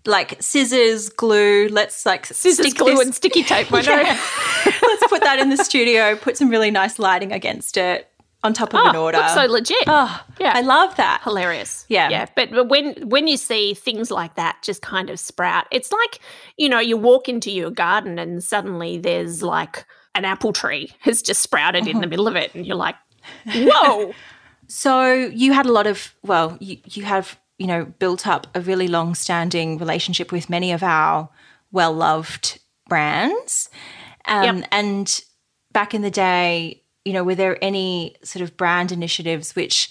like 0.07 0.43
scissors, 0.43 1.11
glue. 1.11 1.69
Let's 1.69 2.07
like 2.07 2.25
scissors, 2.25 2.67
stick 2.67 2.79
glue, 2.79 2.95
this- 2.95 3.05
and 3.05 3.14
sticky 3.14 3.43
tape. 3.45 3.71
Know. 3.71 3.79
Yeah. 3.81 4.19
Let's 4.64 5.07
put 5.09 5.21
that 5.21 5.38
in 5.38 5.51
the 5.51 5.62
studio, 5.62 6.17
put 6.17 6.38
some 6.38 6.49
really 6.49 6.71
nice 6.71 6.99
lighting 6.99 7.33
against 7.33 7.77
it 7.77 8.08
on 8.44 8.53
top 8.53 8.72
of 8.74 8.81
Oh, 8.83 8.88
an 8.90 8.96
order. 8.96 9.18
looks 9.18 9.35
so 9.35 9.46
legit. 9.46 9.85
oh, 9.88 10.24
Yeah. 10.38 10.53
I 10.55 10.61
love 10.61 10.94
that. 10.96 11.20
hilarious. 11.24 11.85
Yeah. 11.88 12.09
yeah. 12.09 12.27
But, 12.37 12.51
but 12.51 12.68
when 12.68 12.94
when 13.09 13.27
you 13.27 13.37
see 13.37 13.74
things 13.74 14.11
like 14.11 14.35
that 14.37 14.59
just 14.62 14.81
kind 14.83 15.11
of 15.11 15.18
sprout, 15.18 15.66
it's 15.72 15.90
like 15.92 16.20
you 16.57 16.68
know 16.68 16.79
you 16.81 16.96
walk 16.96 17.29
into 17.29 17.51
your 17.51 17.70
garden 17.70 18.18
and 18.18 18.42
suddenly 18.42 18.98
there's 18.98 19.42
like 19.42 19.85
an 20.14 20.24
apple 20.24 20.53
tree 20.53 20.90
has 21.01 21.22
just 21.22 21.42
sprouted 21.42 21.87
in 21.87 21.94
the 21.96 21.98
Uh-huh. 22.01 22.09
middle 22.09 22.29
of 22.29 22.37
it, 22.37 22.55
and 22.55 22.64
you're 22.66 22.77
like, 22.77 22.96
whoa. 23.55 24.12
So 24.70 25.12
you 25.14 25.55
had 25.55 25.64
a 25.66 25.72
lot 25.72 25.87
of 25.87 26.14
well, 26.22 26.57
you 26.61 26.77
you 26.85 27.03
have 27.05 27.38
you 27.59 27.66
know 27.66 27.87
built 27.98 28.27
up 28.27 28.46
a 28.55 28.61
really 28.61 28.87
long 28.87 29.14
standing 29.14 29.79
relationship 29.79 30.31
with 30.31 30.51
many 30.51 30.72
of 30.72 30.83
our 30.83 31.31
well 31.72 31.92
loved 31.94 32.61
brands, 32.88 33.70
um, 34.27 34.59
Yep. 34.59 34.68
and 34.70 35.20
back 35.72 35.94
in 35.94 36.03
the 36.03 36.11
day, 36.11 36.83
you 37.09 37.14
know, 37.14 37.25
were 37.25 37.35
there 37.35 37.57
any 37.64 38.16
sort 38.23 38.42
of 38.42 38.55
brand 38.59 38.92
initiatives 38.92 39.57
which 39.57 39.90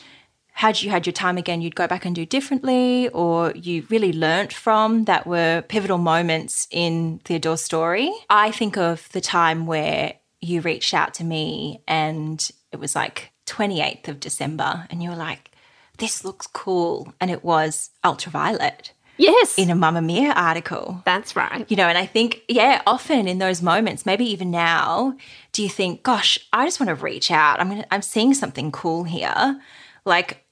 had 0.54 0.84
you 0.84 0.92
had 0.92 1.08
your 1.08 1.14
time 1.14 1.38
again, 1.38 1.62
you'd 1.62 1.76
go 1.76 1.88
back 1.88 2.06
and 2.06 2.14
do 2.14 2.28
differently, 2.28 3.10
or 3.10 3.52
you 3.56 3.86
really 3.90 4.14
learnt 4.14 4.54
from 4.54 5.06
that 5.06 5.26
were 5.26 5.64
pivotal 5.68 5.98
moments 5.98 6.68
in 6.70 7.20
the 7.26 7.36
Adore 7.36 7.58
story? 7.58 8.12
I 8.30 8.52
think 8.52 8.78
of 8.78 9.10
the 9.14 9.22
time 9.22 9.66
where 9.66 10.14
you 10.42 10.62
reached 10.62 10.94
out 10.94 11.16
to 11.16 11.24
me 11.24 11.82
and 11.88 12.52
it 12.72 12.80
was 12.80 12.96
like 12.96 13.32
28th 13.48 14.08
of 14.10 14.20
December, 14.20 14.86
and 14.92 15.02
you 15.02 15.10
were 15.10 15.16
like, 15.16 15.52
this 15.98 16.24
looks 16.24 16.46
cool. 16.46 17.14
And 17.20 17.32
it 17.32 17.44
was 17.44 17.90
Ultra 18.04 18.32
Violette 18.32 18.92
yes, 19.18 19.58
in 19.58 19.70
a 19.70 19.76
Mamamia 19.76 20.34
article. 20.36 21.02
That's 21.06 21.36
right. 21.36 21.66
you 21.70 21.78
know 21.78 21.88
and 21.88 21.98
i 21.98 22.06
think 22.06 22.42
yeah 22.48 22.82
often 22.86 23.28
in 23.28 23.38
those 23.40 23.62
moments 23.62 24.06
maybe 24.06 24.26
even 24.26 24.52
now 24.52 25.16
do 25.52 25.62
you 25.64 25.70
think 25.70 26.04
gosh 26.04 26.40
i 26.54 26.66
just 26.66 26.80
want 26.80 26.90
to 26.90 26.96
reach 26.96 27.32
out. 27.32 27.60
I'm 27.60 27.70
gonna 27.70 27.86
i'm 27.92 28.02
seeing 28.02 28.34
something 28.34 28.72
cool 28.72 29.04
here. 29.04 29.60
Like 30.06 30.46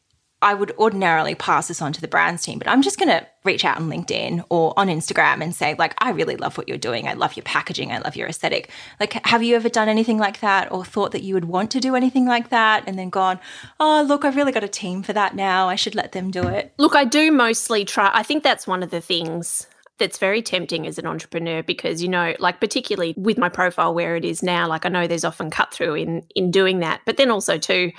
i 0.46 0.54
would 0.54 0.72
ordinarily 0.78 1.36
pass 1.36 1.68
this 1.68 1.82
on 1.82 1.92
to 1.92 2.02
the 2.02 2.08
brands 2.08 2.44
team 2.44 2.58
but 2.58 2.68
i'm 2.68 2.82
just 2.82 2.98
going 2.98 3.10
to 3.10 3.26
reach 3.44 3.66
out 3.66 3.78
on 3.78 3.90
linkedin 3.90 4.44
or 4.50 4.74
on 4.78 4.88
instagram 4.88 5.42
and 5.42 5.54
say 5.54 5.76
like 5.78 5.94
i 6.00 6.12
really 6.12 6.36
love 6.38 6.58
what 6.58 6.68
you're 6.68 6.78
doing. 6.78 7.08
I 7.08 7.14
love 7.14 7.36
your 7.36 7.44
packaging. 7.44 7.92
I 7.92 8.00
love 8.00 8.16
your 8.16 8.28
aesthetic. 8.28 8.70
Like 9.00 9.14
have 9.26 9.44
you 9.44 9.56
ever 9.56 9.70
done 9.70 9.90
anything 9.90 10.18
like 10.18 10.40
that 10.40 10.72
or 10.72 10.84
thought 10.84 11.12
that 11.12 11.24
you 11.24 11.34
would 11.34 11.46
want 11.46 11.72
to 11.72 11.80
do 11.80 11.96
anything 11.96 12.26
like 12.26 12.50
that 12.50 12.84
and 12.88 12.98
then 12.98 13.10
gone 13.10 13.40
oh 13.80 14.06
look 14.08 14.26
i've 14.26 14.36
really 14.36 14.52
got 14.52 14.64
a 14.64 14.68
team 14.68 15.04
for 15.04 15.14
that 15.14 15.36
now. 15.36 15.68
I 15.68 15.76
should 15.76 15.96
let 15.96 16.12
them 16.12 16.32
do 16.32 16.48
it. 16.48 16.74
Look, 16.78 16.96
I 16.96 17.06
do 17.06 17.32
mostly 17.32 17.86
try. 17.86 18.12
I 18.14 18.24
think 18.24 18.44
that's 18.44 18.68
one 18.68 18.84
of 18.84 18.92
the 18.92 19.02
things 19.02 19.68
that's 19.98 20.18
very 20.18 20.42
tempting 20.42 20.86
as 20.86 20.98
an 20.98 21.06
entrepreneur 21.06 21.64
because 21.64 22.04
you 22.04 22.10
know 22.10 22.36
like 22.40 22.60
particularly 22.60 23.14
with 23.18 23.38
my 23.38 23.48
profile 23.48 23.94
where 23.94 24.18
it 24.18 24.26
is 24.26 24.44
now 24.44 24.68
like 24.68 24.86
i 24.86 24.90
know 24.90 25.08
there's 25.08 25.24
often 25.24 25.50
cut 25.50 25.74
through 25.74 25.96
in 25.96 26.22
in 26.36 26.52
doing 26.52 26.80
that 26.80 27.00
but 27.06 27.16
then 27.16 27.32
also 27.32 27.58
too 27.58 27.94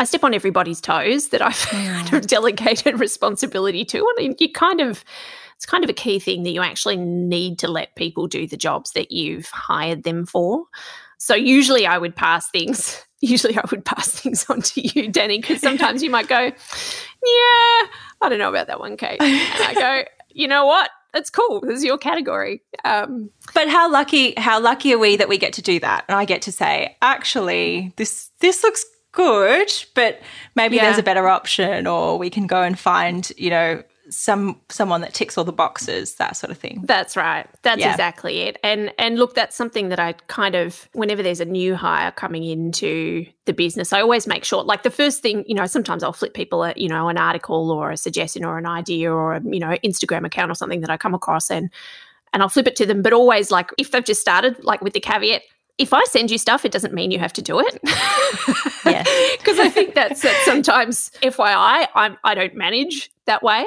i 0.00 0.04
step 0.04 0.24
on 0.24 0.34
everybody's 0.34 0.80
toes 0.80 1.28
that 1.28 1.40
i've 1.42 1.54
mm. 1.54 2.26
delegated 2.26 2.98
responsibility 2.98 3.84
to 3.84 4.04
and 4.18 4.34
you 4.40 4.50
kind 4.50 4.80
of 4.80 5.04
it's 5.54 5.66
kind 5.66 5.84
of 5.84 5.90
a 5.90 5.94
key 5.94 6.18
thing 6.18 6.42
that 6.42 6.50
you 6.50 6.62
actually 6.62 6.96
need 6.96 7.58
to 7.58 7.68
let 7.68 7.94
people 7.94 8.26
do 8.26 8.46
the 8.46 8.56
jobs 8.56 8.92
that 8.92 9.12
you've 9.12 9.46
hired 9.50 10.02
them 10.02 10.26
for 10.26 10.64
so 11.18 11.34
usually 11.34 11.86
i 11.86 11.96
would 11.96 12.16
pass 12.16 12.50
things 12.50 13.04
usually 13.20 13.56
i 13.56 13.62
would 13.70 13.84
pass 13.84 14.08
things 14.08 14.48
on 14.48 14.60
to 14.60 14.80
you 14.80 15.08
danny 15.08 15.38
because 15.38 15.60
sometimes 15.60 16.02
you 16.02 16.10
might 16.10 16.26
go 16.26 16.40
yeah 16.40 16.52
i 18.22 18.28
don't 18.28 18.38
know 18.38 18.48
about 18.48 18.66
that 18.66 18.80
one 18.80 18.96
kate 18.96 19.20
and 19.20 19.64
i 19.64 19.74
go 19.74 20.08
you 20.30 20.48
know 20.48 20.64
what 20.64 20.90
it's 21.12 21.30
cool. 21.30 21.60
This 21.60 21.78
is 21.78 21.84
your 21.84 21.98
category. 21.98 22.62
Um, 22.84 23.30
but 23.54 23.68
how 23.68 23.90
lucky 23.90 24.34
how 24.36 24.60
lucky 24.60 24.94
are 24.94 24.98
we 24.98 25.16
that 25.16 25.28
we 25.28 25.38
get 25.38 25.54
to 25.54 25.62
do 25.62 25.80
that? 25.80 26.04
And 26.08 26.16
I 26.16 26.24
get 26.24 26.42
to 26.42 26.52
say, 26.52 26.96
actually, 27.02 27.92
this 27.96 28.30
this 28.40 28.62
looks 28.62 28.84
good, 29.12 29.70
but 29.94 30.20
maybe 30.54 30.76
yeah. 30.76 30.84
there's 30.84 30.98
a 30.98 31.02
better 31.02 31.28
option, 31.28 31.86
or 31.86 32.18
we 32.18 32.30
can 32.30 32.46
go 32.46 32.62
and 32.62 32.78
find, 32.78 33.30
you 33.36 33.50
know, 33.50 33.82
some 34.10 34.60
someone 34.68 35.00
that 35.00 35.14
ticks 35.14 35.38
all 35.38 35.44
the 35.44 35.52
boxes 35.52 36.16
that 36.16 36.36
sort 36.36 36.50
of 36.50 36.58
thing 36.58 36.82
that's 36.84 37.16
right 37.16 37.46
that's 37.62 37.80
yeah. 37.80 37.90
exactly 37.90 38.40
it 38.40 38.58
and 38.62 38.92
and 38.98 39.18
look 39.18 39.34
that's 39.34 39.54
something 39.54 39.88
that 39.88 40.00
i 40.00 40.12
kind 40.26 40.54
of 40.54 40.88
whenever 40.92 41.22
there's 41.22 41.40
a 41.40 41.44
new 41.44 41.74
hire 41.74 42.10
coming 42.10 42.44
into 42.44 43.24
the 43.44 43.52
business 43.52 43.92
i 43.92 44.00
always 44.00 44.26
make 44.26 44.44
sure 44.44 44.62
like 44.64 44.82
the 44.82 44.90
first 44.90 45.22
thing 45.22 45.44
you 45.46 45.54
know 45.54 45.66
sometimes 45.66 46.02
i'll 46.02 46.12
flip 46.12 46.34
people 46.34 46.64
a, 46.64 46.74
you 46.76 46.88
know 46.88 47.08
an 47.08 47.16
article 47.16 47.70
or 47.70 47.90
a 47.90 47.96
suggestion 47.96 48.44
or 48.44 48.58
an 48.58 48.66
idea 48.66 49.12
or 49.12 49.34
a 49.34 49.42
you 49.44 49.60
know 49.60 49.76
instagram 49.84 50.26
account 50.26 50.50
or 50.50 50.54
something 50.54 50.80
that 50.80 50.90
i 50.90 50.96
come 50.96 51.14
across 51.14 51.50
and 51.50 51.70
and 52.32 52.42
i'll 52.42 52.48
flip 52.48 52.66
it 52.66 52.76
to 52.76 52.86
them 52.86 53.02
but 53.02 53.12
always 53.12 53.50
like 53.50 53.70
if 53.78 53.92
they've 53.92 54.04
just 54.04 54.20
started 54.20 54.62
like 54.64 54.80
with 54.80 54.92
the 54.92 55.00
caveat 55.00 55.42
if 55.80 55.94
I 55.94 56.04
send 56.04 56.30
you 56.30 56.36
stuff, 56.36 56.64
it 56.64 56.72
doesn't 56.72 56.92
mean 56.92 57.10
you 57.10 57.18
have 57.18 57.32
to 57.32 57.42
do 57.42 57.58
it. 57.58 57.80
yeah. 58.84 59.02
Because 59.38 59.58
I 59.58 59.70
think 59.70 59.94
that's 59.94 60.20
that 60.22 60.40
sometimes, 60.44 61.10
FYI, 61.22 61.88
I'm, 61.94 62.18
I 62.22 62.34
don't 62.34 62.54
manage 62.54 63.10
that 63.24 63.42
way. 63.42 63.66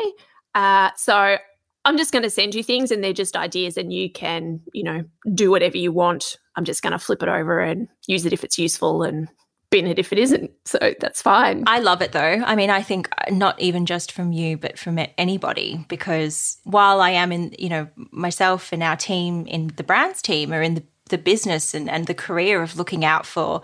Uh, 0.54 0.92
so 0.96 1.38
I'm 1.86 1.98
just 1.98 2.12
going 2.12 2.24
to 2.24 2.30
send 2.30 2.54
you 2.54 2.64
things 2.64 2.92
and 2.92 3.04
they're 3.04 3.14
just 3.14 3.36
ideas 3.36 3.78
and 3.78 3.92
you 3.92 4.12
can, 4.12 4.62
you 4.74 4.84
know, 4.84 5.04
do 5.34 5.50
whatever 5.50 5.78
you 5.78 5.92
want. 5.92 6.38
I'm 6.56 6.66
just 6.66 6.84
going 6.84 6.92
to 6.92 7.00
flip 7.00 7.24
it 7.24 7.30
over 7.30 7.60
and 7.60 7.88
use 8.08 8.26
it 8.28 8.34
if 8.34 8.44
it's 8.44 8.60
useful 8.60 9.02
and 9.02 9.28
bin 9.74 9.88
it 9.88 9.98
if 9.98 10.14
it 10.14 10.20
isn't. 10.20 10.52
So 10.66 10.78
that's 11.00 11.20
fine. 11.20 11.64
I 11.66 11.80
love 11.80 12.04
it 12.04 12.12
though. 12.12 12.20
I 12.46 12.56
mean, 12.56 12.70
I 12.70 12.84
think 12.84 13.10
uh, 13.18 13.34
not 13.34 13.60
even 13.60 13.88
just 13.88 14.12
from 14.12 14.32
you, 14.32 14.56
but 14.56 14.78
from 14.78 15.00
anybody, 15.18 15.84
because 15.90 16.60
while 16.64 17.02
I 17.02 17.10
am 17.10 17.32
in, 17.32 17.56
you 17.58 17.70
know, 17.70 17.88
myself 18.12 18.72
and 18.72 18.84
our 18.84 18.96
team 18.96 19.48
in 19.48 19.72
the 19.76 19.84
brands 19.84 20.22
team 20.22 20.54
are 20.54 20.62
in 20.62 20.76
the, 20.76 20.84
the 21.14 21.18
business 21.20 21.76
and, 21.76 21.88
and 21.88 22.08
the 22.08 22.16
career 22.16 22.64
of 22.64 22.76
looking 22.76 23.06
out 23.06 23.24
for 23.24 23.62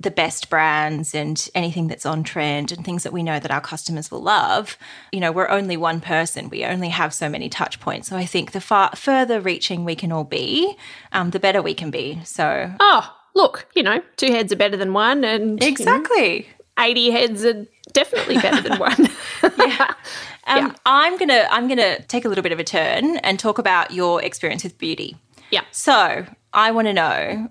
the 0.00 0.10
best 0.10 0.48
brands 0.48 1.14
and 1.14 1.50
anything 1.54 1.88
that's 1.88 2.06
on 2.06 2.22
trend 2.22 2.72
and 2.72 2.82
things 2.82 3.02
that 3.02 3.12
we 3.12 3.22
know 3.22 3.38
that 3.38 3.50
our 3.50 3.60
customers 3.60 4.10
will 4.10 4.22
love. 4.22 4.78
You 5.12 5.20
know, 5.20 5.30
we're 5.30 5.50
only 5.50 5.76
one 5.76 6.00
person. 6.00 6.48
We 6.48 6.64
only 6.64 6.88
have 6.88 7.12
so 7.12 7.28
many 7.28 7.50
touch 7.50 7.78
points. 7.78 8.08
So 8.08 8.16
I 8.16 8.24
think 8.24 8.52
the 8.52 8.60
far 8.60 8.96
further 8.96 9.38
reaching 9.38 9.84
we 9.84 9.96
can 9.96 10.10
all 10.10 10.24
be, 10.24 10.76
um, 11.12 11.30
the 11.30 11.40
better 11.40 11.60
we 11.60 11.74
can 11.74 11.90
be. 11.90 12.20
So 12.24 12.72
oh, 12.80 13.14
look, 13.34 13.66
you 13.74 13.82
know, 13.82 14.00
two 14.16 14.30
heads 14.32 14.50
are 14.50 14.56
better 14.56 14.78
than 14.78 14.94
one, 14.94 15.24
and 15.24 15.62
exactly. 15.62 16.36
You 16.36 16.42
know, 16.42 16.84
80 16.84 17.10
heads 17.10 17.44
are 17.44 17.66
definitely 17.92 18.38
better 18.38 18.66
than 18.66 18.78
one. 18.78 19.08
yeah. 19.58 19.94
Um, 20.48 20.68
yeah. 20.68 20.74
I'm 20.86 21.18
gonna 21.18 21.46
I'm 21.50 21.68
gonna 21.68 22.00
take 22.04 22.24
a 22.24 22.28
little 22.28 22.40
bit 22.40 22.52
of 22.52 22.58
a 22.58 22.64
turn 22.64 23.18
and 23.18 23.38
talk 23.38 23.58
about 23.58 23.90
your 23.90 24.22
experience 24.22 24.64
with 24.64 24.78
beauty. 24.78 25.14
Yeah. 25.50 25.64
So 25.70 26.26
I 26.52 26.70
want 26.70 26.88
to 26.88 26.92
know 26.92 27.48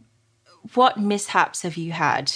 what 0.73 0.99
mishaps 0.99 1.61
have 1.61 1.77
you 1.77 1.91
had 1.91 2.31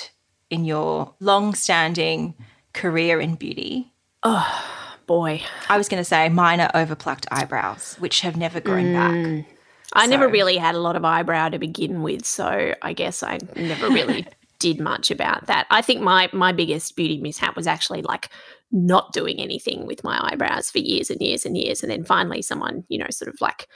in 0.49 0.65
your 0.65 1.13
long-standing 1.19 2.35
career 2.73 3.19
in 3.19 3.35
beauty? 3.35 3.91
Oh 4.23 4.71
boy, 5.07 5.41
I 5.69 5.77
was 5.77 5.89
going 5.89 5.99
to 5.99 6.05
say 6.05 6.29
minor 6.29 6.69
overplucked 6.73 7.27
eyebrows, 7.31 7.95
which 7.99 8.21
have 8.21 8.37
never 8.37 8.59
grown 8.59 8.93
mm. 8.93 9.43
back. 9.43 9.45
I 9.93 10.05
so. 10.05 10.11
never 10.11 10.27
really 10.27 10.57
had 10.57 10.75
a 10.75 10.79
lot 10.79 10.95
of 10.95 11.03
eyebrow 11.03 11.49
to 11.49 11.59
begin 11.59 12.01
with, 12.01 12.25
so 12.25 12.73
I 12.81 12.93
guess 12.93 13.23
I 13.23 13.39
never 13.55 13.89
really 13.89 14.25
did 14.59 14.79
much 14.79 15.11
about 15.11 15.47
that. 15.47 15.67
I 15.69 15.81
think 15.81 16.01
my 16.01 16.29
my 16.31 16.51
biggest 16.51 16.95
beauty 16.95 17.19
mishap 17.19 17.55
was 17.55 17.67
actually 17.67 18.03
like 18.03 18.29
not 18.71 19.11
doing 19.11 19.41
anything 19.41 19.85
with 19.85 20.03
my 20.03 20.17
eyebrows 20.31 20.71
for 20.71 20.77
years 20.77 21.09
and 21.09 21.19
years 21.19 21.45
and 21.45 21.57
years, 21.57 21.81
and 21.83 21.91
then 21.91 22.05
finally 22.05 22.41
someone, 22.41 22.85
you 22.87 22.99
know, 22.99 23.07
sort 23.09 23.27
of 23.27 23.41
like 23.41 23.67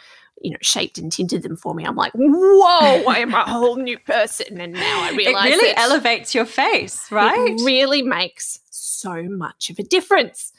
you 0.41 0.52
know, 0.52 0.58
shaped 0.62 0.98
and 0.98 1.12
tinted 1.12 1.43
them 1.43 1.56
for 1.56 1.74
me. 1.74 1.86
I'm 1.86 1.95
like, 1.95 2.12
whoa, 2.13 3.04
I 3.08 3.19
am 3.19 3.34
a 3.34 3.43
whole 3.43 3.78
new 3.78 3.98
person. 3.98 4.60
And 4.60 4.74
now 4.74 5.04
I 5.04 5.12
realize 5.15 5.45
it 5.45 5.56
really 5.56 5.76
elevates 5.76 6.36
your 6.36 6.45
face, 6.45 7.10
right? 7.12 7.52
It 7.52 7.63
really 7.63 8.02
makes 8.02 8.60
so 8.69 9.24
much 9.24 9.69
of 9.69 9.80
a 9.80 9.84
difference. 9.84 10.52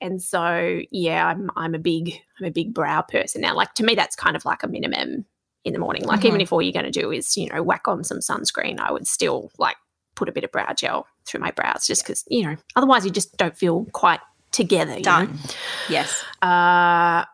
And 0.00 0.20
so, 0.20 0.80
yeah, 0.90 1.26
I'm 1.26 1.50
I'm 1.56 1.74
a 1.74 1.78
big 1.78 2.14
I'm 2.38 2.46
a 2.46 2.50
big 2.50 2.74
brow 2.74 3.02
person 3.02 3.40
now. 3.40 3.54
Like 3.54 3.74
to 3.74 3.84
me, 3.84 3.94
that's 3.94 4.16
kind 4.16 4.36
of 4.36 4.44
like 4.44 4.62
a 4.62 4.68
minimum 4.68 5.24
in 5.64 5.72
the 5.72 5.78
morning. 5.78 6.04
Like 6.04 6.20
mm-hmm. 6.20 6.28
even 6.28 6.40
if 6.40 6.52
all 6.52 6.60
you're 6.60 6.72
going 6.72 6.90
to 6.90 6.90
do 6.90 7.12
is 7.12 7.36
you 7.36 7.48
know 7.48 7.62
whack 7.62 7.86
on 7.86 8.04
some 8.04 8.18
sunscreen, 8.18 8.80
I 8.80 8.92
would 8.92 9.06
still 9.06 9.50
like 9.58 9.76
put 10.14 10.28
a 10.28 10.32
bit 10.32 10.44
of 10.44 10.52
brow 10.52 10.72
gel 10.74 11.06
through 11.24 11.40
my 11.40 11.52
brows 11.52 11.86
just 11.86 12.02
because 12.04 12.24
you 12.28 12.42
know 12.44 12.56
otherwise 12.76 13.04
you 13.04 13.10
just 13.10 13.36
don't 13.36 13.56
feel 13.56 13.86
quite 13.92 14.20
together. 14.50 15.00
Done. 15.00 15.32
Know? 15.32 15.38
Yes. 15.88 16.22
Uh, 16.42 17.24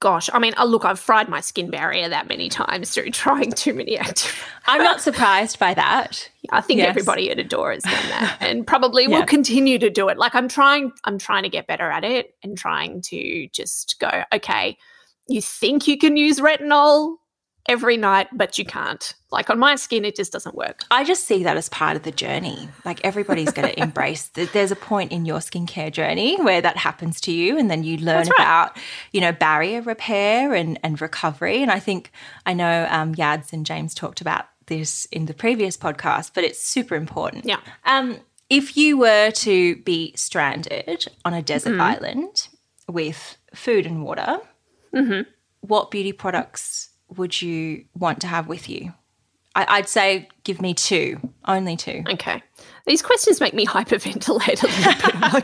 gosh, 0.00 0.28
I 0.32 0.38
mean, 0.38 0.52
uh, 0.56 0.64
look, 0.64 0.84
I've 0.84 1.00
fried 1.00 1.28
my 1.28 1.40
skin 1.40 1.70
barrier 1.70 2.08
that 2.08 2.28
many 2.28 2.48
times 2.48 2.90
through 2.90 3.10
trying 3.12 3.52
too 3.52 3.74
many 3.74 3.98
active. 3.98 4.38
I'm 4.66 4.82
not 4.82 5.00
surprised 5.00 5.58
by 5.58 5.74
that. 5.74 6.30
I 6.50 6.60
think 6.60 6.78
yes. 6.78 6.90
everybody 6.90 7.30
at 7.30 7.38
Adore 7.38 7.72
has 7.72 7.82
done 7.84 8.08
that, 8.10 8.38
and 8.40 8.66
probably 8.66 9.04
yeah. 9.04 9.18
will 9.18 9.26
continue 9.26 9.78
to 9.78 9.90
do 9.90 10.08
it. 10.08 10.18
Like 10.18 10.34
I'm 10.34 10.48
trying, 10.48 10.92
I'm 11.04 11.18
trying 11.18 11.42
to 11.44 11.48
get 11.48 11.66
better 11.66 11.90
at 11.90 12.04
it, 12.04 12.34
and 12.42 12.56
trying 12.56 13.00
to 13.02 13.48
just 13.48 13.96
go, 13.98 14.24
okay, 14.32 14.76
you 15.26 15.40
think 15.40 15.88
you 15.88 15.96
can 15.96 16.16
use 16.16 16.38
retinol 16.38 17.16
every 17.66 17.96
night, 17.96 18.28
but 18.32 18.58
you 18.58 18.64
can't. 18.64 19.14
Like 19.30 19.50
on 19.50 19.58
my 19.58 19.74
skin, 19.76 20.04
it 20.04 20.16
just 20.16 20.32
doesn't 20.32 20.54
work. 20.54 20.84
I 20.90 21.02
just 21.02 21.24
see 21.24 21.42
that 21.44 21.56
as 21.56 21.68
part 21.68 21.96
of 21.96 22.02
the 22.02 22.12
journey. 22.12 22.68
Like 22.84 23.00
everybody's 23.04 23.52
going 23.52 23.68
to 23.74 23.80
embrace. 23.80 24.28
There's 24.28 24.70
a 24.70 24.76
point 24.76 25.12
in 25.12 25.24
your 25.24 25.40
skincare 25.40 25.90
journey 25.90 26.40
where 26.40 26.60
that 26.60 26.76
happens 26.76 27.20
to 27.22 27.32
you, 27.32 27.58
and 27.58 27.70
then 27.70 27.82
you 27.82 27.96
learn 27.96 28.28
right. 28.28 28.30
about, 28.34 28.76
you 29.12 29.20
know, 29.20 29.32
barrier 29.32 29.82
repair 29.82 30.54
and 30.54 30.78
and 30.82 31.00
recovery. 31.00 31.62
And 31.62 31.70
I 31.70 31.80
think 31.80 32.12
I 32.46 32.54
know 32.54 32.86
um, 32.90 33.14
Yads 33.14 33.52
and 33.52 33.66
James 33.66 33.94
talked 33.94 34.20
about 34.20 34.46
this 34.66 35.06
in 35.06 35.26
the 35.26 35.34
previous 35.34 35.76
podcast, 35.76 36.32
but 36.34 36.44
it's 36.44 36.60
super 36.60 36.94
important. 36.94 37.44
Yeah. 37.44 37.60
Um, 37.84 38.18
if 38.50 38.76
you 38.76 38.98
were 38.98 39.30
to 39.30 39.76
be 39.76 40.12
stranded 40.16 41.08
on 41.24 41.34
a 41.34 41.42
desert 41.42 41.72
mm-hmm. 41.72 41.80
island 41.80 42.48
with 42.88 43.36
food 43.54 43.86
and 43.86 44.04
water, 44.04 44.38
mm-hmm. 44.94 45.22
what 45.60 45.90
beauty 45.90 46.12
products 46.12 46.90
would 47.16 47.40
you 47.40 47.84
want 47.94 48.20
to 48.20 48.26
have 48.26 48.48
with 48.48 48.68
you? 48.68 48.92
I, 49.56 49.78
would 49.78 49.88
say 49.88 50.28
give 50.42 50.60
me 50.60 50.74
two, 50.74 51.20
only 51.44 51.76
two. 51.76 52.02
Okay. 52.08 52.42
These 52.86 53.02
questions 53.02 53.40
make 53.40 53.54
me 53.54 53.64
hyperventilate 53.66 54.62
a 54.62 54.66
little 54.66 55.40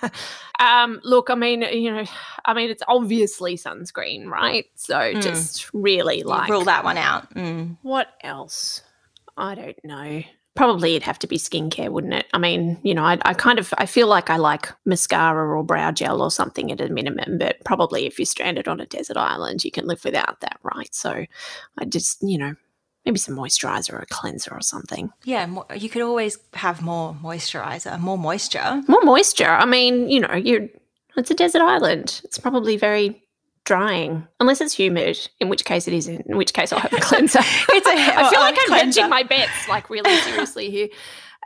bit. 0.00 0.12
um, 0.60 1.00
look, 1.04 1.28
I 1.28 1.34
mean, 1.34 1.62
you 1.62 1.92
know, 1.92 2.04
I 2.46 2.54
mean, 2.54 2.70
it's 2.70 2.82
obviously 2.88 3.56
sunscreen, 3.56 4.26
right? 4.26 4.66
So 4.74 4.94
mm. 4.94 5.22
just 5.22 5.70
really 5.74 6.22
like 6.22 6.50
rule 6.50 6.64
that 6.64 6.82
one 6.82 6.96
out. 6.96 7.34
Mm. 7.34 7.76
What 7.82 8.08
else? 8.22 8.80
I 9.36 9.54
don't 9.54 9.84
know 9.84 10.22
probably 10.54 10.94
it'd 10.94 11.02
have 11.04 11.18
to 11.20 11.26
be 11.26 11.38
skincare, 11.38 11.90
wouldn't 11.90 12.14
it? 12.14 12.26
I 12.32 12.38
mean, 12.38 12.78
you 12.82 12.94
know, 12.94 13.04
I, 13.04 13.18
I, 13.22 13.34
kind 13.34 13.58
of 13.58 13.72
I 13.78 13.86
feel 13.86 14.06
like 14.06 14.28
I 14.28 14.36
like 14.36 14.68
mascara 14.84 15.56
or 15.56 15.62
brow 15.62 15.90
gel 15.92 16.20
or 16.20 16.30
something 16.30 16.70
at 16.70 16.80
a 16.80 16.88
minimum, 16.88 17.38
but 17.38 17.56
probably 17.64 18.06
if 18.06 18.18
you're 18.18 18.26
stranded 18.26 18.68
on 18.68 18.80
a 18.80 18.86
desert 18.86 19.16
island, 19.16 19.64
you 19.64 19.70
can 19.70 19.86
live 19.86 20.04
without 20.04 20.40
that, 20.40 20.58
right? 20.62 20.94
So 20.94 21.24
I 21.78 21.84
just, 21.86 22.22
you 22.22 22.36
know, 22.36 22.54
maybe 23.04 23.18
some 23.18 23.36
moisturizer 23.36 23.94
or 23.94 23.98
a 23.98 24.06
cleanser 24.06 24.52
or 24.52 24.60
something. 24.60 25.10
Yeah, 25.24 25.48
you 25.74 25.88
could 25.88 26.02
always 26.02 26.38
have 26.54 26.82
more 26.82 27.14
moisturizer, 27.14 27.98
more 27.98 28.18
moisture. 28.18 28.82
More 28.88 29.02
moisture. 29.02 29.50
I 29.50 29.64
mean, 29.64 30.08
you 30.08 30.20
know, 30.20 30.34
you're 30.34 30.68
it's 31.16 31.30
a 31.30 31.34
desert 31.34 31.62
island. 31.62 32.20
It's 32.24 32.38
probably 32.38 32.76
very 32.76 33.22
drying 33.64 34.26
unless 34.40 34.60
it's 34.60 34.74
humid 34.74 35.16
in 35.38 35.48
which 35.48 35.64
case 35.64 35.86
it 35.86 35.94
isn't 35.94 36.26
in 36.26 36.36
which 36.36 36.52
case 36.52 36.72
i'll 36.72 36.80
have 36.80 36.92
a 36.92 37.00
cleanser. 37.00 37.38
It's 37.68 37.86
a, 37.86 37.90
i 38.18 38.28
feel 38.28 38.40
like 38.40 38.56
i'm 38.58 38.66
cleanser. 38.66 39.00
hedging 39.02 39.10
my 39.10 39.22
bets 39.22 39.68
like 39.68 39.88
really 39.88 40.14
seriously 40.18 40.70
here. 40.70 40.88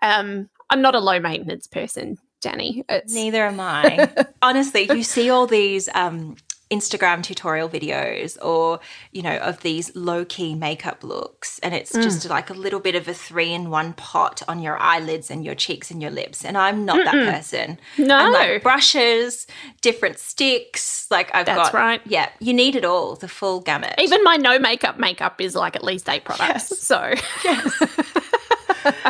Um 0.03 0.49
i'm 0.71 0.81
not 0.81 0.95
a 0.95 1.01
low 1.01 1.21
maintenance 1.21 1.67
person 1.67 2.17
danny. 2.41 2.85
It's... 2.89 3.13
neither 3.15 3.47
am 3.47 3.61
i. 3.61 4.09
Honestly 4.43 4.89
you 4.91 5.03
see 5.03 5.29
all 5.31 5.47
these 5.47 5.89
um 5.95 6.37
Instagram 6.71 7.23
tutorial 7.23 7.69
videos 7.69 8.37
or, 8.45 8.81
you 9.13 9.23
know, 9.23 9.37
of 9.37 9.61
these 9.61 9.95
low 9.95 10.25
key 10.25 10.55
makeup 10.55 11.05
looks. 11.05 11.59
And 11.61 11.75
it's 11.75 11.93
mm. 11.93 12.03
just 12.03 12.29
like 12.29 12.51
a 12.51 12.55
little 12.55 12.81
bit 12.81 12.95
of 12.95 13.07
a 13.07 13.15
three 13.15 13.53
in 13.53 13.71
one 13.71 13.93
pot 13.93 14.43
on 14.49 14.61
your 14.61 14.77
eyelids 14.79 15.31
and 15.31 15.45
your 15.45 15.55
cheeks 15.55 15.91
and 15.91 16.03
your 16.03 16.11
lips. 16.11 16.45
And 16.45 16.59
I'm 16.59 16.85
not 16.85 16.99
Mm-mm. 16.99 17.05
that 17.05 17.35
person. 17.35 17.79
No. 17.99 18.17
I'm 18.17 18.33
like 18.33 18.63
brushes, 18.63 19.47
different 19.81 20.19
sticks. 20.19 21.07
Like 21.11 21.33
I've 21.35 21.47
That's 21.47 21.71
got. 21.71 21.75
right. 21.75 22.01
Yeah. 22.05 22.31
You 22.41 22.53
need 22.53 22.75
it 22.75 22.85
all, 22.85 23.15
the 23.15 23.29
full 23.29 23.61
gamut. 23.61 23.95
Even 23.99 24.25
my 24.25 24.37
no 24.37 24.59
makeup 24.59 24.99
makeup 24.99 25.41
is 25.41 25.55
like 25.55 25.77
at 25.77 25.85
least 25.85 26.09
eight 26.09 26.25
products. 26.25 26.71
Yes. 26.71 26.79
So. 26.79 27.15
Yes. 27.45 27.83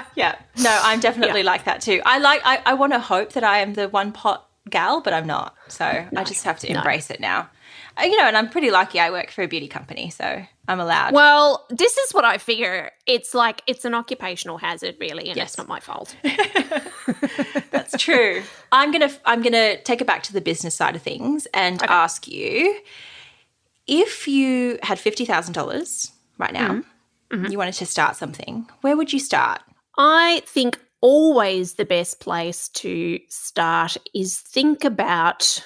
yeah. 0.14 0.36
No, 0.58 0.80
I'm 0.82 1.00
definitely 1.00 1.40
yeah. 1.40 1.46
like 1.46 1.64
that 1.64 1.82
too. 1.82 2.00
I 2.06 2.18
like, 2.18 2.40
I, 2.42 2.62
I 2.64 2.74
want 2.74 2.94
to 2.94 2.98
hope 2.98 3.34
that 3.34 3.44
I 3.44 3.58
am 3.58 3.74
the 3.74 3.90
one 3.90 4.10
pot 4.10 4.45
gal, 4.68 5.00
but 5.00 5.12
I'm 5.12 5.26
not. 5.26 5.54
So 5.68 6.06
no, 6.12 6.20
I 6.20 6.24
just 6.24 6.44
have 6.44 6.58
to 6.60 6.70
embrace 6.70 7.10
no. 7.10 7.14
it 7.14 7.20
now. 7.20 7.50
Uh, 7.98 8.04
you 8.04 8.16
know, 8.16 8.24
and 8.24 8.36
I'm 8.36 8.50
pretty 8.50 8.70
lucky. 8.70 9.00
I 9.00 9.10
work 9.10 9.30
for 9.30 9.42
a 9.42 9.48
beauty 9.48 9.68
company, 9.68 10.10
so 10.10 10.44
I'm 10.68 10.80
allowed. 10.80 11.14
Well, 11.14 11.66
this 11.70 11.96
is 11.96 12.12
what 12.12 12.24
I 12.24 12.38
figure. 12.38 12.90
It's 13.06 13.34
like 13.34 13.62
it's 13.66 13.84
an 13.84 13.94
occupational 13.94 14.58
hazard, 14.58 14.96
really, 15.00 15.28
and 15.28 15.36
yes. 15.36 15.50
it's 15.50 15.58
not 15.58 15.68
my 15.68 15.80
fault. 15.80 16.14
That's 17.70 17.96
true. 17.98 18.42
I'm 18.72 18.92
gonna 18.92 19.10
I'm 19.24 19.42
gonna 19.42 19.80
take 19.82 20.00
it 20.00 20.06
back 20.06 20.22
to 20.24 20.32
the 20.32 20.40
business 20.40 20.74
side 20.74 20.96
of 20.96 21.02
things 21.02 21.46
and 21.54 21.82
okay. 21.82 21.92
ask 21.92 22.28
you 22.28 22.80
if 23.86 24.28
you 24.28 24.78
had 24.82 24.98
fifty 24.98 25.24
thousand 25.24 25.54
dollars 25.54 26.12
right 26.38 26.52
now, 26.52 26.68
mm-hmm. 26.74 27.36
mm-hmm. 27.36 27.52
you 27.52 27.58
wanted 27.58 27.74
to 27.74 27.86
start 27.86 28.16
something. 28.16 28.68
Where 28.82 28.96
would 28.96 29.12
you 29.12 29.20
start? 29.20 29.62
I 29.98 30.42
think 30.46 30.78
always 31.00 31.74
the 31.74 31.84
best 31.84 32.20
place 32.20 32.68
to 32.70 33.18
start 33.28 33.96
is 34.14 34.38
think 34.38 34.84
about 34.84 35.62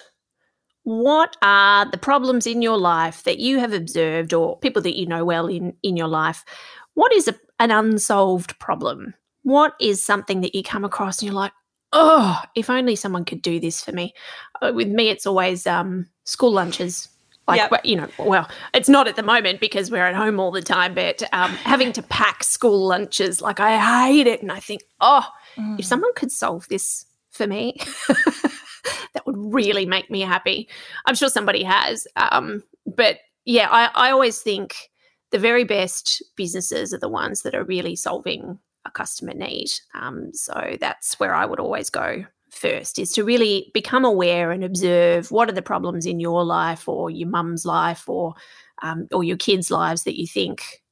what 0.83 1.37
are 1.43 1.91
the 1.91 1.99
problems 1.99 2.47
in 2.47 2.63
your 2.63 2.79
life 2.79 3.23
that 3.25 3.39
you 3.39 3.59
have 3.59 3.73
observed 3.73 4.33
or 4.33 4.59
people 4.59 4.83
that 4.83 4.99
you 4.99 5.07
know 5.07 5.25
well 5.25 5.47
in, 5.47 5.75
in 5.83 5.97
your 5.97 6.09
life? 6.09 6.45
What 6.95 7.13
is 7.13 7.29
a, 7.29 7.35
an 7.59 7.71
unsolved 7.71 8.59
problem? 8.59 9.15
What 9.43 9.75
is 9.81 10.05
something 10.05 10.41
that 10.41 10.55
you 10.55 10.63
come 10.63 10.85
across 10.85 11.21
and 11.21 11.27
you're 11.27 11.35
like, 11.35 11.53
oh, 11.93 12.43
if 12.55 12.71
only 12.71 12.97
someone 12.97 13.25
could 13.25 13.43
do 13.43 13.61
this 13.61 13.83
for 13.83 13.93
me? 13.93 14.15
Uh, 14.61 14.73
with 14.75 14.89
me, 14.89 15.09
it's 15.09 15.27
always 15.27 15.67
um, 15.67 16.07
school 16.25 16.53
lunches. 16.53 17.09
Like, 17.51 17.71
yep. 17.71 17.81
you 17.85 17.97
know, 17.97 18.09
well, 18.19 18.49
it's 18.73 18.89
not 18.89 19.09
at 19.09 19.17
the 19.17 19.23
moment 19.23 19.61
because 19.61 19.91
we're 19.91 20.07
at 20.07 20.15
home 20.15 20.39
all 20.39 20.51
the 20.51 20.63
time, 20.63 20.95
but 20.95 21.23
um, 21.33 21.51
having 21.51 21.93
to 21.93 22.03
pack 22.03 22.45
school 22.45 22.87
lunches, 22.87 23.43
like, 23.43 23.61
I 23.61 23.79
hate 24.07 24.27
it. 24.27 24.43
And 24.43 24.53
I 24.53 24.61
think, 24.61 24.83
oh, 25.01 25.27
mm. 25.57 25.79
if 25.79 25.85
someone 25.85 26.13
could 26.15 26.31
solve 26.31 26.69
this 26.69 27.07
for 27.31 27.47
me, 27.47 27.77
that 28.09 29.27
would 29.27 29.37
really 29.37 29.87
make 29.87 30.11
me 30.11 30.21
happy. 30.21 30.69
I'm 31.07 31.15
sure 31.15 31.29
somebody 31.29 31.63
has. 31.65 32.07
Um, 32.17 32.63
but 32.87 33.19
yeah, 33.45 33.69
I, 33.71 33.91
I 33.95 34.11
always 34.11 34.41
think 34.41 34.91
the 35.31 35.39
very 35.39 35.65
best 35.65 36.23
businesses 36.37 36.93
are 36.95 36.99
the 36.99 37.09
ones 37.09 37.43
that 37.43 37.55
are 37.55 37.65
really 37.65 37.97
solving 37.97 38.59
a 38.85 38.91
customer 38.91 39.35
need. 39.35 39.71
Um, 39.95 40.33
so 40.33 40.77
that's 40.81 41.19
where 41.21 41.35
I 41.35 41.45
would 41.47 41.61
always 41.61 41.91
go 41.91 42.25
first 42.53 42.99
is 42.99 43.13
to 43.13 43.25
really 43.25 43.71
become 43.75 44.05
aware 44.05 44.51
and 44.51 44.65
observe 44.65 45.31
what 45.31 45.49
are 45.49 45.53
the 45.53 45.63
problems 45.63 46.07
in 46.07 46.21
your 46.21 46.45
life 46.45 46.89
or 46.89 47.11
your 47.11 47.29
mum's 47.29 47.65
life 47.65 48.09
or 48.09 48.35
um, 48.83 49.07
or 49.13 49.23
your 49.23 49.37
kids' 49.37 49.71
lives 49.71 50.05
that 50.05 50.19
you 50.19 50.27
think, 50.27 50.83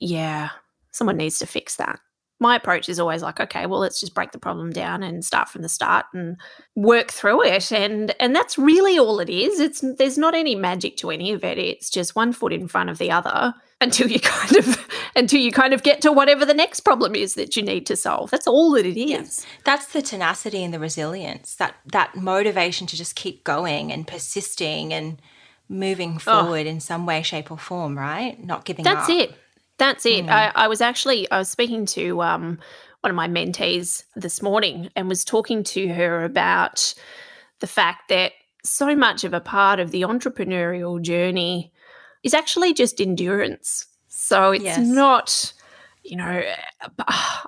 yeah, 0.00 0.50
someone 0.92 1.16
needs 1.16 1.38
to 1.38 1.46
fix 1.46 1.76
that. 1.76 1.98
My 2.38 2.56
approach 2.56 2.88
is 2.88 3.00
always 3.00 3.22
like, 3.22 3.40
okay, 3.40 3.64
well, 3.66 3.80
let's 3.80 3.98
just 3.98 4.14
break 4.14 4.32
the 4.32 4.38
problem 4.38 4.70
down 4.70 5.02
and 5.02 5.24
start 5.24 5.48
from 5.48 5.62
the 5.62 5.68
start 5.68 6.06
and 6.12 6.36
work 6.74 7.10
through 7.10 7.44
it. 7.44 7.72
And 7.72 8.14
and 8.20 8.36
that's 8.36 8.58
really 8.58 8.98
all 8.98 9.20
it 9.20 9.30
is. 9.30 9.58
It's 9.58 9.82
there's 9.96 10.18
not 10.18 10.34
any 10.34 10.54
magic 10.54 10.96
to 10.98 11.10
any 11.10 11.32
of 11.32 11.44
it. 11.44 11.58
It's 11.58 11.88
just 11.88 12.14
one 12.14 12.32
foot 12.32 12.52
in 12.52 12.68
front 12.68 12.90
of 12.90 12.98
the 12.98 13.10
other 13.10 13.54
until 13.80 14.10
you 14.10 14.20
kind 14.20 14.56
of 14.56 14.88
until 15.16 15.40
you 15.40 15.52
kind 15.52 15.72
of 15.72 15.82
get 15.82 16.02
to 16.02 16.12
whatever 16.12 16.44
the 16.44 16.54
next 16.54 16.80
problem 16.80 17.14
is 17.14 17.34
that 17.34 17.56
you 17.56 17.62
need 17.62 17.86
to 17.86 17.96
solve. 17.96 18.30
That's 18.30 18.46
all 18.46 18.72
that 18.72 18.86
it 18.86 18.98
is. 18.98 19.08
Yes. 19.08 19.46
That's 19.64 19.86
the 19.86 20.02
tenacity 20.02 20.62
and 20.62 20.74
the 20.74 20.78
resilience. 20.78 21.54
That 21.56 21.76
that 21.86 22.16
motivation 22.16 22.86
to 22.88 22.96
just 22.96 23.16
keep 23.16 23.44
going 23.44 23.92
and 23.92 24.06
persisting 24.06 24.92
and 24.92 25.20
moving 25.68 26.16
oh. 26.16 26.42
forward 26.42 26.66
oh. 26.66 26.70
in 26.70 26.80
some 26.80 27.06
way, 27.06 27.22
shape, 27.22 27.50
or 27.50 27.58
form. 27.58 27.98
Right? 27.98 28.42
Not 28.44 28.64
giving 28.64 28.86
up. 28.86 28.94
That's 28.94 29.10
it. 29.10 29.34
That's 29.78 30.06
it. 30.06 30.26
Mm. 30.26 30.30
I, 30.30 30.52
I 30.54 30.68
was 30.68 30.80
actually 30.80 31.30
I 31.30 31.38
was 31.38 31.48
speaking 31.48 31.86
to 31.86 32.22
um, 32.22 32.58
one 33.00 33.10
of 33.10 33.16
my 33.16 33.28
mentees 33.28 34.04
this 34.14 34.42
morning 34.42 34.90
and 34.96 35.08
was 35.08 35.24
talking 35.24 35.62
to 35.64 35.88
her 35.88 36.24
about 36.24 36.94
the 37.60 37.66
fact 37.66 38.08
that 38.08 38.32
so 38.64 38.96
much 38.96 39.24
of 39.24 39.32
a 39.32 39.40
part 39.40 39.80
of 39.80 39.90
the 39.90 40.02
entrepreneurial 40.02 41.00
journey 41.00 41.72
is 42.22 42.34
actually 42.34 42.74
just 42.74 43.00
endurance. 43.00 43.86
So 44.08 44.52
it's 44.52 44.64
yes. 44.64 44.78
not, 44.86 45.52
you 46.08 46.16
know, 46.16 46.42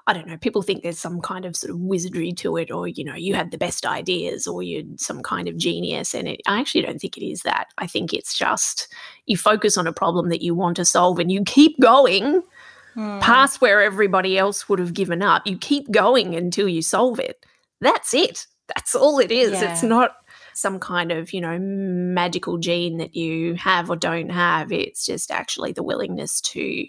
I 0.06 0.12
don't 0.12 0.26
know, 0.26 0.36
people 0.36 0.62
think 0.62 0.82
there's 0.82 0.98
some 0.98 1.20
kind 1.20 1.44
of 1.44 1.56
sort 1.56 1.70
of 1.70 1.78
wizardry 1.78 2.32
to 2.32 2.56
it, 2.56 2.70
or, 2.70 2.88
you 2.88 3.04
know, 3.04 3.14
you 3.14 3.34
had 3.34 3.50
the 3.50 3.58
best 3.58 3.86
ideas, 3.86 4.46
or 4.46 4.62
you're 4.62 4.84
some 4.96 5.22
kind 5.22 5.48
of 5.48 5.56
genius. 5.56 6.14
And 6.14 6.28
it, 6.28 6.40
I 6.46 6.60
actually 6.60 6.82
don't 6.82 6.98
think 6.98 7.16
it 7.16 7.24
is 7.24 7.42
that. 7.42 7.68
I 7.78 7.86
think 7.86 8.12
it's 8.12 8.36
just 8.36 8.92
you 9.26 9.36
focus 9.36 9.76
on 9.76 9.86
a 9.86 9.92
problem 9.92 10.28
that 10.30 10.42
you 10.42 10.54
want 10.54 10.76
to 10.76 10.84
solve 10.84 11.18
and 11.18 11.30
you 11.30 11.44
keep 11.44 11.78
going 11.80 12.42
mm. 12.96 13.20
past 13.20 13.60
where 13.60 13.80
everybody 13.82 14.36
else 14.36 14.68
would 14.68 14.78
have 14.78 14.94
given 14.94 15.22
up. 15.22 15.46
You 15.46 15.56
keep 15.56 15.90
going 15.90 16.34
until 16.34 16.68
you 16.68 16.82
solve 16.82 17.20
it. 17.20 17.44
That's 17.80 18.12
it. 18.12 18.46
That's 18.74 18.94
all 18.94 19.18
it 19.18 19.30
is. 19.30 19.52
Yeah. 19.52 19.72
It's 19.72 19.82
not 19.82 20.16
some 20.54 20.80
kind 20.80 21.12
of, 21.12 21.32
you 21.32 21.40
know, 21.40 21.58
magical 21.60 22.58
gene 22.58 22.98
that 22.98 23.14
you 23.14 23.54
have 23.54 23.88
or 23.88 23.96
don't 23.96 24.30
have. 24.30 24.72
It's 24.72 25.06
just 25.06 25.30
actually 25.30 25.72
the 25.72 25.84
willingness 25.84 26.40
to 26.40 26.86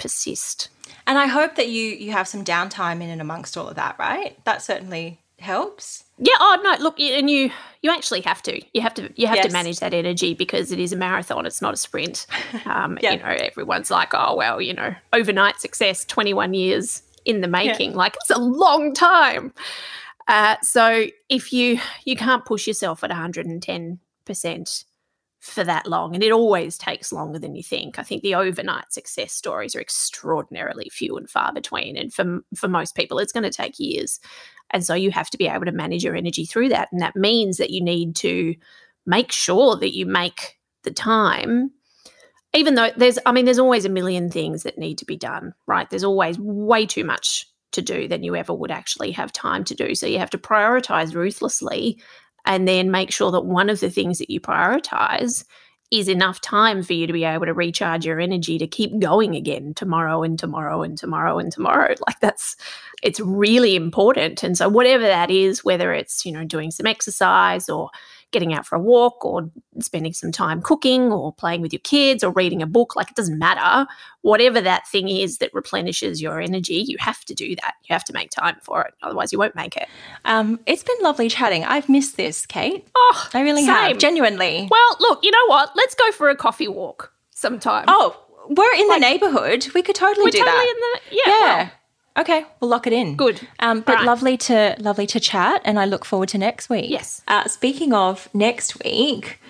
persist. 0.00 0.68
And 1.06 1.18
I 1.18 1.26
hope 1.26 1.54
that 1.56 1.68
you 1.68 1.84
you 1.84 2.12
have 2.12 2.26
some 2.26 2.44
downtime 2.44 3.02
in 3.02 3.10
and 3.10 3.20
amongst 3.20 3.56
all 3.56 3.68
of 3.68 3.76
that, 3.76 3.96
right? 3.98 4.42
That 4.44 4.62
certainly 4.62 5.20
helps. 5.38 6.04
Yeah. 6.18 6.34
Oh 6.40 6.58
no. 6.62 6.82
Look, 6.82 6.98
and 6.98 7.30
you 7.30 7.50
you 7.82 7.90
actually 7.90 8.22
have 8.22 8.42
to. 8.42 8.60
You 8.74 8.80
have 8.80 8.94
to. 8.94 9.12
You 9.16 9.26
have 9.26 9.36
yes. 9.36 9.46
to 9.46 9.52
manage 9.52 9.80
that 9.80 9.94
energy 9.94 10.34
because 10.34 10.72
it 10.72 10.78
is 10.78 10.92
a 10.92 10.96
marathon. 10.96 11.46
It's 11.46 11.62
not 11.62 11.74
a 11.74 11.76
sprint. 11.76 12.26
Um, 12.66 12.98
yeah. 13.00 13.12
You 13.12 13.18
know, 13.18 13.24
everyone's 13.24 13.90
like, 13.90 14.10
oh 14.12 14.36
well, 14.36 14.60
you 14.60 14.74
know, 14.74 14.94
overnight 15.12 15.60
success, 15.60 16.04
twenty 16.04 16.34
one 16.34 16.54
years 16.54 17.02
in 17.24 17.40
the 17.40 17.48
making. 17.48 17.92
Yeah. 17.92 17.96
Like 17.96 18.16
it's 18.16 18.30
a 18.30 18.38
long 18.38 18.92
time. 18.94 19.52
Uh, 20.28 20.56
so 20.62 21.06
if 21.28 21.52
you 21.52 21.80
you 22.04 22.16
can't 22.16 22.44
push 22.44 22.66
yourself 22.66 23.02
at 23.02 23.10
110% 23.10 24.84
for 25.40 25.64
that 25.64 25.86
long, 25.86 26.14
and 26.14 26.22
it 26.22 26.32
always 26.32 26.76
takes 26.76 27.12
longer 27.12 27.38
than 27.38 27.54
you 27.54 27.62
think. 27.62 27.98
I 27.98 28.02
think 28.02 28.22
the 28.22 28.34
overnight 28.34 28.92
success 28.92 29.32
stories 29.32 29.74
are 29.74 29.80
extraordinarily 29.80 30.88
few 30.90 31.16
and 31.16 31.28
far 31.28 31.52
between, 31.52 31.96
and 31.96 32.12
for 32.12 32.40
for 32.54 32.68
most 32.68 32.94
people, 32.94 33.18
it's 33.18 33.32
going 33.32 33.44
to 33.44 33.50
take 33.50 33.78
years. 33.78 34.20
And 34.70 34.84
so 34.84 34.94
you 34.94 35.10
have 35.10 35.30
to 35.30 35.38
be 35.38 35.48
able 35.48 35.64
to 35.64 35.72
manage 35.72 36.04
your 36.04 36.14
energy 36.14 36.44
through 36.44 36.68
that, 36.70 36.88
and 36.92 37.00
that 37.00 37.16
means 37.16 37.56
that 37.56 37.70
you 37.70 37.82
need 37.82 38.16
to 38.16 38.54
make 39.06 39.32
sure 39.32 39.76
that 39.76 39.96
you 39.96 40.06
make 40.06 40.58
the 40.82 40.90
time 40.90 41.70
even 42.54 42.74
though 42.74 42.90
there's 42.96 43.18
i 43.26 43.32
mean 43.32 43.44
there's 43.44 43.58
always 43.58 43.84
a 43.84 43.90
million 43.90 44.30
things 44.30 44.62
that 44.62 44.78
need 44.78 44.96
to 44.96 45.04
be 45.04 45.16
done 45.16 45.54
right 45.66 45.90
there's 45.90 46.04
always 46.04 46.38
way 46.38 46.86
too 46.86 47.04
much 47.04 47.46
to 47.72 47.82
do 47.82 48.08
than 48.08 48.22
you 48.22 48.36
ever 48.36 48.52
would 48.52 48.70
actually 48.70 49.12
have 49.12 49.32
time 49.32 49.64
to 49.64 49.74
do. 49.74 49.94
So 49.94 50.06
you 50.06 50.18
have 50.18 50.30
to 50.30 50.38
prioritize 50.38 51.14
ruthlessly 51.14 52.00
and 52.44 52.66
then 52.66 52.90
make 52.90 53.10
sure 53.12 53.30
that 53.30 53.44
one 53.44 53.70
of 53.70 53.80
the 53.80 53.90
things 53.90 54.18
that 54.18 54.30
you 54.30 54.40
prioritize 54.40 55.44
is 55.90 56.08
enough 56.08 56.40
time 56.40 56.82
for 56.82 56.92
you 56.92 57.06
to 57.06 57.12
be 57.12 57.24
able 57.24 57.46
to 57.46 57.52
recharge 57.54 58.06
your 58.06 58.20
energy 58.20 58.58
to 58.58 58.66
keep 58.66 58.96
going 59.00 59.34
again 59.34 59.74
tomorrow 59.74 60.22
and 60.22 60.38
tomorrow 60.38 60.82
and 60.82 60.96
tomorrow 60.96 61.38
and 61.38 61.52
tomorrow. 61.52 61.94
Like 62.06 62.20
that's 62.20 62.56
it's 63.02 63.20
really 63.20 63.74
important. 63.74 64.42
And 64.42 64.56
so 64.56 64.68
whatever 64.68 65.04
that 65.04 65.30
is, 65.30 65.64
whether 65.64 65.92
it's, 65.92 66.24
you 66.24 66.32
know, 66.32 66.44
doing 66.44 66.70
some 66.70 66.86
exercise 66.86 67.68
or 67.68 67.90
getting 68.30 68.54
out 68.54 68.66
for 68.66 68.76
a 68.76 68.80
walk 68.80 69.24
or 69.24 69.50
spending 69.80 70.12
some 70.12 70.30
time 70.30 70.62
cooking 70.62 71.12
or 71.12 71.32
playing 71.32 71.60
with 71.60 71.72
your 71.72 71.80
kids 71.80 72.22
or 72.22 72.30
reading 72.30 72.62
a 72.62 72.66
book. 72.66 72.94
Like 72.94 73.10
it 73.10 73.16
doesn't 73.16 73.38
matter. 73.38 73.88
Whatever 74.22 74.60
that 74.60 74.86
thing 74.88 75.08
is 75.08 75.38
that 75.38 75.52
replenishes 75.52 76.22
your 76.22 76.40
energy, 76.40 76.84
you 76.86 76.96
have 77.00 77.24
to 77.24 77.34
do 77.34 77.56
that. 77.56 77.74
You 77.84 77.92
have 77.92 78.04
to 78.04 78.12
make 78.12 78.30
time 78.30 78.56
for 78.62 78.82
it. 78.82 78.94
Otherwise, 79.02 79.32
you 79.32 79.38
won't 79.38 79.54
make 79.54 79.76
it. 79.76 79.88
Um, 80.24 80.60
it's 80.66 80.82
been 80.82 80.96
lovely 81.00 81.28
chatting. 81.28 81.64
I've 81.64 81.88
missed 81.88 82.16
this, 82.16 82.46
Kate. 82.46 82.86
Oh, 82.94 83.28
I 83.34 83.40
really 83.40 83.64
same. 83.64 83.74
have. 83.74 83.98
Genuinely. 83.98 84.68
Well, 84.70 84.96
look, 85.00 85.24
you 85.24 85.30
know 85.30 85.46
what? 85.46 85.70
Let's 85.74 85.94
go 85.94 86.10
for 86.12 86.28
a 86.30 86.36
coffee 86.36 86.68
walk 86.68 87.12
sometime. 87.30 87.84
Oh, 87.88 88.16
we're 88.48 88.74
in 88.74 88.88
like, 88.88 89.00
the 89.00 89.06
neighborhood. 89.06 89.66
We 89.74 89.82
could 89.82 89.94
totally 89.94 90.24
we're 90.24 90.30
do 90.30 90.38
totally 90.38 90.56
that. 90.56 91.00
In 91.10 91.10
the, 91.10 91.16
yeah. 91.16 91.22
yeah. 91.26 91.56
Well, 91.56 91.70
Okay, 92.16 92.44
we'll 92.58 92.70
lock 92.70 92.86
it 92.86 92.92
in. 92.92 93.16
Good. 93.16 93.46
Um, 93.60 93.80
but 93.80 93.96
right. 93.96 94.04
lovely 94.04 94.36
to 94.38 94.76
lovely 94.78 95.06
to 95.08 95.20
chat, 95.20 95.62
and 95.64 95.78
I 95.78 95.84
look 95.84 96.04
forward 96.04 96.28
to 96.30 96.38
next 96.38 96.68
week. 96.68 96.90
Yes. 96.90 97.22
Uh, 97.28 97.46
speaking 97.46 97.92
of 97.92 98.28
next 98.34 98.82
week, 98.82 99.40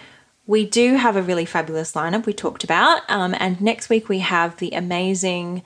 we 0.46 0.66
do 0.66 0.96
have 0.96 1.16
a 1.16 1.22
really 1.22 1.44
fabulous 1.44 1.92
lineup 1.92 2.26
we 2.26 2.32
talked 2.32 2.64
about, 2.64 3.02
um, 3.08 3.34
and 3.38 3.60
next 3.60 3.88
week 3.88 4.08
we 4.08 4.18
have 4.20 4.56
the 4.58 4.72
amazing 4.72 5.62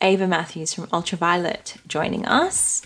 Ava 0.00 0.26
Matthews 0.26 0.74
from 0.74 0.88
Ultra 0.92 1.16
Violette 1.16 1.76
joining 1.86 2.26
us. 2.26 2.82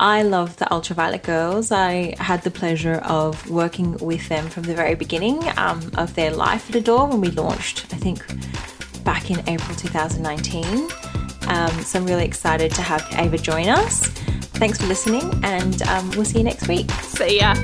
I 0.00 0.22
love 0.22 0.56
the 0.56 0.72
Ultra 0.72 0.96
Violette 0.96 1.24
Girls. 1.24 1.70
I 1.70 2.14
had 2.18 2.42
the 2.42 2.50
pleasure 2.50 2.94
of 3.04 3.48
working 3.50 3.98
with 3.98 4.28
them 4.28 4.48
from 4.48 4.62
the 4.62 4.74
very 4.74 4.94
beginning 4.94 5.42
um, 5.58 5.90
of 5.96 6.14
their 6.14 6.30
life 6.30 6.70
at 6.70 6.76
Adore 6.76 7.08
when 7.08 7.20
we 7.20 7.28
launched, 7.28 7.92
I 7.92 7.98
think, 7.98 8.24
back 9.04 9.30
in 9.30 9.40
April 9.48 9.76
2019. 9.76 10.88
Um, 11.48 11.82
so 11.82 11.98
I'm 11.98 12.06
really 12.06 12.24
excited 12.24 12.72
to 12.72 12.82
have 12.82 13.06
Ava 13.18 13.38
join 13.38 13.68
us. 13.68 14.06
Thanks 14.58 14.78
for 14.80 14.86
listening, 14.86 15.22
and 15.44 15.82
um, 15.82 16.10
we'll 16.12 16.24
see 16.24 16.38
you 16.38 16.44
next 16.44 16.68
week. 16.68 16.90
See 16.90 17.40
ya. 17.40 17.54